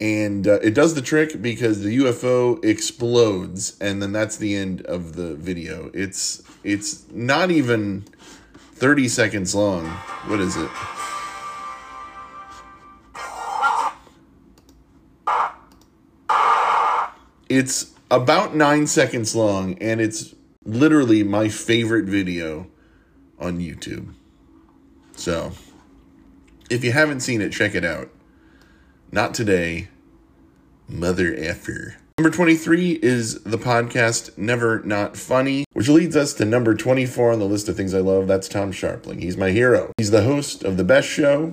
and 0.00 0.46
uh, 0.46 0.58
it 0.60 0.74
does 0.74 0.94
the 0.94 1.00
trick 1.00 1.40
because 1.40 1.82
the 1.82 1.96
UFO 1.98 2.62
explodes, 2.64 3.76
and 3.80 4.02
then 4.02 4.12
that's 4.12 4.36
the 4.36 4.54
end 4.54 4.82
of 4.82 5.14
the 5.14 5.34
video. 5.34 5.90
It's 5.94 6.42
it's 6.64 7.08
not 7.10 7.50
even 7.50 8.04
thirty 8.74 9.08
seconds 9.08 9.54
long. 9.54 9.86
What 10.26 10.40
is 10.40 10.56
it? 10.56 10.70
It's 17.48 17.93
about 18.10 18.54
nine 18.54 18.86
seconds 18.86 19.34
long, 19.34 19.78
and 19.78 20.00
it's 20.00 20.34
literally 20.64 21.22
my 21.22 21.48
favorite 21.48 22.06
video 22.06 22.66
on 23.38 23.58
YouTube. 23.58 24.14
So, 25.16 25.52
if 26.70 26.84
you 26.84 26.92
haven't 26.92 27.20
seen 27.20 27.40
it, 27.40 27.52
check 27.52 27.74
it 27.74 27.84
out. 27.84 28.10
Not 29.12 29.34
today, 29.34 29.88
mother 30.88 31.34
effer. 31.36 31.96
Number 32.18 32.30
23 32.30 33.00
is 33.02 33.42
the 33.42 33.58
podcast 33.58 34.36
Never 34.38 34.80
Not 34.84 35.16
Funny, 35.16 35.64
which 35.72 35.88
leads 35.88 36.16
us 36.16 36.32
to 36.34 36.44
number 36.44 36.74
24 36.74 37.32
on 37.32 37.38
the 37.40 37.44
list 37.44 37.68
of 37.68 37.76
things 37.76 37.92
I 37.92 37.98
love. 37.98 38.28
That's 38.28 38.48
Tom 38.48 38.72
Scharpling. 38.72 39.20
He's 39.20 39.36
my 39.36 39.50
hero. 39.50 39.92
He's 39.96 40.12
the 40.12 40.22
host 40.22 40.62
of 40.62 40.76
The 40.76 40.84
Best 40.84 41.08
Show, 41.08 41.48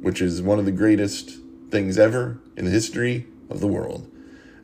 which 0.00 0.22
is 0.22 0.40
one 0.40 0.58
of 0.58 0.64
the 0.64 0.72
greatest 0.72 1.38
things 1.70 1.98
ever 1.98 2.38
in 2.56 2.64
the 2.64 2.70
history 2.70 3.26
of 3.50 3.60
the 3.60 3.66
world. 3.66 4.10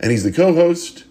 And 0.00 0.10
he's 0.10 0.24
the 0.24 0.32
co 0.32 0.54
host 0.54 1.04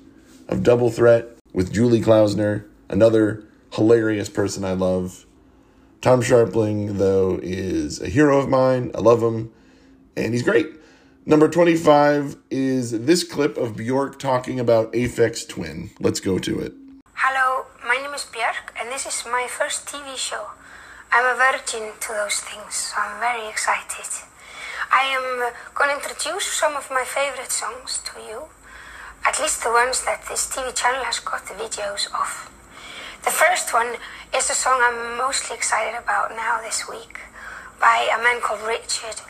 of 0.48 0.64
Double 0.64 0.90
Threat 0.90 1.28
with 1.54 1.72
Julie 1.72 2.02
Klausner, 2.02 2.66
another 2.90 3.46
hilarious 3.74 4.30
person 4.30 4.66
I 4.66 4.74
love. 4.74 5.28
Tom 6.02 6.22
Scharpling, 6.22 6.98
though, 6.98 7.40
is 7.44 8.02
a 8.02 8.10
hero 8.10 8.40
of 8.40 8.50
mine. 8.50 8.90
I 8.96 9.02
love 9.02 9.22
him, 9.22 9.52
and 10.18 10.34
he's 10.34 10.42
great. 10.42 10.68
Number 11.24 11.48
25 11.48 12.36
is 12.50 13.06
this 13.06 13.24
clip 13.24 13.58
of 13.58 13.76
Bjork 13.76 14.18
talking 14.18 14.60
about 14.60 14.92
Aphex 14.94 15.48
Twin. 15.48 15.92
Let's 16.00 16.20
go 16.20 16.40
to 16.40 16.60
it. 16.60 16.74
Hello, 17.14 17.68
my 17.86 17.96
name 18.02 18.16
is 18.16 18.26
Björk, 18.26 18.74
and 18.80 18.90
this 18.90 19.06
is 19.06 19.24
my 19.26 19.46
first 19.48 19.86
TV 19.86 20.18
show. 20.18 20.48
I'm 21.12 21.26
a 21.26 21.38
virgin 21.38 21.92
to 22.00 22.08
those 22.14 22.40
things, 22.40 22.74
so 22.74 22.96
I'm 22.98 23.20
very 23.20 23.48
excited. 23.48 24.26
I 24.92 25.04
am 25.04 25.54
going 25.76 25.92
to 25.92 25.96
introduce 25.98 26.48
some 26.48 26.76
of 26.76 26.90
my 26.90 27.04
favorite 27.04 27.52
songs 27.52 28.02
to 28.06 28.20
you, 28.22 28.48
at 29.26 29.39
least 29.39 29.63
the 29.63 29.72
ones 29.72 30.03
that 30.05 30.26
this 30.30 30.47
TV 30.49 30.74
channel 30.76 31.03
has 31.03 31.20
got 31.20 31.45
the 31.45 31.53
videos 31.53 32.07
of. 32.13 32.51
The 33.24 33.32
first 33.32 33.74
one 33.74 33.95
is 34.36 34.49
a 34.49 34.53
song 34.53 34.80
I'm 34.82 35.17
mostly 35.17 35.55
excited 35.55 35.97
about 35.97 36.32
now 36.32 36.61
this 36.61 36.88
week 36.88 37.20
by 37.80 38.07
a 38.13 38.22
man 38.24 38.41
called 38.41 38.61
Richard 38.67 39.22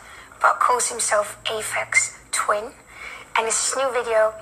but 0.42 0.60
calls 0.60 0.90
himself 0.90 1.38
Aphex 1.46 2.18
Twin, 2.32 2.72
and 3.36 3.48
it's 3.48 3.76
a 3.76 3.80
new 3.80 3.92
video 3.92 4.34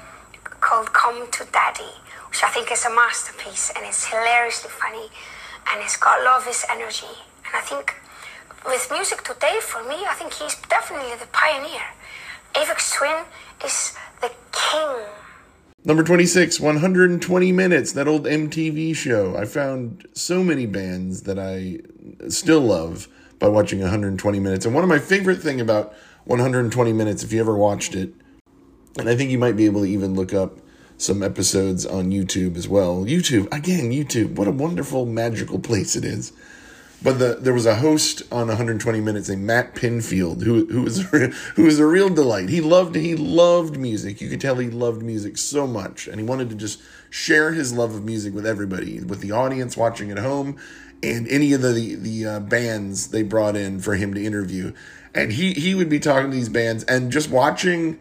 called 0.59 0.93
Come 0.93 1.29
to 1.31 1.45
Daddy, 1.51 1.93
which 2.29 2.43
I 2.43 2.49
think 2.49 2.71
is 2.71 2.85
a 2.85 2.93
masterpiece 2.93 3.71
and 3.75 3.85
it's 3.85 4.05
hilariously 4.05 4.69
funny 4.69 5.09
and 5.69 5.81
it's 5.81 5.97
got 5.97 6.21
a 6.21 6.23
lot 6.23 6.39
of 6.41 6.45
his 6.45 6.65
energy. 6.69 7.13
And 7.45 7.55
I 7.55 7.61
think 7.61 7.95
with 8.65 8.87
music 8.91 9.23
today, 9.23 9.59
for 9.61 9.83
me, 9.83 9.95
I 10.07 10.13
think 10.13 10.33
he's 10.33 10.55
definitely 10.69 11.15
the 11.19 11.27
pioneer. 11.31 11.87
Aphex 12.53 12.93
Twin 12.93 13.25
is 13.63 13.95
the 14.21 14.31
king. 14.51 15.05
Number 15.87 16.03
26, 16.03 16.59
120 16.59 17.51
Minutes, 17.53 17.93
that 17.93 18.09
old 18.09 18.25
MTV 18.25 18.93
show. 18.93 19.37
I 19.37 19.45
found 19.45 20.05
so 20.11 20.43
many 20.43 20.65
bands 20.65 21.21
that 21.21 21.39
I 21.39 21.79
still 22.27 22.59
love 22.59 23.07
by 23.39 23.47
watching 23.47 23.79
120 23.79 24.37
minutes. 24.37 24.65
And 24.65 24.75
one 24.75 24.83
of 24.83 24.89
my 24.89 24.99
favorite 24.99 25.41
thing 25.41 25.61
about 25.61 25.95
120 26.25 26.91
minutes, 26.91 27.23
if 27.23 27.31
you 27.31 27.39
ever 27.39 27.55
watched 27.55 27.95
it, 27.95 28.13
and 28.99 29.07
I 29.07 29.15
think 29.15 29.31
you 29.31 29.37
might 29.37 29.55
be 29.55 29.65
able 29.65 29.83
to 29.83 29.87
even 29.87 30.13
look 30.13 30.33
up 30.33 30.57
some 30.97 31.23
episodes 31.23 31.85
on 31.85 32.11
YouTube 32.11 32.57
as 32.57 32.67
well. 32.67 33.05
YouTube, 33.05 33.47
again, 33.53 33.89
YouTube, 33.89 34.35
what 34.35 34.49
a 34.49 34.51
wonderful, 34.51 35.05
magical 35.05 35.57
place 35.57 35.95
it 35.95 36.03
is. 36.03 36.33
But 37.01 37.19
the, 37.19 37.37
there 37.39 37.53
was 37.53 37.67
a 37.67 37.75
host 37.75 38.23
on 38.31 38.47
120 38.47 39.01
Minutes 39.01 39.29
named 39.29 39.43
Matt 39.43 39.75
Pinfield, 39.75 40.41
who 40.41 40.65
who 40.65 40.81
was 40.81 41.01
who 41.01 41.63
was 41.63 41.79
a 41.79 41.85
real 41.85 42.09
delight. 42.09 42.49
He 42.49 42.59
loved 42.59 42.95
he 42.95 43.15
loved 43.15 43.77
music. 43.77 44.19
You 44.19 44.29
could 44.29 44.41
tell 44.41 44.55
he 44.55 44.69
loved 44.69 45.03
music 45.03 45.37
so 45.37 45.67
much, 45.67 46.07
and 46.07 46.19
he 46.19 46.25
wanted 46.25 46.49
to 46.49 46.55
just 46.55 46.81
share 47.09 47.53
his 47.53 47.71
love 47.71 47.93
of 47.93 48.03
music 48.03 48.33
with 48.33 48.45
everybody, 48.45 48.99
with 49.03 49.21
the 49.21 49.31
audience 49.31 49.77
watching 49.77 50.11
at 50.11 50.17
home, 50.17 50.57
and 51.03 51.27
any 51.27 51.53
of 51.53 51.61
the 51.61 51.95
the 51.95 52.25
uh, 52.25 52.39
bands 52.39 53.09
they 53.09 53.21
brought 53.23 53.55
in 53.55 53.79
for 53.79 53.95
him 53.95 54.13
to 54.15 54.23
interview. 54.23 54.73
And 55.13 55.33
he 55.33 55.53
he 55.53 55.75
would 55.75 55.89
be 55.89 55.99
talking 55.99 56.31
to 56.31 56.35
these 56.35 56.49
bands 56.49 56.83
and 56.85 57.11
just 57.11 57.29
watching 57.29 57.99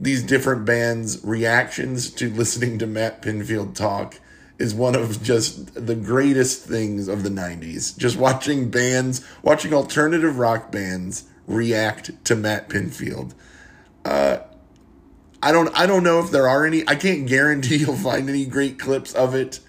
these 0.00 0.22
different 0.22 0.64
bands' 0.64 1.22
reactions 1.22 2.10
to 2.10 2.30
listening 2.30 2.78
to 2.78 2.86
Matt 2.86 3.20
Pinfield 3.20 3.74
talk 3.74 4.20
is 4.58 4.74
one 4.74 4.94
of 4.94 5.22
just 5.22 5.86
the 5.86 5.94
greatest 5.94 6.64
things 6.64 7.08
of 7.08 7.22
the 7.22 7.28
90s. 7.28 7.96
Just 7.96 8.16
watching 8.16 8.70
bands, 8.70 9.24
watching 9.42 9.72
alternative 9.72 10.38
rock 10.38 10.72
bands 10.72 11.24
react 11.46 12.24
to 12.24 12.34
Matt 12.34 12.68
Pinfield. 12.68 13.34
Uh, 14.04 14.38
I 15.42 15.52
don't 15.52 15.70
I 15.78 15.86
don't 15.86 16.02
know 16.02 16.20
if 16.20 16.30
there 16.30 16.48
are 16.48 16.66
any. 16.66 16.86
I 16.88 16.96
can't 16.96 17.26
guarantee 17.26 17.76
you'll 17.78 17.96
find 17.96 18.28
any 18.28 18.44
great 18.44 18.78
clips 18.78 19.12
of 19.14 19.34
it 19.34 19.60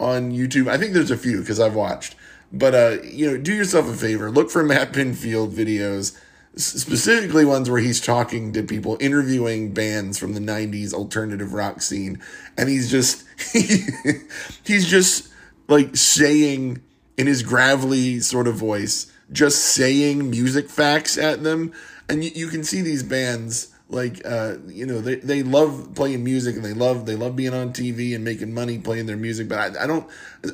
on 0.00 0.32
YouTube. 0.32 0.68
I 0.68 0.78
think 0.78 0.92
there's 0.94 1.10
a 1.10 1.16
few 1.16 1.40
because 1.40 1.60
I've 1.60 1.74
watched. 1.74 2.14
But 2.52 2.74
uh, 2.74 3.02
you 3.02 3.30
know, 3.30 3.36
do 3.36 3.54
yourself 3.54 3.88
a 3.88 3.94
favor. 3.94 4.30
Look 4.30 4.50
for 4.50 4.62
Matt 4.62 4.92
Pinfield 4.92 5.52
videos, 5.52 6.18
specifically 6.58 7.44
ones 7.44 7.70
where 7.70 7.80
he's 7.80 8.00
talking 8.00 8.52
to 8.52 8.62
people, 8.62 8.96
interviewing 9.00 9.72
bands 9.72 10.18
from 10.18 10.34
the 10.34 10.40
'90s 10.40 10.92
alternative 10.92 11.52
rock 11.52 11.80
scene, 11.80 12.20
and 12.56 12.68
he's 12.68 12.90
just 12.90 13.24
he, 13.52 13.86
he's 14.64 14.86
just 14.86 15.28
like 15.68 15.96
saying 15.96 16.82
in 17.16 17.26
his 17.26 17.42
gravelly 17.42 18.20
sort 18.20 18.48
of 18.48 18.54
voice, 18.56 19.10
just 19.32 19.60
saying 19.60 20.30
music 20.30 20.68
facts 20.68 21.16
at 21.16 21.42
them, 21.42 21.72
and 22.08 22.24
you, 22.24 22.30
you 22.34 22.48
can 22.48 22.64
see 22.64 22.80
these 22.80 23.02
bands 23.02 23.74
like 23.90 24.20
uh, 24.24 24.56
you 24.66 24.84
know 24.84 25.00
they, 25.00 25.16
they 25.16 25.42
love 25.42 25.92
playing 25.94 26.22
music 26.22 26.56
and 26.56 26.64
they 26.64 26.74
love 26.74 27.06
they 27.06 27.16
love 27.16 27.36
being 27.36 27.54
on 27.54 27.72
TV 27.72 28.14
and 28.14 28.22
making 28.22 28.52
money 28.52 28.78
playing 28.78 29.06
their 29.06 29.16
music 29.16 29.48
but 29.48 29.58
I, 29.58 29.84
I 29.84 29.86
don't 29.86 30.06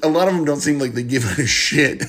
a 0.03 0.09
lot 0.09 0.29
of 0.29 0.35
them 0.35 0.45
don't 0.45 0.61
seem 0.61 0.79
like 0.79 0.93
they 0.93 1.03
give 1.03 1.25
a 1.39 1.47
shit 1.47 2.03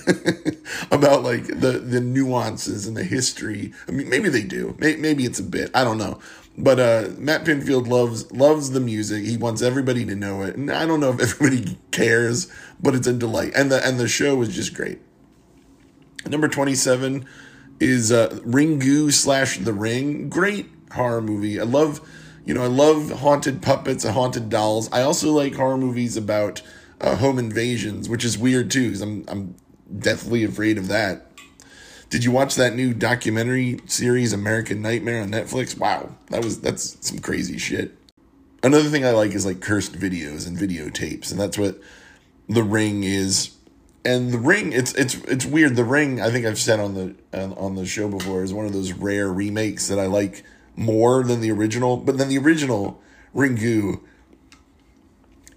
about 0.92 1.24
like 1.24 1.48
the 1.48 1.82
the 1.84 2.00
nuances 2.02 2.86
and 2.86 2.96
the 2.96 3.04
history. 3.04 3.74
I 3.88 3.92
mean 3.92 4.10
maybe 4.10 4.30
they 4.30 4.44
do. 4.44 4.76
Maybe, 4.80 5.26
it's 5.26 5.40
a 5.40 5.44
bit. 5.44 5.72
I 5.74 5.84
don't 5.84 5.98
know. 5.98 6.20
But 6.58 6.80
uh, 6.80 7.10
Matt 7.18 7.44
Pinfield 7.44 7.88
loves 7.88 8.32
loves 8.32 8.72
the 8.72 8.80
music. 8.80 9.26
He 9.26 9.36
wants 9.36 9.62
everybody 9.62 10.06
to 10.06 10.16
know 10.16 10.44
it. 10.44 10.56
And 10.56 10.72
I 10.72 10.86
don't 10.86 11.00
know 11.00 11.10
if 11.12 11.20
everybody 11.22 11.78
cares 11.92 12.52
but 12.80 12.96
it's 12.96 13.08
a 13.08 13.14
delight. 13.14 13.52
And 13.56 13.72
the 13.72 13.86
and 13.86 14.00
the 14.00 14.08
show 14.08 14.42
is 14.42 14.56
just 14.56 14.74
great. 14.74 15.00
Number 16.28 16.48
27 16.48 17.26
is 17.80 18.12
uh, 18.12 18.30
Ringu 18.44 19.12
slash 19.12 19.58
The 19.60 19.74
Ring. 19.74 20.30
Great 20.30 20.68
horror 20.96 21.22
movie. 21.22 21.60
I 21.60 21.64
love, 21.64 22.02
you 22.46 22.54
know, 22.54 22.64
I 22.64 22.68
love 22.68 23.12
haunted 23.12 23.62
puppets 23.62 24.04
and 24.04 24.14
haunted 24.14 24.50
dolls. 24.50 24.90
I 24.92 25.02
also 25.02 25.32
like 25.32 25.56
horror 25.56 25.78
movies 25.78 26.18
about 26.18 26.62
uh, 27.02 27.16
home 27.16 27.40
invasions, 27.40 28.10
which 28.10 28.26
is 28.26 28.38
weird 28.38 28.72
too, 28.72 28.88
because 28.88 29.02
I'm 29.02 29.26
I'm 29.28 29.56
deathly 30.00 30.44
afraid 30.44 30.78
of 30.78 30.88
that. 30.88 31.32
Did 32.10 32.24
you 32.24 32.32
watch 32.32 32.56
that 32.56 32.76
new 32.76 32.94
documentary 32.94 33.80
series 33.88 34.32
American 34.32 34.82
Nightmare 34.82 35.22
on 35.22 35.32
Netflix? 35.32 35.78
Wow, 35.78 36.16
that 36.30 36.44
was 36.44 36.62
that's 36.62 36.98
some 37.06 37.20
crazy 37.20 37.58
shit. 37.58 37.98
Another 38.64 38.90
thing 38.90 39.06
I 39.06 39.12
like 39.12 39.34
is 39.34 39.46
like 39.46 39.60
cursed 39.60 39.94
videos 39.94 40.48
and 40.48 40.58
videotapes, 40.58 41.32
and 41.32 41.40
that's 41.40 41.58
what 41.58 41.80
The 42.48 42.64
Ring 42.64 43.04
is. 43.04 43.52
And 44.04 44.32
The 44.32 44.38
Ring, 44.38 44.72
it's 44.72 44.94
it's 44.94 45.16
it's 45.26 45.46
weird. 45.46 45.76
The 45.76 45.84
Ring, 45.84 46.22
I 46.22 46.30
think 46.30 46.46
I've 46.46 46.60
said 46.60 46.80
on 46.80 46.94
the 46.94 47.16
on 47.58 47.76
the 47.76 47.86
show 47.86 48.08
before, 48.08 48.44
is 48.44 48.54
one 48.54 48.66
of 48.66 48.74
those 48.74 48.94
rare 48.94 49.32
remakes 49.32 49.88
that 49.88 50.00
I 50.00 50.06
like 50.06 50.44
more 50.76 51.24
than 51.24 51.42
the 51.42 51.52
original. 51.52 51.98
But 51.98 52.18
then 52.18 52.30
the 52.30 52.38
original 52.38 53.02
Ringu 53.36 54.02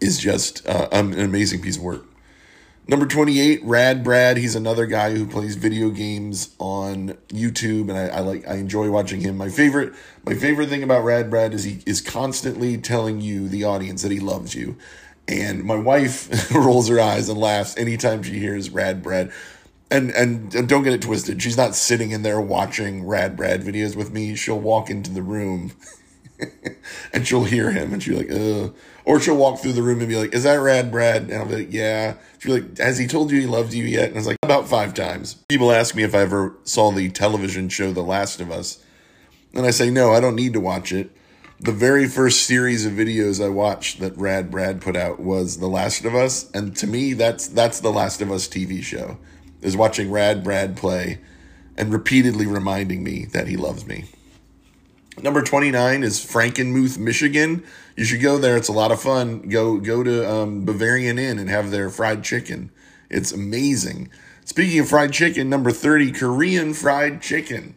is 0.00 0.18
just 0.18 0.66
uh, 0.66 0.88
an 0.92 1.18
amazing 1.18 1.62
piece 1.62 1.76
of 1.76 1.82
work. 1.82 2.04
Number 2.90 3.04
28, 3.04 3.60
Rad 3.64 4.02
Brad. 4.02 4.38
He's 4.38 4.54
another 4.54 4.86
guy 4.86 5.14
who 5.14 5.26
plays 5.26 5.56
video 5.56 5.90
games 5.90 6.54
on 6.58 7.18
YouTube, 7.28 7.90
and 7.90 7.98
I, 7.98 8.06
I, 8.06 8.20
like 8.20 8.48
I 8.48 8.54
enjoy 8.54 8.90
watching 8.90 9.20
him. 9.20 9.36
My 9.36 9.50
favorite 9.50 9.92
my 10.24 10.32
favorite 10.32 10.70
thing 10.70 10.82
about 10.82 11.04
Rad 11.04 11.28
Brad 11.28 11.52
is 11.52 11.64
he 11.64 11.82
is 11.84 12.00
constantly 12.00 12.78
telling 12.78 13.20
you, 13.20 13.46
the 13.46 13.64
audience, 13.64 14.00
that 14.02 14.10
he 14.10 14.20
loves 14.20 14.54
you. 14.54 14.78
And 15.28 15.64
my 15.64 15.76
wife 15.76 16.50
rolls 16.54 16.88
her 16.88 16.98
eyes 16.98 17.28
and 17.28 17.38
laughs 17.38 17.76
anytime 17.76 18.22
she 18.22 18.38
hears 18.38 18.70
Rad 18.70 19.02
Brad. 19.02 19.32
And, 19.91 20.11
and 20.11 20.55
and 20.55 20.68
don't 20.68 20.82
get 20.82 20.93
it 20.93 21.01
twisted. 21.01 21.41
She's 21.43 21.57
not 21.57 21.74
sitting 21.74 22.11
in 22.11 22.22
there 22.22 22.41
watching 22.41 23.07
Rad 23.07 23.36
Brad 23.36 23.62
videos 23.62 23.97
with 23.97 24.12
me. 24.12 24.34
She'll 24.34 24.61
walk 24.61 24.91
into 24.91 25.11
the 25.11 25.22
room 25.22 25.72
and 27.12 27.26
she'll 27.26 27.45
hear 27.45 27.70
him 27.70 27.93
and 27.95 28.03
she'll 28.03 28.18
be 28.18 28.24
like, 28.24 28.41
ugh. 28.41 28.76
Or 29.09 29.18
she'll 29.18 29.39
walk 29.39 29.61
through 29.61 29.72
the 29.72 29.82
room 29.82 30.01
and 30.01 30.09
be 30.11 30.16
like, 30.16 30.34
Is 30.34 30.43
that 30.43 30.57
Rad 30.57 30.91
Brad? 30.91 31.22
And 31.22 31.34
I'll 31.34 31.47
be 31.47 31.57
like, 31.57 31.72
Yeah. 31.72 32.16
She'll 32.39 32.57
be 32.57 32.61
like, 32.61 32.76
Has 32.76 32.99
he 32.99 33.07
told 33.07 33.30
you 33.30 33.41
he 33.41 33.47
loves 33.47 33.74
you 33.74 33.84
yet? 33.84 34.09
And 34.09 34.16
I 34.16 34.18
was 34.18 34.26
like, 34.26 34.36
About 34.43 34.68
five 34.68 34.93
times. 34.93 35.36
People 35.49 35.72
ask 35.72 35.95
me 35.95 36.03
if 36.03 36.14
I 36.14 36.18
ever 36.18 36.55
saw 36.64 36.93
the 36.93 37.09
television 37.09 37.70
show 37.70 37.91
The 37.91 38.03
Last 38.03 38.39
of 38.39 38.51
Us. 38.51 38.84
And 39.55 39.64
I 39.64 39.70
say, 39.70 39.89
No, 39.89 40.12
I 40.12 40.20
don't 40.20 40.36
need 40.36 40.53
to 40.53 40.61
watch 40.61 40.93
it. 40.93 41.11
The 41.59 41.72
very 41.72 42.07
first 42.07 42.43
series 42.43 42.84
of 42.84 42.93
videos 42.93 43.43
I 43.43 43.49
watched 43.49 43.99
that 44.01 44.14
Rad 44.18 44.51
Brad 44.51 44.82
put 44.82 44.95
out 44.95 45.20
was 45.20 45.57
The 45.57 45.68
Last 45.68 46.05
of 46.05 46.14
Us. 46.14 46.51
And 46.53 46.76
to 46.76 46.86
me, 46.86 47.14
that's 47.14 47.49
that's 47.49 47.80
the 47.80 47.91
Last 47.91 48.20
of 48.20 48.30
Us 48.30 48.47
TV 48.47 48.82
show. 48.82 49.16
Is 49.61 49.76
watching 49.76 50.11
Rad 50.11 50.44
Brad 50.44 50.76
play 50.76 51.18
and 51.76 51.92
repeatedly 51.92 52.46
reminding 52.46 53.02
me 53.02 53.24
that 53.26 53.48
he 53.48 53.56
loves 53.56 53.86
me. 53.86 54.04
Number 55.22 55.42
29 55.42 56.04
is 56.04 56.24
Frankenmuth, 56.24 56.96
Michigan. 56.98 57.64
You 57.96 58.04
should 58.04 58.22
go 58.22 58.38
there. 58.38 58.56
It's 58.56 58.68
a 58.68 58.72
lot 58.72 58.92
of 58.92 59.00
fun. 59.00 59.48
Go 59.48 59.78
go 59.78 60.04
to 60.04 60.30
um, 60.30 60.64
Bavarian 60.64 61.18
Inn 61.18 61.38
and 61.38 61.50
have 61.50 61.70
their 61.70 61.90
fried 61.90 62.22
chicken. 62.22 62.70
It's 63.11 63.32
amazing. 63.32 64.11
Speaking 64.44 64.78
of 64.78 64.88
fried 64.88 65.12
chicken, 65.12 65.50
number 65.50 65.70
30, 65.70 66.12
Korean 66.12 66.72
fried 66.72 67.20
chicken. 67.20 67.74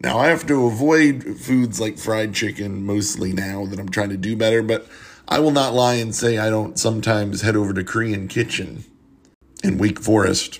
Now, 0.00 0.18
I 0.18 0.28
have 0.28 0.46
to 0.46 0.66
avoid 0.66 1.36
foods 1.38 1.80
like 1.80 1.96
fried 1.96 2.34
chicken 2.34 2.84
mostly 2.84 3.32
now 3.32 3.66
that 3.66 3.78
I'm 3.78 3.88
trying 3.88 4.08
to 4.08 4.16
do 4.16 4.34
better, 4.34 4.62
but 4.62 4.88
I 5.28 5.38
will 5.38 5.52
not 5.52 5.74
lie 5.74 5.94
and 5.94 6.12
say 6.14 6.38
I 6.38 6.50
don't 6.50 6.78
sometimes 6.78 7.42
head 7.42 7.54
over 7.54 7.72
to 7.72 7.84
Korean 7.84 8.26
Kitchen 8.26 8.84
in 9.62 9.78
Wake 9.78 10.00
Forest 10.00 10.58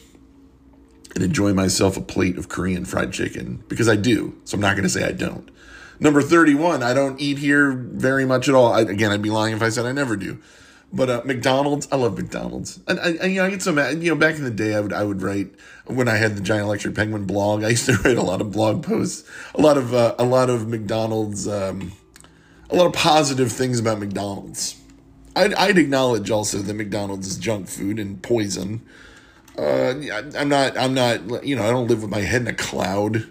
and 1.15 1.23
enjoy 1.23 1.53
myself 1.53 1.97
a 1.97 2.01
plate 2.01 2.39
of 2.39 2.49
Korean 2.49 2.85
fried 2.85 3.13
chicken 3.13 3.63
because 3.69 3.89
I 3.89 3.97
do. 3.97 4.37
So 4.45 4.57
I'm 4.57 4.61
not 4.61 4.73
going 4.73 4.85
to 4.85 4.89
say 4.89 5.05
I 5.05 5.13
don't. 5.13 5.51
Number 6.01 6.23
31, 6.23 6.83
I 6.83 6.95
don't 6.95 7.21
eat 7.21 7.39
here 7.39 7.73
very 7.73 8.25
much 8.25 8.49
at 8.49 8.55
all. 8.55 8.73
I, 8.73 8.81
again, 8.81 9.13
I'd 9.13 9.23
be 9.23 9.31
lying 9.31 9.55
if 9.55 9.63
I 9.63 9.69
said 9.69 9.87
I 9.87 9.93
never 9.93 10.17
do. 10.17 10.39
But 10.93 11.09
uh, 11.09 11.23
McDonald's, 11.25 11.89
I 11.91 11.97
love 11.97 12.19
McDonald's, 12.19 12.79
and, 12.87 12.99
and, 12.99 13.33
you 13.33 13.41
know 13.41 13.47
I 13.47 13.51
get 13.51 13.63
so 13.63 13.73
mad. 13.73 14.03
You 14.03 14.11
know, 14.11 14.15
back 14.15 14.37
in 14.37 14.45
the 14.45 14.51
day, 14.51 14.75
I 14.75 14.81
would 14.81 14.93
I 14.93 15.03
would 15.03 15.23
write 15.23 15.49
when 15.87 16.07
I 16.07 16.17
had 16.17 16.37
the 16.37 16.43
Giant 16.43 16.67
Electric 16.67 16.95
Penguin 16.95 17.25
blog. 17.25 17.65
I 17.65 17.71
used 17.71 17.87
to 17.87 17.95
write 17.95 18.19
a 18.19 18.23
lot 18.23 18.43
of 18.43 18.53
blog 18.53 18.85
posts, 18.85 19.27
a 19.55 19.61
lot 19.63 19.79
of 19.79 19.95
uh, 19.95 20.15
a 20.19 20.25
lot 20.25 20.51
of 20.51 20.69
McDonald's, 20.69 21.49
um, 21.49 21.93
a 22.69 22.77
lot 22.77 22.87
of 22.87 22.93
positive 22.93 23.51
things 23.51 23.81
about 23.81 24.01
McDonald's. 24.01 24.79
I'd, 25.35 25.55
I'd 25.55 25.79
acknowledge 25.79 26.31
also 26.31 26.59
that 26.59 26.75
McDonald's 26.75 27.27
is 27.27 27.39
junk 27.39 27.69
food 27.69 27.99
and 27.99 28.23
poison. 28.23 28.83
Uh, 29.59 29.95
I'm 30.37 30.49
not 30.49 30.79
I'm 30.79 30.95
not 30.95 31.45
you 31.45 31.57
know 31.57 31.63
I 31.63 31.71
don't 31.71 31.87
live 31.87 32.03
with 32.03 32.11
my 32.11 32.21
head 32.21 32.43
in 32.43 32.49
a 32.49 32.55
cloud 32.55 33.27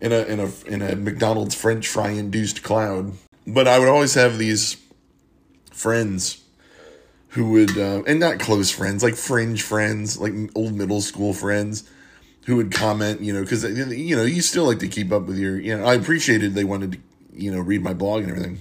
in 0.00 0.12
a 0.12 0.20
in 0.22 0.40
a 0.40 0.50
in 0.66 0.82
a 0.82 0.96
McDonald's 0.96 1.54
French 1.54 1.86
fry 1.88 2.10
induced 2.10 2.62
cloud. 2.62 3.12
But 3.46 3.68
I 3.68 3.78
would 3.78 3.88
always 3.88 4.14
have 4.14 4.38
these 4.38 4.76
friends 5.70 6.42
who 7.30 7.50
would 7.50 7.76
uh, 7.78 8.02
and 8.06 8.20
not 8.20 8.38
close 8.38 8.70
friends, 8.70 9.02
like 9.02 9.14
fringe 9.14 9.62
friends, 9.62 10.18
like 10.18 10.32
old 10.54 10.74
middle 10.74 11.00
school 11.00 11.32
friends 11.32 11.88
who 12.46 12.56
would 12.56 12.72
comment, 12.72 13.20
you 13.20 13.32
know, 13.32 13.42
because 13.42 13.64
you 13.64 14.16
know 14.16 14.24
you 14.24 14.42
still 14.42 14.64
like 14.64 14.78
to 14.80 14.88
keep 14.88 15.12
up 15.12 15.22
with 15.26 15.38
your, 15.38 15.58
you 15.60 15.76
know, 15.76 15.84
I 15.84 15.94
appreciated 15.94 16.54
they 16.54 16.64
wanted 16.64 16.92
to, 16.92 16.98
you 17.32 17.50
know, 17.50 17.60
read 17.60 17.82
my 17.82 17.94
blog 17.94 18.22
and 18.22 18.30
everything. 18.30 18.60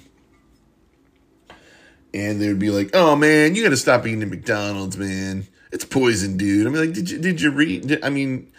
And 2.14 2.41
they 2.41 2.47
would 2.47 2.60
be 2.60 2.72
like, 2.72 2.89
"Oh 2.93 3.16
man, 3.16 3.56
you 3.56 3.64
got 3.64 3.70
to 3.70 3.78
stop 3.78 4.06
eating 4.06 4.24
at 4.24 4.30
McDonald's, 4.30 4.97
man. 4.97 5.47
It's 5.72 5.86
poison, 5.86 6.38
dude." 6.38 6.68
I 6.68 6.70
mean, 6.70 6.82
like, 6.82 6.94
did 6.94 7.10
you 7.10 7.20
did 7.20 7.42
you 7.42 7.52
read? 7.52 7.88
Did, 7.88 8.04
I 8.04 8.10
mean, 8.10 8.52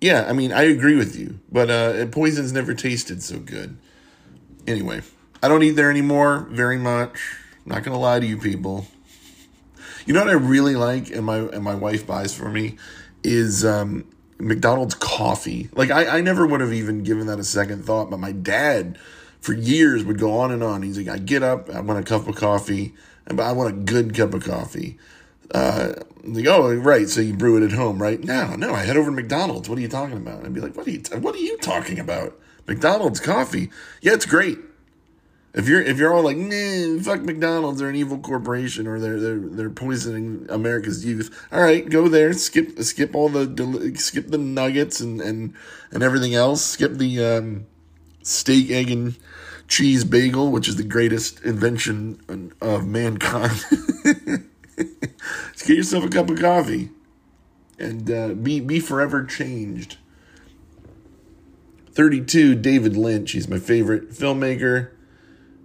yeah, 0.00 0.26
I 0.28 0.32
mean, 0.32 0.52
I 0.52 0.62
agree 0.62 0.96
with 0.96 1.16
you, 1.16 1.40
but 1.50 1.70
uh, 1.70 2.06
poison's 2.06 2.52
never 2.52 2.74
tasted 2.74 3.22
so 3.22 3.38
good. 3.38 3.76
Anyway, 4.66 5.02
I 5.42 5.48
don't 5.48 5.62
eat 5.62 5.72
there 5.72 5.90
anymore 5.90 6.46
very 6.50 6.78
much. 6.78 7.18
not 7.64 7.82
gonna 7.82 7.98
lie 7.98 8.20
to 8.20 8.26
you 8.26 8.36
people. 8.36 8.86
You 10.04 10.14
know 10.14 10.20
what 10.20 10.28
I 10.28 10.34
really 10.34 10.76
like, 10.76 11.10
and 11.10 11.24
my 11.24 11.38
and 11.38 11.64
my 11.64 11.74
wife 11.74 12.06
buys 12.06 12.34
for 12.34 12.48
me, 12.48 12.76
is 13.22 13.64
um, 13.64 14.04
McDonald's 14.38 14.94
coffee. 14.94 15.68
Like 15.72 15.90
I, 15.90 16.18
I 16.18 16.20
never 16.20 16.46
would 16.46 16.60
have 16.60 16.72
even 16.72 17.02
given 17.02 17.26
that 17.26 17.38
a 17.38 17.44
second 17.44 17.84
thought, 17.84 18.10
but 18.10 18.18
my 18.18 18.32
dad, 18.32 18.98
for 19.40 19.54
years, 19.54 20.04
would 20.04 20.18
go 20.18 20.38
on 20.38 20.52
and 20.52 20.62
on. 20.62 20.82
He's 20.82 20.98
like, 20.98 21.08
I 21.08 21.18
get 21.18 21.42
up, 21.42 21.70
I 21.70 21.80
want 21.80 21.98
a 21.98 22.02
cup 22.02 22.28
of 22.28 22.36
coffee, 22.36 22.94
and 23.26 23.40
I 23.40 23.52
want 23.52 23.70
a 23.70 23.76
good 23.76 24.14
cup 24.14 24.34
of 24.34 24.44
coffee 24.44 24.98
uh, 25.54 25.92
like, 26.24 26.46
oh, 26.46 26.74
right. 26.74 27.08
So 27.08 27.20
you 27.20 27.34
brew 27.34 27.56
it 27.56 27.62
at 27.62 27.72
home, 27.72 28.02
right? 28.02 28.22
No, 28.22 28.56
no. 28.56 28.74
I 28.74 28.82
head 28.82 28.96
over 28.96 29.10
to 29.10 29.16
McDonald's. 29.16 29.68
What 29.68 29.78
are 29.78 29.82
you 29.82 29.88
talking 29.88 30.16
about? 30.16 30.44
I'd 30.44 30.54
be 30.54 30.60
like, 30.60 30.76
what 30.76 30.86
are 30.86 30.90
you, 30.90 30.98
t- 30.98 31.16
what 31.16 31.34
are 31.34 31.38
you 31.38 31.56
talking 31.58 31.98
about? 31.98 32.38
McDonald's 32.66 33.20
coffee. 33.20 33.70
Yeah, 34.00 34.14
it's 34.14 34.26
great. 34.26 34.58
If 35.54 35.68
you're 35.68 35.80
if 35.80 35.96
you're 35.96 36.12
all 36.12 36.22
like, 36.22 36.36
nah, 36.36 37.02
fuck 37.02 37.22
McDonald's, 37.22 37.80
they're 37.80 37.88
an 37.88 37.96
evil 37.96 38.18
corporation, 38.18 38.86
or 38.86 39.00
they're 39.00 39.18
they're 39.18 39.38
they're 39.38 39.70
poisoning 39.70 40.46
America's 40.50 41.02
youth. 41.06 41.34
All 41.50 41.62
right, 41.62 41.88
go 41.88 42.08
there, 42.08 42.34
skip 42.34 42.78
skip 42.82 43.14
all 43.14 43.30
the 43.30 43.94
skip 43.96 44.28
the 44.28 44.36
nuggets 44.36 45.00
and 45.00 45.18
and 45.22 45.54
and 45.90 46.02
everything 46.02 46.34
else. 46.34 46.62
Skip 46.62 46.92
the 46.92 47.24
um, 47.24 47.66
steak, 48.22 48.70
egg, 48.70 48.90
and 48.90 49.16
cheese 49.66 50.04
bagel, 50.04 50.50
which 50.50 50.68
is 50.68 50.76
the 50.76 50.84
greatest 50.84 51.40
invention 51.40 52.52
of 52.60 52.86
mankind. 52.86 53.64
Just 54.76 55.66
get 55.66 55.76
yourself 55.76 56.04
a 56.04 56.08
cup 56.08 56.30
of 56.30 56.38
coffee 56.38 56.90
and 57.78 58.10
uh, 58.10 58.28
be 58.28 58.60
be 58.60 58.80
forever 58.80 59.24
changed. 59.24 59.98
32, 61.92 62.54
David 62.56 62.96
Lynch. 62.96 63.32
He's 63.32 63.48
my 63.48 63.58
favorite 63.58 64.10
filmmaker. 64.10 64.90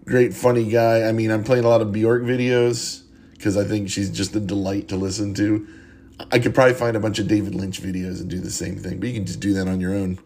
Great, 0.05 0.33
funny 0.33 0.69
guy. 0.69 1.03
I 1.03 1.11
mean, 1.11 1.29
I'm 1.29 1.43
playing 1.43 1.65
a 1.65 1.67
lot 1.67 1.81
of 1.81 1.91
Bjork 1.91 2.23
videos 2.23 3.03
because 3.33 3.57
I 3.57 3.65
think 3.65 3.89
she's 3.89 4.09
just 4.09 4.35
a 4.35 4.39
delight 4.39 4.87
to 4.89 4.95
listen 4.95 5.33
to. 5.35 5.67
I 6.31 6.39
could 6.39 6.55
probably 6.55 6.75
find 6.75 6.95
a 6.95 6.99
bunch 6.99 7.19
of 7.19 7.27
David 7.27 7.53
Lynch 7.53 7.81
videos 7.81 8.21
and 8.21 8.29
do 8.29 8.39
the 8.39 8.51
same 8.51 8.77
thing, 8.77 8.99
but 8.99 9.09
you 9.09 9.15
can 9.15 9.25
just 9.25 9.39
do 9.39 9.53
that 9.53 9.67
on 9.67 9.81
your 9.81 9.93
own. 9.93 10.19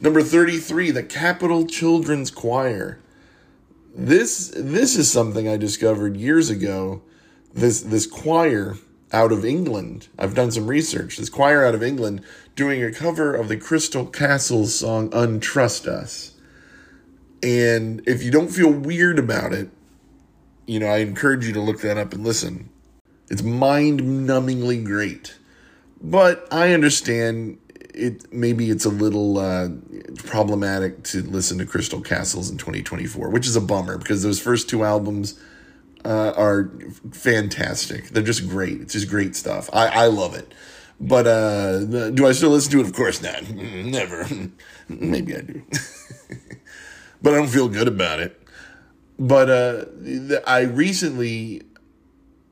Number 0.00 0.22
33, 0.22 0.90
the 0.90 1.02
Capital 1.02 1.66
Children's 1.66 2.30
Choir. 2.30 2.98
This 3.94 4.52
this 4.54 4.96
is 4.96 5.10
something 5.10 5.48
I 5.48 5.56
discovered 5.56 6.16
years 6.16 6.50
ago. 6.50 7.02
This 7.56 7.80
this 7.80 8.06
choir 8.06 8.76
out 9.12 9.32
of 9.32 9.42
England. 9.42 10.08
I've 10.18 10.34
done 10.34 10.50
some 10.50 10.66
research. 10.66 11.16
This 11.16 11.30
choir 11.30 11.64
out 11.64 11.74
of 11.74 11.82
England 11.82 12.20
doing 12.54 12.84
a 12.84 12.92
cover 12.92 13.34
of 13.34 13.48
the 13.48 13.56
Crystal 13.56 14.04
Castles 14.04 14.74
song 14.74 15.08
Untrust 15.10 15.86
Us. 15.86 16.32
And 17.42 18.06
if 18.06 18.22
you 18.22 18.30
don't 18.30 18.48
feel 18.48 18.70
weird 18.70 19.18
about 19.18 19.54
it, 19.54 19.70
you 20.66 20.78
know, 20.78 20.86
I 20.86 20.98
encourage 20.98 21.46
you 21.46 21.54
to 21.54 21.60
look 21.60 21.80
that 21.80 21.96
up 21.96 22.12
and 22.12 22.22
listen. 22.22 22.68
It's 23.30 23.42
mind 23.42 24.00
numbingly 24.00 24.84
great. 24.84 25.38
But 26.02 26.46
I 26.50 26.74
understand 26.74 27.56
it 27.94 28.30
maybe 28.30 28.68
it's 28.68 28.84
a 28.84 28.90
little 28.90 29.38
uh, 29.38 29.68
problematic 30.24 31.04
to 31.04 31.22
listen 31.22 31.56
to 31.56 31.64
Crystal 31.64 32.02
Castles 32.02 32.50
in 32.50 32.58
2024, 32.58 33.30
which 33.30 33.46
is 33.46 33.56
a 33.56 33.62
bummer 33.62 33.96
because 33.96 34.22
those 34.22 34.38
first 34.38 34.68
two 34.68 34.84
albums 34.84 35.40
uh, 36.04 36.32
are 36.36 36.70
fantastic. 37.12 38.08
They're 38.08 38.22
just 38.22 38.48
great. 38.48 38.80
It's 38.80 38.92
just 38.92 39.08
great 39.08 39.34
stuff. 39.36 39.68
I, 39.72 39.86
I 39.86 40.06
love 40.06 40.34
it. 40.34 40.52
But 41.00 41.26
uh, 41.26 42.10
do 42.10 42.26
I 42.26 42.32
still 42.32 42.50
listen 42.50 42.72
to 42.72 42.80
it? 42.80 42.86
Of 42.86 42.94
course 42.94 43.22
not. 43.22 43.48
Never. 43.50 44.26
Maybe 44.88 45.36
I 45.36 45.40
do. 45.40 45.62
but 47.22 47.34
I 47.34 47.36
don't 47.36 47.48
feel 47.48 47.68
good 47.68 47.88
about 47.88 48.20
it. 48.20 48.40
But 49.18 49.50
uh, 49.50 50.40
I 50.46 50.60
recently 50.60 51.62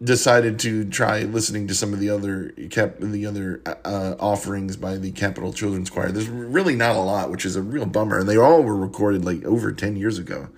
decided 0.03 0.59
to 0.59 0.84
try 0.84 1.20
listening 1.20 1.66
to 1.68 1.74
some 1.74 1.92
of 1.92 2.01
the 2.01 2.11
other 2.11 2.51
cap 2.70 2.97
the 3.01 3.26
other 3.26 3.62
uh, 3.66 4.14
offerings 4.18 4.76
by 4.76 4.97
the 4.97 5.11
Capital 5.12 5.53
Children's 5.53 5.90
Choir. 5.90 6.11
There's 6.11 6.28
really 6.28 6.74
not 6.74 6.97
a 6.97 7.01
lot, 7.01 7.30
which 7.30 7.45
is 7.45 7.57
a 7.57 7.62
real 7.62 7.86
bummer, 7.86 8.18
and 8.18 8.28
they 8.28 8.36
all 8.36 8.62
were 8.62 8.76
recorded 8.76 9.24
like 9.24 9.45
over 9.45 9.72
ten 9.72 9.97
years 9.97 10.18
ago. 10.18 10.49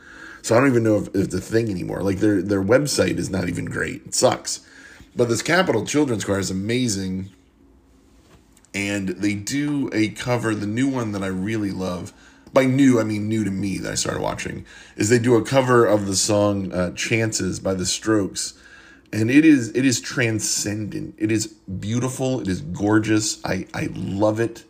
So 0.46 0.54
I 0.54 0.60
don't 0.60 0.68
even 0.68 0.84
know 0.84 0.98
if, 0.98 1.08
if 1.08 1.24
it's 1.24 1.34
a 1.34 1.40
thing 1.40 1.70
anymore. 1.70 2.02
Like 2.02 2.18
their 2.18 2.40
their 2.40 2.62
website 2.62 3.18
is 3.18 3.28
not 3.28 3.48
even 3.48 3.64
great. 3.64 4.06
It 4.06 4.14
sucks. 4.14 4.60
But 5.16 5.28
this 5.28 5.42
Capital 5.42 5.84
Children's 5.84 6.24
Choir 6.24 6.38
is 6.38 6.52
amazing. 6.52 7.30
And 8.72 9.08
they 9.08 9.34
do 9.34 9.90
a 9.92 10.10
cover, 10.10 10.54
the 10.54 10.68
new 10.68 10.86
one 10.86 11.10
that 11.10 11.24
I 11.24 11.26
really 11.26 11.72
love. 11.72 12.12
By 12.52 12.66
new, 12.66 13.00
I 13.00 13.02
mean 13.02 13.28
new 13.28 13.42
to 13.42 13.50
me 13.50 13.78
that 13.78 13.90
I 13.90 13.94
started 13.96 14.22
watching. 14.22 14.64
Is 14.94 15.08
they 15.08 15.18
do 15.18 15.34
a 15.34 15.44
cover 15.44 15.84
of 15.84 16.06
the 16.06 16.14
song 16.14 16.72
uh, 16.72 16.92
"Chances" 16.92 17.58
by 17.58 17.74
The 17.74 17.84
Strokes, 17.84 18.54
and 19.12 19.32
it 19.32 19.44
is 19.44 19.70
it 19.70 19.84
is 19.84 20.00
transcendent. 20.00 21.16
It 21.18 21.32
is 21.32 21.48
beautiful. 21.48 22.38
It 22.38 22.46
is 22.46 22.60
gorgeous. 22.60 23.44
I 23.44 23.66
I 23.74 23.88
love 23.92 24.38
it. 24.38 24.62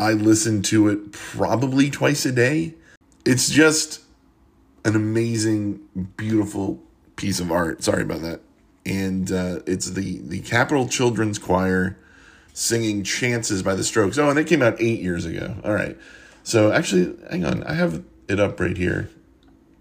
I 0.00 0.14
listen 0.14 0.62
to 0.62 0.88
it 0.88 1.12
probably 1.12 1.90
twice 1.90 2.26
a 2.26 2.32
day. 2.32 2.74
It's 3.24 3.48
just 3.48 4.00
an 4.84 4.94
amazing, 4.94 5.80
beautiful 6.16 6.80
piece 7.16 7.40
of 7.40 7.50
art. 7.50 7.82
Sorry 7.82 8.02
about 8.02 8.22
that. 8.22 8.40
And 8.86 9.32
uh, 9.32 9.60
it's 9.66 9.90
the 9.90 10.18
the 10.18 10.40
Capital 10.40 10.88
Children's 10.88 11.38
Choir 11.38 11.96
singing 12.52 13.02
"Chances" 13.02 13.62
by 13.62 13.74
the 13.74 13.84
Strokes. 13.84 14.18
Oh, 14.18 14.28
and 14.28 14.38
it 14.38 14.46
came 14.46 14.62
out 14.62 14.76
eight 14.78 15.00
years 15.00 15.24
ago. 15.24 15.56
All 15.64 15.72
right. 15.72 15.96
So 16.42 16.70
actually, 16.70 17.16
hang 17.30 17.44
on. 17.44 17.64
I 17.64 17.72
have 17.72 18.04
it 18.28 18.38
up 18.38 18.60
right 18.60 18.76
here. 18.76 19.08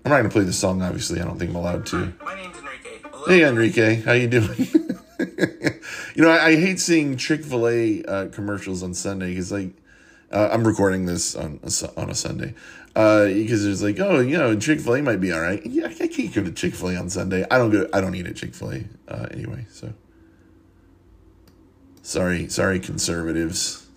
I'm 0.05 0.11
not 0.11 0.17
gonna 0.17 0.29
play 0.29 0.43
the 0.43 0.53
song. 0.53 0.81
Obviously, 0.81 1.19
I 1.19 1.25
don't 1.25 1.37
think 1.37 1.51
I'm 1.51 1.57
allowed 1.57 1.85
to. 1.87 2.13
My 2.23 2.35
name's 2.35 2.57
Enrique. 2.57 2.99
Hey 3.27 3.45
Enrique, 3.45 4.01
how 4.01 4.13
you 4.13 4.27
doing? 4.27 4.55
you 6.15 6.23
know, 6.23 6.29
I, 6.29 6.47
I 6.47 6.55
hate 6.55 6.79
seeing 6.79 7.17
Chick 7.17 7.43
Fil 7.43 7.67
A 7.67 8.03
uh, 8.03 8.27
commercials 8.29 8.83
on 8.83 8.93
Sunday 8.93 9.29
because, 9.29 9.51
like, 9.51 9.73
uh, 10.31 10.49
I'm 10.51 10.65
recording 10.65 11.05
this 11.05 11.35
on 11.35 11.59
a, 11.63 11.99
on 11.99 12.09
a 12.09 12.15
Sunday 12.15 12.53
because 12.93 13.65
it's 13.65 13.81
like, 13.81 13.99
oh, 13.99 14.19
you 14.19 14.37
know, 14.37 14.57
Chick 14.57 14.79
Fil 14.79 14.95
A 14.95 15.01
might 15.01 15.19
be 15.19 15.31
all 15.31 15.41
right. 15.41 15.65
Yeah, 15.65 15.87
I 15.87 16.07
can't 16.07 16.33
go 16.33 16.43
to 16.43 16.51
Chick 16.51 16.75
Fil 16.75 16.89
A 16.89 16.95
on 16.95 17.09
Sunday. 17.09 17.45
I 17.49 17.57
don't 17.57 17.71
go. 17.71 17.87
I 17.91 18.01
don't 18.01 18.13
eat 18.13 18.27
at 18.27 18.35
Chick 18.35 18.53
Fil 18.53 18.71
A 18.71 18.83
uh, 19.07 19.27
anyway. 19.31 19.65
So, 19.71 19.93
sorry, 22.03 22.47
sorry, 22.49 22.79
conservatives. 22.79 23.87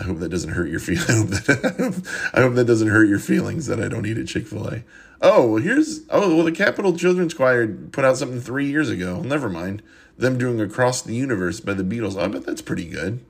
I 0.00 0.04
hope 0.04 0.18
that 0.18 0.28
doesn't 0.28 0.50
hurt 0.50 0.68
your 0.68 0.80
feelings. 0.80 1.08
I 1.08 1.12
hope 1.12 1.28
that 1.28 2.30
I 2.34 2.40
hope 2.40 2.54
that 2.54 2.66
doesn't 2.66 2.88
hurt 2.88 3.08
your 3.08 3.18
feelings 3.18 3.66
that 3.66 3.80
I 3.80 3.88
don't 3.88 4.06
eat 4.06 4.18
at 4.18 4.26
Chick 4.26 4.46
Fil 4.46 4.66
A. 4.66 4.82
Oh, 5.20 5.46
well, 5.46 5.62
here's 5.62 6.00
oh 6.10 6.34
well, 6.34 6.44
the 6.44 6.52
Capital 6.52 6.96
Children's 6.96 7.34
Choir 7.34 7.68
put 7.68 8.04
out 8.04 8.16
something 8.16 8.40
three 8.40 8.66
years 8.66 8.90
ago. 8.90 9.20
Never 9.20 9.48
mind. 9.48 9.82
Them 10.16 10.38
doing 10.38 10.60
"Across 10.60 11.02
the 11.02 11.14
Universe" 11.14 11.60
by 11.60 11.74
the 11.74 11.84
Beatles. 11.84 12.20
I 12.20 12.26
bet 12.26 12.44
that's 12.44 12.62
pretty 12.62 12.88
good. 12.88 13.24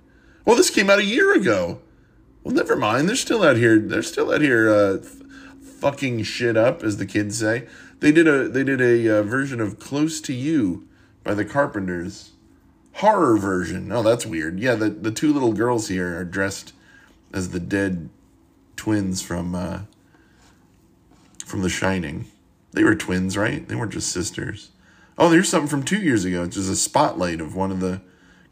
Well, 0.46 0.56
this 0.56 0.70
came 0.70 0.88
out 0.88 0.98
a 0.98 1.04
year 1.04 1.34
ago. 1.34 1.80
Well, 2.48 2.56
never 2.56 2.76
mind. 2.76 3.10
They're 3.10 3.14
still 3.14 3.42
out 3.42 3.58
here. 3.58 3.78
They're 3.78 4.02
still 4.02 4.32
out 4.32 4.40
here, 4.40 4.70
uh, 4.70 5.00
f- 5.02 5.20
fucking 5.60 6.22
shit 6.22 6.56
up, 6.56 6.82
as 6.82 6.96
the 6.96 7.04
kids 7.04 7.38
say. 7.38 7.68
They 8.00 8.10
did 8.10 8.26
a 8.26 8.48
they 8.48 8.64
did 8.64 8.80
a 8.80 9.18
uh, 9.18 9.22
version 9.22 9.60
of 9.60 9.78
"Close 9.78 10.18
to 10.22 10.32
You" 10.32 10.88
by 11.22 11.34
the 11.34 11.44
Carpenters 11.44 12.30
horror 12.94 13.36
version. 13.36 13.92
Oh, 13.92 14.02
that's 14.02 14.24
weird. 14.24 14.60
Yeah, 14.60 14.76
the 14.76 14.88
the 14.88 15.10
two 15.10 15.30
little 15.30 15.52
girls 15.52 15.88
here 15.88 16.18
are 16.18 16.24
dressed 16.24 16.72
as 17.34 17.50
the 17.50 17.60
dead 17.60 18.08
twins 18.76 19.20
from 19.20 19.54
uh 19.54 19.80
from 21.44 21.60
The 21.60 21.68
Shining. 21.68 22.28
They 22.72 22.82
were 22.82 22.94
twins, 22.94 23.36
right? 23.36 23.68
They 23.68 23.74
weren't 23.74 23.92
just 23.92 24.10
sisters. 24.10 24.70
Oh, 25.18 25.28
there's 25.28 25.50
something 25.50 25.68
from 25.68 25.82
two 25.82 26.00
years 26.00 26.24
ago. 26.24 26.44
It's 26.44 26.56
just 26.56 26.70
a 26.70 26.76
spotlight 26.76 27.42
of 27.42 27.54
one 27.54 27.70
of 27.70 27.80
the 27.80 28.00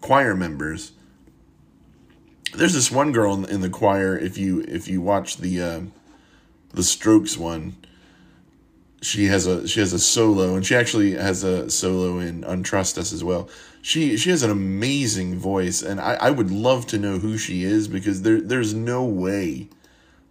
choir 0.03 0.34
members. 0.36 0.92
There's 2.55 2.74
this 2.74 2.90
one 2.90 3.12
girl 3.12 3.34
in, 3.34 3.44
in 3.47 3.61
the 3.61 3.70
choir. 3.70 4.16
If 4.16 4.38
you 4.38 4.64
if 4.68 4.88
you 4.88 5.01
watch 5.01 5.38
the 5.38 5.62
uh, 5.62 5.80
the 6.72 6.82
Strokes 6.82 7.36
one, 7.36 7.76
she 9.03 9.26
has 9.26 9.47
a 9.47 9.66
she 9.68 9.80
has 9.80 9.92
a 9.92 9.99
solo 9.99 10.55
and 10.55 10.66
she 10.66 10.74
actually 10.74 11.12
has 11.12 11.44
a 11.44 11.70
solo 11.70 12.18
in 12.18 12.42
untrust 12.42 12.99
us 12.99 13.12
as 13.12 13.22
well 13.22 13.49
she 13.82 14.16
she 14.16 14.30
has 14.30 14.42
an 14.42 14.51
amazing 14.51 15.38
voice 15.38 15.82
and 15.82 16.01
i 16.01 16.14
i 16.14 16.30
would 16.30 16.51
love 16.51 16.86
to 16.86 16.99
know 16.99 17.18
who 17.18 17.36
she 17.36 17.62
is 17.62 17.88
because 17.88 18.22
there 18.22 18.40
there's 18.40 18.74
no 18.74 19.05
way 19.05 19.68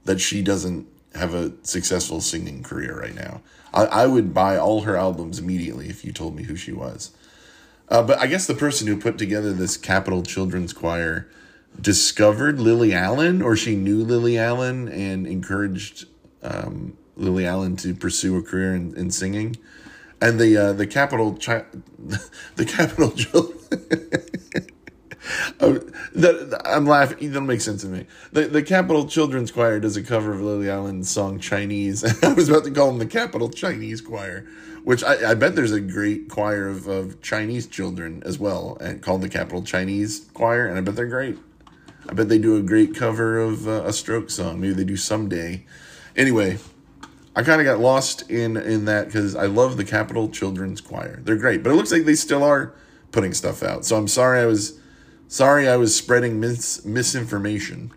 that 0.03 0.20
she 0.20 0.41
doesn't 0.41 0.88
have 1.13 1.34
a 1.34 1.53
successful 1.63 2.20
singing 2.20 2.63
career 2.63 2.99
right 2.99 3.16
now 3.16 3.41
i 3.74 3.86
i 3.86 4.05
would 4.05 4.34
buy 4.34 4.57
all 4.57 4.82
her 4.82 4.97
albums 4.97 5.39
immediately 5.39 5.88
if 5.88 6.03
you 6.03 6.11
told 6.11 6.36
me 6.36 6.43
who 6.43 6.55
she 6.55 6.72
was 6.72 7.11
uh, 7.89 8.01
but 8.01 8.20
i 8.20 8.28
guess 8.28 8.47
the 8.47 8.53
person 8.53 8.88
who 8.88 8.97
put 8.97 9.18
together 9.18 9.53
this 9.53 9.78
capital 9.78 10.24
children's 10.24 10.74
choir 10.74 11.30
discovered 11.82 12.59
lily 12.59 12.93
allen 12.93 13.41
or 13.41 13.55
she 13.55 13.76
knew 13.76 14.03
lily 14.03 14.38
allen 14.38 14.88
and 14.89 15.28
encouraged 15.28 16.05
um, 16.43 16.97
Lily 17.15 17.45
Allen 17.45 17.76
to 17.78 17.93
pursue 17.93 18.38
a 18.38 18.43
career 18.43 18.76
in, 18.76 18.95
in 18.95 19.11
singing, 19.11 19.57
and 20.21 20.39
the 20.39 20.57
uh, 20.57 20.73
the 20.73 20.88
capital 20.88 21.34
chi- 21.36 21.65
the 22.55 22.65
capital 22.65 23.11
children. 23.11 23.57
Oh, 25.59 25.80
that 26.13 26.61
I'm 26.65 26.86
laughing. 26.86 27.32
That'll 27.32 27.47
make 27.47 27.61
sense 27.61 27.82
to 27.82 27.88
me. 27.88 28.05
The 28.32 28.43
the 28.47 28.61
Capital 28.61 29.07
Children's 29.07 29.51
Choir 29.51 29.80
does 29.80 29.97
a 29.97 30.03
cover 30.03 30.32
of 30.34 30.41
Lily 30.41 30.69
Allen's 30.69 31.09
song 31.09 31.39
Chinese. 31.39 32.03
I 32.23 32.34
was 32.34 32.49
about 32.49 32.65
to 32.65 32.71
call 32.71 32.88
them 32.89 32.99
the 32.99 33.07
Capital 33.07 33.49
Chinese 33.49 34.01
Choir, 34.01 34.45
which 34.84 35.03
I, 35.03 35.32
I 35.32 35.34
bet 35.34 35.55
there's 35.55 35.71
a 35.71 35.82
great 35.82 36.30
choir 36.30 36.67
of, 36.67 36.88
of 36.88 37.21
Chinese 37.21 37.67
children 37.67 38.21
as 38.26 38.38
well, 38.38 38.78
and 38.82 39.01
called 39.01 39.21
the 39.21 39.30
Capital 39.30 39.63
Chinese 39.63 40.28
Choir, 40.34 40.67
and 40.67 40.78
I 40.78 40.82
bet 40.82 40.95
they're 40.95 41.07
great. 41.07 41.38
I 42.08 42.14
bet 42.14 42.30
they 42.30 42.38
do 42.38 42.58
a 42.58 42.62
great 42.62 42.95
cover 42.95 43.39
of 43.39 43.68
uh, 43.68 43.84
a 43.86 43.93
stroke 43.93 44.30
song. 44.30 44.62
Maybe 44.62 44.74
they 44.74 44.84
do 44.84 44.97
someday. 44.97 45.66
Anyway, 46.16 46.60
I 47.36 47.43
kind 47.43 47.60
of 47.60 47.66
got 47.66 47.80
lost 47.80 48.30
in 48.30 48.56
in 48.58 48.86
that 48.86 49.08
because 49.08 49.36
I 49.36 49.45
love 49.47 49.78
the 49.78 49.84
Capital 49.84 50.30
Children's 50.30 50.82
Choir. 50.82 51.20
They're 51.24 51.36
great, 51.36 51.64
but 51.64 51.72
it 51.72 51.76
looks 51.76 51.91
like 51.91 52.06
they 52.06 52.16
still 52.16 52.43
are 52.43 52.74
putting 53.12 53.34
stuff 53.34 53.64
out. 53.64 53.86
So 53.86 53.97
I'm 53.97 54.08
sorry 54.08 54.39
I 54.39 54.45
was 54.45 54.80
sorry 55.28 55.68
I 55.68 55.78
was 55.78 55.95
spreading 55.95 56.39
mis- 56.39 56.86
misinformation. 56.86 57.91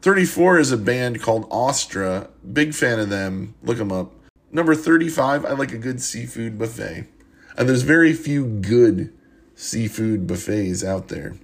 34 0.00 0.58
is 0.58 0.72
a 0.72 0.76
band 0.76 1.22
called 1.22 1.46
Ostra. 1.50 2.28
Big 2.52 2.74
fan 2.74 2.98
of 2.98 3.08
them. 3.08 3.54
Look 3.62 3.78
them 3.78 3.92
up. 3.92 4.12
Number 4.50 4.74
35, 4.74 5.44
I 5.44 5.52
like 5.52 5.72
a 5.72 5.78
good 5.78 6.02
seafood 6.02 6.58
buffet. 6.58 7.06
And 7.56 7.68
there's 7.68 7.82
very 7.82 8.12
few 8.12 8.44
good 8.44 9.12
seafood 9.54 10.26
buffets 10.26 10.82
out 10.82 11.08
there. 11.08 11.36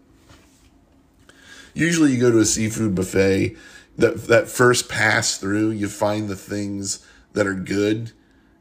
Usually 1.74 2.12
you 2.12 2.20
go 2.20 2.30
to 2.30 2.38
a 2.38 2.44
seafood 2.44 2.94
buffet, 2.94 3.56
that 3.96 4.28
that 4.28 4.48
first 4.48 4.88
pass 4.88 5.36
through, 5.38 5.70
you 5.70 5.88
find 5.88 6.28
the 6.28 6.36
things 6.36 7.04
that 7.32 7.46
are 7.46 7.54
good. 7.54 8.12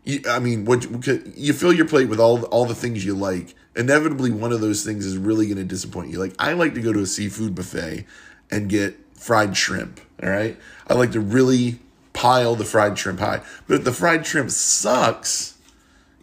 You, 0.03 0.21
I 0.27 0.39
mean, 0.39 0.65
what 0.65 1.07
you 1.37 1.53
fill 1.53 1.73
your 1.73 1.87
plate 1.87 2.09
with 2.09 2.19
all 2.19 2.43
all 2.45 2.65
the 2.65 2.75
things 2.75 3.05
you 3.05 3.15
like. 3.15 3.55
Inevitably, 3.75 4.31
one 4.31 4.51
of 4.51 4.61
those 4.61 4.83
things 4.83 5.05
is 5.05 5.17
really 5.17 5.45
going 5.45 5.57
to 5.57 5.63
disappoint 5.63 6.09
you. 6.09 6.19
Like 6.19 6.33
I 6.39 6.53
like 6.53 6.73
to 6.73 6.81
go 6.81 6.91
to 6.91 7.01
a 7.01 7.05
seafood 7.05 7.53
buffet 7.53 8.05
and 8.49 8.69
get 8.69 8.97
fried 9.13 9.55
shrimp. 9.55 10.01
All 10.23 10.29
right, 10.29 10.57
I 10.87 10.95
like 10.95 11.11
to 11.11 11.19
really 11.19 11.79
pile 12.13 12.55
the 12.55 12.65
fried 12.65 12.97
shrimp 12.97 13.19
high. 13.19 13.41
But 13.67 13.75
if 13.75 13.83
the 13.83 13.91
fried 13.91 14.25
shrimp 14.25 14.49
sucks, 14.49 15.57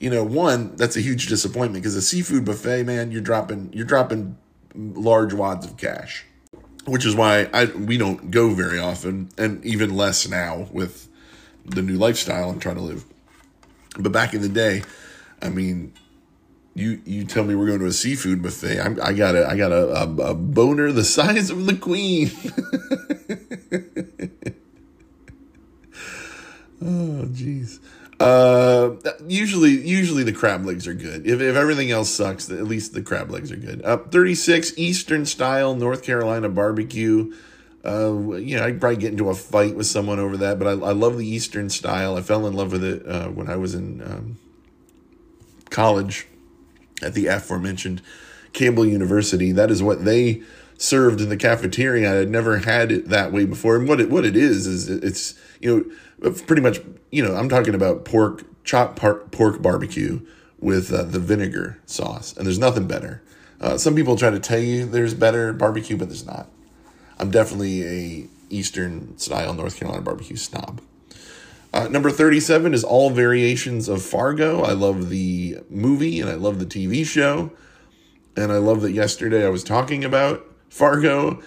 you 0.01 0.11
know, 0.11 0.25
one 0.25 0.75
that's 0.75 0.97
a 0.97 1.01
huge 1.01 1.29
disappointment 1.29 1.83
because 1.83 1.95
a 1.95 2.03
seafood 2.03 2.45
buffet, 2.45 2.83
man, 2.83 3.13
you're 3.13 3.21
dropping 3.21 3.73
you're 3.73 3.87
dropping 3.87 4.37
large 4.75 5.33
wads 5.33 5.65
of 5.65 5.77
cash, 5.77 6.25
which 6.87 7.05
is 7.07 7.15
why 7.15 7.49
I 7.53 7.67
we 7.67 7.97
don't 7.97 8.31
go 8.31 8.51
very 8.51 8.79
often, 8.79 9.31
and 9.39 9.65
even 9.65 9.95
less 9.95 10.29
now 10.29 10.69
with 10.73 11.09
the 11.65 11.83
new 11.83 11.97
lifestyle 11.97 12.51
I'm 12.51 12.61
trying 12.61 12.77
to 12.77 12.83
live. 12.83 13.05
But 13.99 14.13
back 14.13 14.35
in 14.35 14.43
the 14.43 14.49
day, 14.49 14.83
I 15.41 15.49
mean, 15.49 15.93
you 16.75 17.01
you 17.05 17.25
tell 17.25 17.45
me 17.45 17.55
we're 17.55 17.67
going 17.67 17.81
to 17.81 17.87
a 17.87 17.93
seafood 17.93 18.43
buffet. 18.43 18.81
I'm, 18.81 18.99
I 19.03 19.13
got 19.13 19.35
a 19.37 19.47
I 19.47 19.57
got 19.57 19.73
a, 19.73 20.03
a, 20.03 20.31
a 20.31 20.35
boner 20.35 20.93
the 20.93 21.05
size 21.05 21.51
of 21.51 21.67
the 21.67 21.77
queen. 21.77 22.31
oh 26.83 27.27
jeez. 27.31 27.79
Uh, 28.21 28.64
usually 29.27 29.87
usually 29.87 30.23
the 30.23 30.33
crab 30.33 30.65
legs 30.65 30.87
are 30.87 30.95
good. 30.95 31.27
If 31.27 31.41
if 31.41 31.57
everything 31.57 31.91
else 31.91 32.11
sucks, 32.11 32.51
at 32.51 32.65
least 32.65 32.95
the 32.95 33.03
crab 33.03 33.31
legs 33.31 33.51
are 33.53 33.57
good. 33.57 33.85
Up 33.85 34.07
uh, 34.07 34.11
36 34.11 34.75
Eastern 34.77 35.27
style 35.27 35.75
North 35.75 36.03
Carolina 36.03 36.49
barbecue. 36.49 37.35
Uh, 37.85 38.37
you 38.37 38.57
know, 38.57 38.65
I'd 38.65 38.81
probably 38.81 38.97
get 38.97 39.13
into 39.13 39.29
a 39.29 39.35
fight 39.35 39.77
with 39.77 39.87
someone 39.87 40.19
over 40.19 40.39
that, 40.39 40.59
but 40.59 40.67
I, 40.67 40.71
I 40.71 40.93
love 40.93 41.19
the 41.19 41.27
Eastern 41.27 41.69
style. 41.69 42.17
I 42.17 42.23
fell 42.23 42.47
in 42.47 42.55
love 42.55 42.73
with 42.73 42.83
it 42.83 43.07
uh, 43.07 43.29
when 43.29 43.51
I 43.51 43.57
was 43.57 43.75
in 43.75 44.01
um, 44.01 44.39
college 45.69 46.27
at 47.03 47.13
the 47.13 47.27
aforementioned 47.27 48.01
Campbell 48.55 48.87
University. 48.87 49.53
That 49.53 49.71
is 49.71 49.83
what 49.83 50.07
they 50.07 50.43
served 50.79 51.21
in 51.21 51.29
the 51.29 51.37
cafeteria. 51.37 52.11
I 52.11 52.15
had 52.17 52.31
never 52.31 52.59
had 52.59 52.91
it 52.91 53.09
that 53.09 53.33
way 53.33 53.45
before. 53.45 53.77
And 53.77 53.87
what 53.87 54.01
it 54.01 54.11
what 54.11 54.25
it 54.25 54.37
is 54.37 54.67
is 54.67 54.89
it's 54.89 55.35
you 55.61 55.93
know 56.21 56.31
pretty 56.33 56.63
much 56.63 56.81
you 57.11 57.23
know 57.23 57.35
I'm 57.35 57.49
talking 57.49 57.75
about 57.75 58.05
pork 58.05 58.45
chopped 58.65 58.97
pork 58.97 59.63
barbecue 59.63 60.21
with 60.59 60.93
uh, 60.93 61.03
the 61.03 61.21
vinegar 61.21 61.79
sauce, 61.87 62.37
and 62.37 62.47
there's 62.47 62.59
nothing 62.59 62.87
better. 62.87 63.23
Uh, 63.61 63.79
some 63.79 63.95
people 63.95 64.17
try 64.17 64.31
to 64.31 64.41
tell 64.41 64.59
you 64.59 64.85
there's 64.87 65.15
better 65.15 65.53
barbecue, 65.53 65.97
but 65.97 66.09
there's 66.09 66.27
not. 66.27 66.49
I'm 67.19 67.31
definitely 67.31 67.85
a 67.85 68.29
Eastern 68.51 69.17
style 69.19 69.55
North 69.55 69.79
Carolina 69.79 70.03
barbecue 70.03 70.37
snob. 70.37 70.81
Uh, 71.73 71.89
number 71.89 72.11
37 72.11 72.73
is 72.73 72.85
all 72.85 73.11
variations 73.11 73.89
of 73.89 74.01
Fargo. 74.03 74.63
I 74.63 74.73
love 74.73 75.11
the 75.11 75.59
movie 75.69 76.21
and 76.21 76.31
I 76.31 76.35
love 76.35 76.61
the 76.61 76.67
TV 76.67 77.05
show. 77.05 77.51
And 78.37 78.53
I 78.53 78.59
love 78.59 78.81
that 78.83 78.93
yesterday 78.93 79.45
I 79.45 79.49
was 79.49 79.65
talking 79.65 80.05
about 80.05 80.47
Fargo 80.69 81.43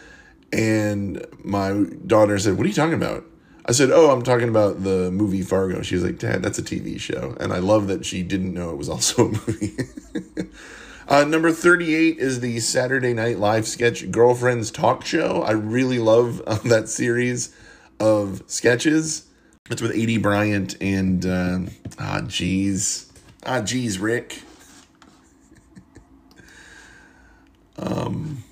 and 0.52 1.26
my 1.44 1.86
daughter 2.06 2.38
said, 2.40 2.58
What 2.58 2.66
are 2.66 2.70
you 2.70 2.76
talking 2.76 2.94
about? 2.94 3.26
I 3.68 3.74
said, 3.74 3.92
"Oh, 3.92 4.12
I'm 4.12 4.22
talking 4.22 4.48
about 4.48 4.84
the 4.84 5.12
movie 5.12 5.42
Fargo." 5.42 5.82
She 5.82 5.96
was 5.96 6.04
like, 6.04 6.20
"Dad, 6.20 6.42
that's 6.42 6.58
a 6.58 6.64
TV 6.64 6.98
show," 7.00 7.36
and 7.40 7.52
I 7.52 7.60
love 7.60 7.88
that 7.88 8.06
she 8.06 8.24
didn't 8.24 8.54
know 8.54 8.70
it 8.70 8.78
was 8.78 8.88
also 8.88 9.26
a 9.26 9.30
movie. 9.30 9.78
uh, 11.10 11.26
number 11.26 11.52
38 11.52 12.18
is 12.18 12.40
the 12.40 12.62
Saturday 12.62 13.14
Night 13.14 13.40
Live 13.40 13.68
sketch 13.68 14.10
Girlfriends 14.10 14.72
Talk 14.72 15.04
Show. 15.04 15.42
I 15.42 15.52
really 15.52 16.00
love 16.00 16.42
uh, 16.48 16.56
that 16.66 16.88
series 16.88 17.54
of 18.00 18.42
sketches. 18.48 19.26
It's 19.70 19.82
with 19.82 19.92
Aidy 19.92 20.22
Bryant 20.22 20.78
and 20.80 21.26
uh, 21.26 21.60
ah, 22.00 22.22
geez, 22.26 23.12
ah, 23.46 23.60
geez, 23.60 24.00
Rick. 24.00 24.44
um, 27.78 28.46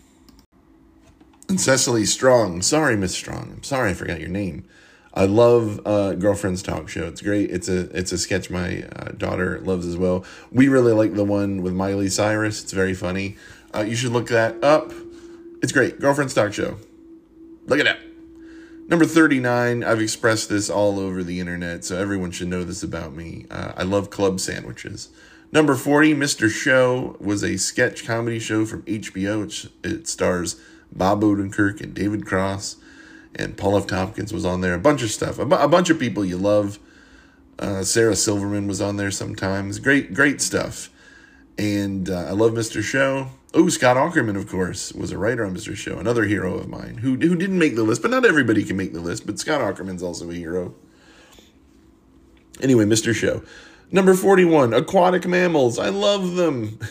and 1.47 1.61
Cecily 1.61 2.03
Strong. 2.03 2.63
Sorry, 2.63 2.97
Miss 2.97 3.15
Strong. 3.15 3.51
I'm 3.53 3.63
sorry 3.63 3.91
I 3.91 3.93
forgot 3.93 4.19
your 4.19 4.27
name. 4.27 4.67
I 5.15 5.25
love 5.25 5.79
uh, 5.85 6.13
Girlfriend's 6.13 6.61
Talk 6.61 6.89
Show. 6.89 7.05
It's 7.05 7.21
great. 7.21 7.49
It's 7.49 7.69
a 7.69 7.81
it's 7.97 8.11
a 8.11 8.17
sketch 8.17 8.49
my 8.49 8.83
uh, 8.95 9.11
daughter 9.11 9.59
loves 9.61 9.85
as 9.87 9.95
well. 9.95 10.25
We 10.51 10.67
really 10.67 10.91
like 10.91 11.13
the 11.13 11.23
one 11.23 11.61
with 11.61 11.73
Miley 11.73 12.09
Cyrus. 12.09 12.61
It's 12.61 12.73
very 12.73 12.93
funny. 12.93 13.37
Uh, 13.73 13.81
you 13.81 13.95
should 13.95 14.11
look 14.11 14.27
that 14.27 14.61
up. 14.63 14.91
It's 15.61 15.71
great. 15.71 15.99
Girlfriend's 15.99 16.33
Talk 16.33 16.53
Show. 16.53 16.77
Look 17.65 17.79
it 17.79 17.87
up. 17.87 17.97
Number 18.87 19.05
39, 19.05 19.83
I've 19.83 19.99
expressed 19.99 20.47
this 20.47 20.69
all 20.69 20.99
over 20.99 21.23
the 21.23 21.39
internet, 21.39 21.83
so 21.83 21.97
everyone 21.97 22.29
should 22.29 22.49
know 22.49 22.63
this 22.63 22.83
about 22.83 23.15
me. 23.15 23.47
Uh, 23.49 23.71
I 23.75 23.81
love 23.81 24.11
club 24.11 24.39
sandwiches. 24.39 25.09
Number 25.51 25.73
40, 25.73 26.13
Mr. 26.13 26.51
Show 26.51 27.15
was 27.19 27.43
a 27.43 27.57
sketch 27.57 28.05
comedy 28.05 28.37
show 28.37 28.63
from 28.63 28.83
HBO. 28.83 29.43
It, 29.43 29.71
it 29.83 30.07
stars 30.07 30.61
Bob 30.91 31.21
Odenkirk 31.23 31.81
and 31.81 31.95
David 31.95 32.27
Cross, 32.27 32.75
and 33.35 33.57
Paul 33.57 33.77
F. 33.77 33.87
Tompkins 33.87 34.33
was 34.33 34.45
on 34.45 34.61
there. 34.61 34.73
A 34.73 34.79
bunch 34.79 35.03
of 35.03 35.11
stuff. 35.11 35.37
A, 35.39 35.45
bu- 35.45 35.55
a 35.55 35.67
bunch 35.67 35.89
of 35.89 35.99
people 35.99 36.23
you 36.23 36.37
love. 36.37 36.79
Uh, 37.59 37.83
Sarah 37.83 38.15
Silverman 38.15 38.67
was 38.67 38.81
on 38.81 38.97
there 38.97 39.11
sometimes. 39.11 39.79
Great, 39.79 40.13
great 40.13 40.41
stuff. 40.41 40.89
And 41.57 42.09
uh, 42.09 42.25
I 42.27 42.31
love 42.31 42.53
Mr. 42.53 42.81
Show. 42.81 43.27
Oh, 43.53 43.69
Scott 43.69 43.95
Aukerman, 43.95 44.35
of 44.35 44.49
course, 44.49 44.91
was 44.91 45.11
a 45.11 45.17
writer 45.17 45.45
on 45.45 45.55
Mr. 45.55 45.75
Show, 45.75 45.97
another 45.97 46.25
hero 46.25 46.55
of 46.55 46.67
mine 46.67 46.97
who, 46.97 47.15
who 47.15 47.35
didn't 47.37 47.57
make 47.59 47.75
the 47.75 47.83
list, 47.83 48.01
but 48.01 48.11
not 48.11 48.25
everybody 48.25 48.63
can 48.63 48.75
make 48.75 48.91
the 48.91 48.99
list. 48.99 49.25
But 49.25 49.39
Scott 49.39 49.61
Aukerman's 49.61 50.03
also 50.03 50.29
a 50.29 50.33
hero. 50.33 50.73
Anyway, 52.61 52.85
Mr. 52.85 53.13
Show. 53.13 53.43
Number 53.91 54.13
41, 54.13 54.73
aquatic 54.73 55.25
mammals. 55.27 55.79
I 55.79 55.89
love 55.89 56.35
them. 56.35 56.79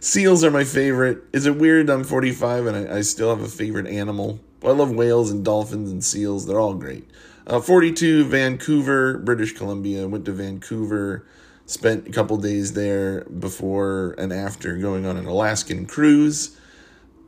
Seals 0.00 0.44
are 0.44 0.50
my 0.50 0.62
favorite. 0.62 1.24
Is 1.32 1.46
it 1.46 1.56
weird 1.56 1.90
I'm 1.90 2.04
45 2.04 2.66
and 2.66 2.88
I, 2.88 2.98
I 2.98 3.00
still 3.00 3.30
have 3.30 3.44
a 3.44 3.48
favorite 3.48 3.88
animal? 3.88 4.38
I 4.62 4.70
love 4.70 4.92
whales 4.92 5.30
and 5.30 5.44
dolphins 5.44 5.90
and 5.90 6.04
seals. 6.04 6.46
They're 6.46 6.60
all 6.60 6.74
great. 6.74 7.08
Uh, 7.48 7.60
42, 7.60 8.24
Vancouver, 8.24 9.18
British 9.18 9.56
Columbia. 9.56 10.06
Went 10.06 10.24
to 10.26 10.32
Vancouver, 10.32 11.26
spent 11.66 12.06
a 12.06 12.12
couple 12.12 12.36
days 12.36 12.74
there 12.74 13.24
before 13.24 14.14
and 14.18 14.32
after 14.32 14.76
going 14.76 15.04
on 15.04 15.16
an 15.16 15.26
Alaskan 15.26 15.86
cruise. 15.86 16.56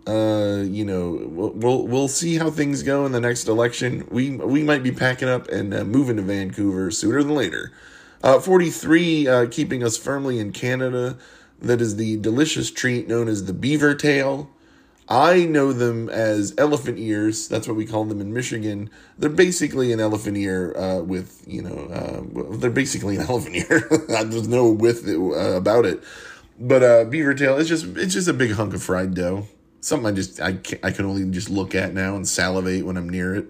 Uh, 0.06 0.62
you 0.64 0.84
know, 0.84 1.26
we'll, 1.26 1.50
we'll 1.50 1.86
we'll 1.86 2.08
see 2.08 2.36
how 2.36 2.50
things 2.50 2.82
go 2.82 3.04
in 3.04 3.12
the 3.12 3.20
next 3.20 3.48
election. 3.48 4.06
We 4.10 4.36
we 4.36 4.62
might 4.62 4.82
be 4.82 4.92
packing 4.92 5.28
up 5.28 5.48
and 5.48 5.74
uh, 5.74 5.84
moving 5.84 6.16
to 6.16 6.22
Vancouver 6.22 6.90
sooner 6.90 7.22
than 7.22 7.34
later. 7.34 7.72
Uh, 8.22 8.38
43, 8.38 9.28
uh, 9.28 9.46
keeping 9.50 9.82
us 9.82 9.96
firmly 9.96 10.38
in 10.38 10.52
Canada. 10.52 11.16
That 11.60 11.80
is 11.80 11.96
the 11.96 12.16
delicious 12.16 12.70
treat 12.70 13.08
known 13.08 13.28
as 13.28 13.44
the 13.44 13.52
beaver 13.52 13.94
tail. 13.94 14.50
I 15.10 15.44
know 15.44 15.72
them 15.72 16.08
as 16.08 16.54
elephant 16.56 16.98
ears. 17.00 17.48
That's 17.48 17.66
what 17.66 17.76
we 17.76 17.84
call 17.84 18.04
them 18.04 18.20
in 18.20 18.32
Michigan. 18.32 18.88
They're 19.18 19.28
basically 19.28 19.92
an 19.92 19.98
elephant 19.98 20.36
ear 20.36 20.72
uh, 20.76 21.00
with, 21.00 21.42
you 21.48 21.62
know, 21.62 21.88
uh, 21.92 22.56
they're 22.56 22.70
basically 22.70 23.16
an 23.16 23.22
elephant 23.28 23.56
ear. 23.56 23.88
There's 24.08 24.46
no 24.46 24.70
with 24.70 25.08
it, 25.08 25.16
uh, 25.16 25.56
about 25.56 25.84
it. 25.84 26.02
But 26.60 26.82
uh, 26.84 27.04
beaver 27.06 27.34
tail, 27.34 27.58
it's 27.58 27.68
just 27.68 27.86
it's 27.96 28.12
just 28.14 28.28
a 28.28 28.32
big 28.32 28.52
hunk 28.52 28.72
of 28.72 28.82
fried 28.82 29.14
dough. 29.14 29.48
Something 29.80 30.06
I 30.06 30.12
just 30.12 30.40
I 30.40 30.52
can, 30.52 30.78
I 30.82 30.90
can 30.92 31.06
only 31.06 31.28
just 31.30 31.50
look 31.50 31.74
at 31.74 31.92
now 31.92 32.14
and 32.14 32.28
salivate 32.28 32.84
when 32.84 32.96
I'm 32.96 33.08
near 33.08 33.34
it. 33.34 33.46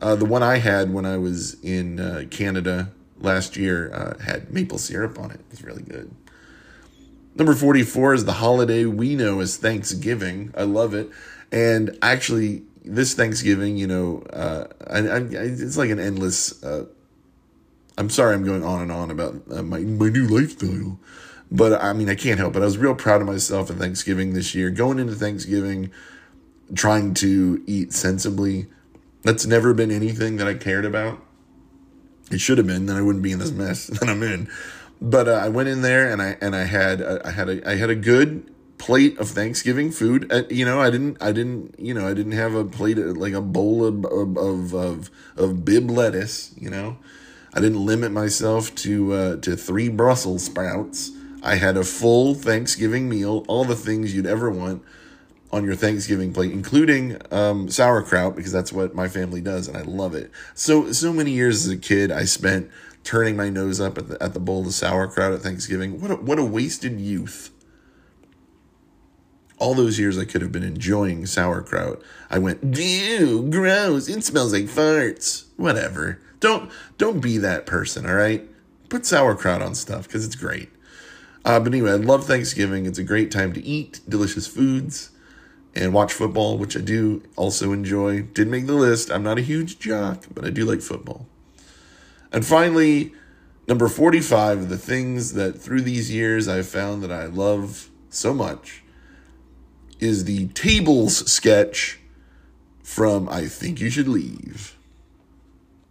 Uh, 0.00 0.16
the 0.16 0.24
one 0.24 0.42
I 0.42 0.56
had 0.56 0.92
when 0.92 1.04
I 1.04 1.18
was 1.18 1.62
in 1.62 2.00
uh, 2.00 2.24
Canada 2.30 2.90
last 3.20 3.56
year 3.56 4.16
had 4.24 4.52
maple 4.52 4.78
syrup 4.78 5.18
on 5.18 5.30
it. 5.30 5.40
It's 5.50 5.62
really 5.62 5.82
good. 5.82 6.10
Number 7.38 7.54
44 7.54 8.14
is 8.14 8.24
the 8.24 8.32
holiday 8.32 8.84
we 8.84 9.14
know 9.14 9.38
as 9.38 9.56
Thanksgiving. 9.56 10.52
I 10.56 10.64
love 10.64 10.92
it. 10.92 11.08
And 11.52 11.96
actually, 12.02 12.64
this 12.84 13.14
Thanksgiving, 13.14 13.76
you 13.76 13.86
know, 13.86 14.24
uh, 14.32 14.66
I, 14.88 14.98
I, 14.98 15.18
it's 15.30 15.76
like 15.76 15.90
an 15.90 16.00
endless. 16.00 16.60
Uh, 16.64 16.86
I'm 17.96 18.10
sorry 18.10 18.34
I'm 18.34 18.44
going 18.44 18.64
on 18.64 18.82
and 18.82 18.90
on 18.90 19.12
about 19.12 19.40
uh, 19.52 19.62
my, 19.62 19.78
my 19.78 20.08
new 20.08 20.26
lifestyle. 20.26 20.98
But 21.50 21.80
I 21.80 21.92
mean, 21.92 22.10
I 22.10 22.16
can't 22.16 22.40
help 22.40 22.56
it. 22.56 22.62
I 22.62 22.64
was 22.64 22.76
real 22.76 22.96
proud 22.96 23.20
of 23.20 23.28
myself 23.28 23.70
at 23.70 23.76
Thanksgiving 23.76 24.32
this 24.32 24.54
year. 24.56 24.70
Going 24.70 24.98
into 24.98 25.14
Thanksgiving, 25.14 25.92
trying 26.74 27.14
to 27.14 27.62
eat 27.68 27.92
sensibly. 27.92 28.66
That's 29.22 29.46
never 29.46 29.72
been 29.74 29.92
anything 29.92 30.38
that 30.38 30.48
I 30.48 30.54
cared 30.54 30.84
about. 30.84 31.22
It 32.32 32.40
should 32.40 32.58
have 32.58 32.66
been, 32.66 32.86
then 32.86 32.96
I 32.96 33.02
wouldn't 33.02 33.22
be 33.22 33.32
in 33.32 33.38
this 33.38 33.52
mess 33.52 33.86
that 33.86 34.08
I'm 34.08 34.24
in 34.24 34.50
but 35.00 35.28
uh, 35.28 35.32
I 35.32 35.48
went 35.48 35.68
in 35.68 35.82
there 35.82 36.10
and 36.10 36.20
I 36.20 36.36
and 36.40 36.54
I 36.54 36.64
had 36.64 37.00
uh, 37.02 37.20
I 37.24 37.30
had 37.30 37.48
a 37.48 37.68
I 37.68 37.76
had 37.76 37.90
a 37.90 37.94
good 37.94 38.52
plate 38.78 39.18
of 39.18 39.28
Thanksgiving 39.28 39.90
food. 39.90 40.32
Uh, 40.32 40.42
you 40.48 40.64
know, 40.64 40.80
I 40.80 40.90
didn't 40.90 41.22
I 41.22 41.32
didn't 41.32 41.78
you 41.78 41.94
know 41.94 42.06
I 42.06 42.14
didn't 42.14 42.32
have 42.32 42.54
a 42.54 42.64
plate 42.64 42.98
of, 42.98 43.16
like 43.16 43.32
a 43.32 43.42
bowl 43.42 43.84
of 43.84 44.04
of 44.04 44.74
of 44.74 45.10
of 45.36 45.64
bib 45.64 45.90
lettuce. 45.90 46.52
You 46.56 46.70
know, 46.70 46.98
I 47.54 47.60
didn't 47.60 47.84
limit 47.84 48.12
myself 48.12 48.74
to 48.76 49.12
uh, 49.12 49.36
to 49.36 49.56
three 49.56 49.88
Brussels 49.88 50.44
sprouts. 50.44 51.12
I 51.42 51.54
had 51.54 51.76
a 51.76 51.84
full 51.84 52.34
Thanksgiving 52.34 53.08
meal, 53.08 53.44
all 53.46 53.64
the 53.64 53.76
things 53.76 54.14
you'd 54.14 54.26
ever 54.26 54.50
want 54.50 54.82
on 55.50 55.64
your 55.64 55.76
Thanksgiving 55.76 56.32
plate, 56.32 56.52
including 56.52 57.16
um, 57.30 57.68
sauerkraut 57.68 58.36
because 58.36 58.52
that's 58.52 58.72
what 58.72 58.94
my 58.94 59.08
family 59.08 59.40
does, 59.40 59.68
and 59.68 59.76
I 59.76 59.82
love 59.82 60.14
it. 60.14 60.30
So 60.54 60.92
so 60.92 61.12
many 61.12 61.30
years 61.30 61.66
as 61.66 61.72
a 61.72 61.76
kid, 61.76 62.10
I 62.10 62.24
spent 62.24 62.70
turning 63.08 63.34
my 63.34 63.48
nose 63.48 63.80
up 63.80 63.96
at 63.96 64.06
the, 64.06 64.22
at 64.22 64.34
the 64.34 64.40
bowl 64.40 64.66
of 64.66 64.74
sauerkraut 64.74 65.32
at 65.32 65.40
Thanksgiving. 65.40 65.98
What 65.98 66.10
a, 66.10 66.16
what 66.16 66.38
a 66.38 66.44
wasted 66.44 67.00
youth. 67.00 67.50
All 69.56 69.72
those 69.72 69.98
years 69.98 70.18
I 70.18 70.26
could 70.26 70.42
have 70.42 70.52
been 70.52 70.62
enjoying 70.62 71.24
sauerkraut. 71.24 72.02
I 72.30 72.38
went, 72.38 72.76
ew, 72.76 73.48
gross. 73.50 74.10
It 74.10 74.22
smells 74.24 74.52
like 74.52 74.64
farts. 74.64 75.46
Whatever. 75.56 76.20
Don't 76.40 76.70
don't 76.98 77.20
be 77.20 77.38
that 77.38 77.64
person. 77.64 78.04
All 78.04 78.14
right. 78.14 78.46
Put 78.90 79.06
sauerkraut 79.06 79.62
on 79.62 79.74
stuff 79.74 80.06
because 80.06 80.26
it's 80.26 80.36
great. 80.36 80.68
Uh, 81.46 81.58
but 81.60 81.72
anyway, 81.72 81.92
I 81.92 81.94
love 81.94 82.26
Thanksgiving. 82.26 82.84
It's 82.84 82.98
a 82.98 83.04
great 83.04 83.30
time 83.30 83.54
to 83.54 83.64
eat 83.64 84.00
delicious 84.06 84.46
foods 84.46 85.12
and 85.74 85.94
watch 85.94 86.12
football, 86.12 86.58
which 86.58 86.76
I 86.76 86.80
do 86.80 87.22
also 87.36 87.72
enjoy. 87.72 88.20
Didn't 88.20 88.50
make 88.50 88.66
the 88.66 88.74
list. 88.74 89.10
I'm 89.10 89.22
not 89.22 89.38
a 89.38 89.40
huge 89.40 89.78
jock, 89.78 90.24
but 90.34 90.44
I 90.44 90.50
do 90.50 90.66
like 90.66 90.82
football. 90.82 91.26
And 92.32 92.44
finally, 92.44 93.12
number 93.66 93.88
45, 93.88 94.68
the 94.68 94.78
things 94.78 95.32
that 95.32 95.60
through 95.60 95.82
these 95.82 96.10
years 96.10 96.48
I've 96.48 96.68
found 96.68 97.02
that 97.02 97.12
I 97.12 97.26
love 97.26 97.88
so 98.10 98.34
much 98.34 98.82
is 100.00 100.24
the 100.24 100.48
tables 100.48 101.30
sketch 101.30 101.98
from 102.82 103.28
I 103.28 103.46
Think 103.46 103.80
You 103.80 103.90
Should 103.90 104.08
Leave. 104.08 104.76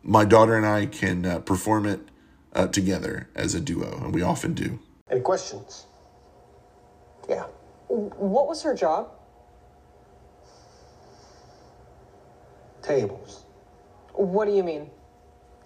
My 0.04 0.26
daughter 0.26 0.56
and 0.56 0.66
I 0.66 0.86
can 0.86 1.26
uh, 1.26 1.40
perform 1.40 1.86
it 1.86 2.00
uh, 2.54 2.68
together 2.68 3.30
as 3.36 3.54
a 3.54 3.60
duo, 3.60 4.00
and 4.04 4.14
we 4.14 4.22
often 4.22 4.54
do. 4.54 4.80
Any 5.10 5.22
questions? 5.22 5.86
Yeah. 7.30 7.44
What 7.88 8.48
was 8.48 8.64
her 8.64 8.74
job? 8.74 9.12
Tables. 12.82 13.44
What 14.14 14.46
do 14.46 14.54
you 14.54 14.64
mean? 14.64 14.90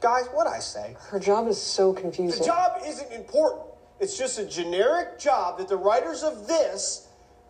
Guys, 0.01 0.25
what 0.33 0.47
I 0.47 0.57
say? 0.59 0.97
Her 1.09 1.19
job 1.19 1.47
is 1.47 1.61
so 1.61 1.93
confusing. 1.93 2.39
The 2.39 2.45
job 2.45 2.81
isn't 2.85 3.11
important. 3.11 3.67
It's 3.99 4.17
just 4.17 4.39
a 4.39 4.45
generic 4.45 5.19
job 5.19 5.59
that 5.59 5.67
the 5.67 5.77
writers 5.77 6.23
of 6.23 6.47
this 6.47 7.07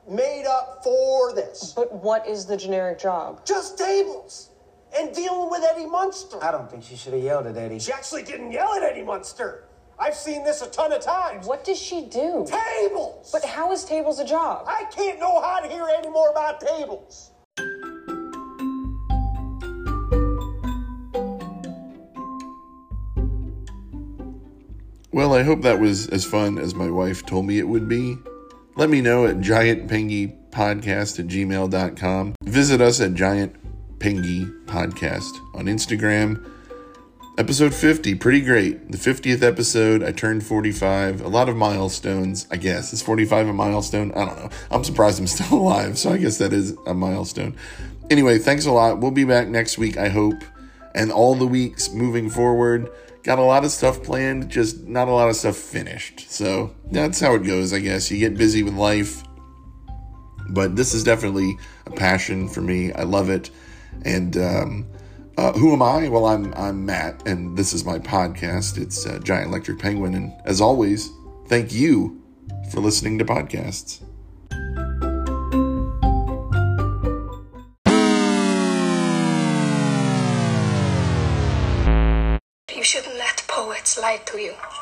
made 0.09 0.45
up 0.45 0.83
for 0.83 1.33
this. 1.33 1.71
But 1.73 1.93
what 1.93 2.27
is 2.27 2.45
the 2.45 2.57
generic 2.57 2.99
job? 2.99 3.45
Just 3.45 3.77
tables. 3.77 4.49
And 4.97 5.15
dealing 5.15 5.49
with 5.49 5.63
Eddie 5.63 5.85
Munster. 5.85 6.43
I 6.43 6.51
don't 6.51 6.69
think 6.69 6.83
she 6.83 6.97
should 6.97 7.13
have 7.13 7.23
yelled 7.23 7.47
at 7.47 7.55
Eddie. 7.55 7.79
She 7.79 7.93
actually 7.93 8.23
didn't 8.23 8.51
yell 8.51 8.73
at 8.73 8.83
Eddie 8.83 9.03
Munster. 9.03 9.63
I've 9.97 10.15
seen 10.15 10.43
this 10.43 10.61
a 10.61 10.69
ton 10.69 10.91
of 10.91 11.01
times. 11.01 11.47
What 11.47 11.63
does 11.63 11.79
she 11.79 12.05
do? 12.05 12.45
Tables! 12.49 13.29
But 13.31 13.45
how 13.45 13.71
is 13.71 13.85
tables 13.85 14.19
a 14.19 14.25
job? 14.25 14.65
I 14.67 14.85
can't 14.91 15.19
know 15.19 15.39
how 15.41 15.61
to 15.61 15.69
hear 15.69 15.87
any 15.87 16.09
more 16.09 16.29
about 16.31 16.59
tables. 16.59 17.30
Well, 25.13 25.33
I 25.33 25.43
hope 25.43 25.61
that 25.63 25.79
was 25.79 26.07
as 26.07 26.23
fun 26.23 26.57
as 26.57 26.73
my 26.73 26.89
wife 26.89 27.25
told 27.25 27.45
me 27.45 27.59
it 27.59 27.67
would 27.67 27.89
be. 27.89 28.17
Let 28.77 28.89
me 28.89 29.01
know 29.01 29.25
at 29.25 29.39
giantpengypodcast 29.39 31.19
at 31.19 31.27
gmail.com. 31.27 32.35
Visit 32.45 32.79
us 32.79 33.01
at 33.01 33.11
Pengy 33.11 34.65
Podcast 34.65 35.31
on 35.53 35.65
Instagram. 35.65 36.49
Episode 37.37 37.73
50, 37.73 38.15
pretty 38.15 38.39
great. 38.39 38.89
The 38.89 38.97
50th 38.97 39.41
episode, 39.41 40.01
I 40.01 40.13
turned 40.13 40.45
45. 40.45 41.19
A 41.19 41.27
lot 41.27 41.49
of 41.49 41.57
milestones, 41.57 42.47
I 42.49 42.55
guess. 42.55 42.93
Is 42.93 43.01
45 43.01 43.49
a 43.49 43.53
milestone? 43.53 44.13
I 44.13 44.25
don't 44.25 44.37
know. 44.37 44.49
I'm 44.69 44.85
surprised 44.85 45.19
I'm 45.19 45.27
still 45.27 45.57
alive, 45.59 45.97
so 45.97 46.11
I 46.11 46.17
guess 46.17 46.37
that 46.37 46.53
is 46.53 46.75
a 46.85 46.93
milestone. 46.93 47.57
Anyway, 48.09 48.37
thanks 48.37 48.65
a 48.65 48.71
lot. 48.71 48.99
We'll 48.99 49.11
be 49.11 49.25
back 49.25 49.49
next 49.49 49.77
week, 49.77 49.97
I 49.97 50.07
hope, 50.07 50.41
and 50.95 51.11
all 51.11 51.35
the 51.35 51.47
weeks 51.47 51.91
moving 51.91 52.29
forward. 52.29 52.89
Got 53.23 53.37
a 53.37 53.43
lot 53.43 53.63
of 53.63 53.71
stuff 53.71 54.01
planned, 54.01 54.49
just 54.49 54.87
not 54.87 55.07
a 55.07 55.11
lot 55.11 55.29
of 55.29 55.35
stuff 55.35 55.55
finished. 55.55 56.31
So 56.31 56.75
that's 56.91 57.19
how 57.19 57.35
it 57.35 57.43
goes, 57.43 57.71
I 57.71 57.79
guess. 57.79 58.09
You 58.09 58.17
get 58.17 58.35
busy 58.35 58.63
with 58.63 58.73
life, 58.73 59.23
but 60.49 60.75
this 60.75 60.93
is 60.93 61.03
definitely 61.03 61.55
a 61.85 61.91
passion 61.91 62.47
for 62.47 62.61
me. 62.61 62.91
I 62.93 63.03
love 63.03 63.29
it. 63.29 63.51
And 64.05 64.35
um, 64.37 64.87
uh, 65.37 65.53
who 65.53 65.71
am 65.71 65.81
I? 65.81 66.09
Well, 66.09 66.25
I'm 66.25 66.53
I'm 66.55 66.85
Matt, 66.85 67.27
and 67.27 67.57
this 67.57 67.73
is 67.73 67.85
my 67.85 67.99
podcast. 67.99 68.77
It's 68.77 69.05
uh, 69.05 69.19
Giant 69.19 69.47
Electric 69.47 69.79
Penguin, 69.79 70.15
and 70.15 70.33
as 70.45 70.59
always, 70.59 71.09
thank 71.47 71.71
you 71.71 72.21
for 72.71 72.79
listening 72.79 73.19
to 73.19 73.25
podcasts. 73.25 74.01
You 83.91 83.95
shouldn't 83.95 84.13
let 84.13 84.25
poets 84.25 84.35
lie 84.35 84.39
to 84.39 84.41
you. 84.41 84.71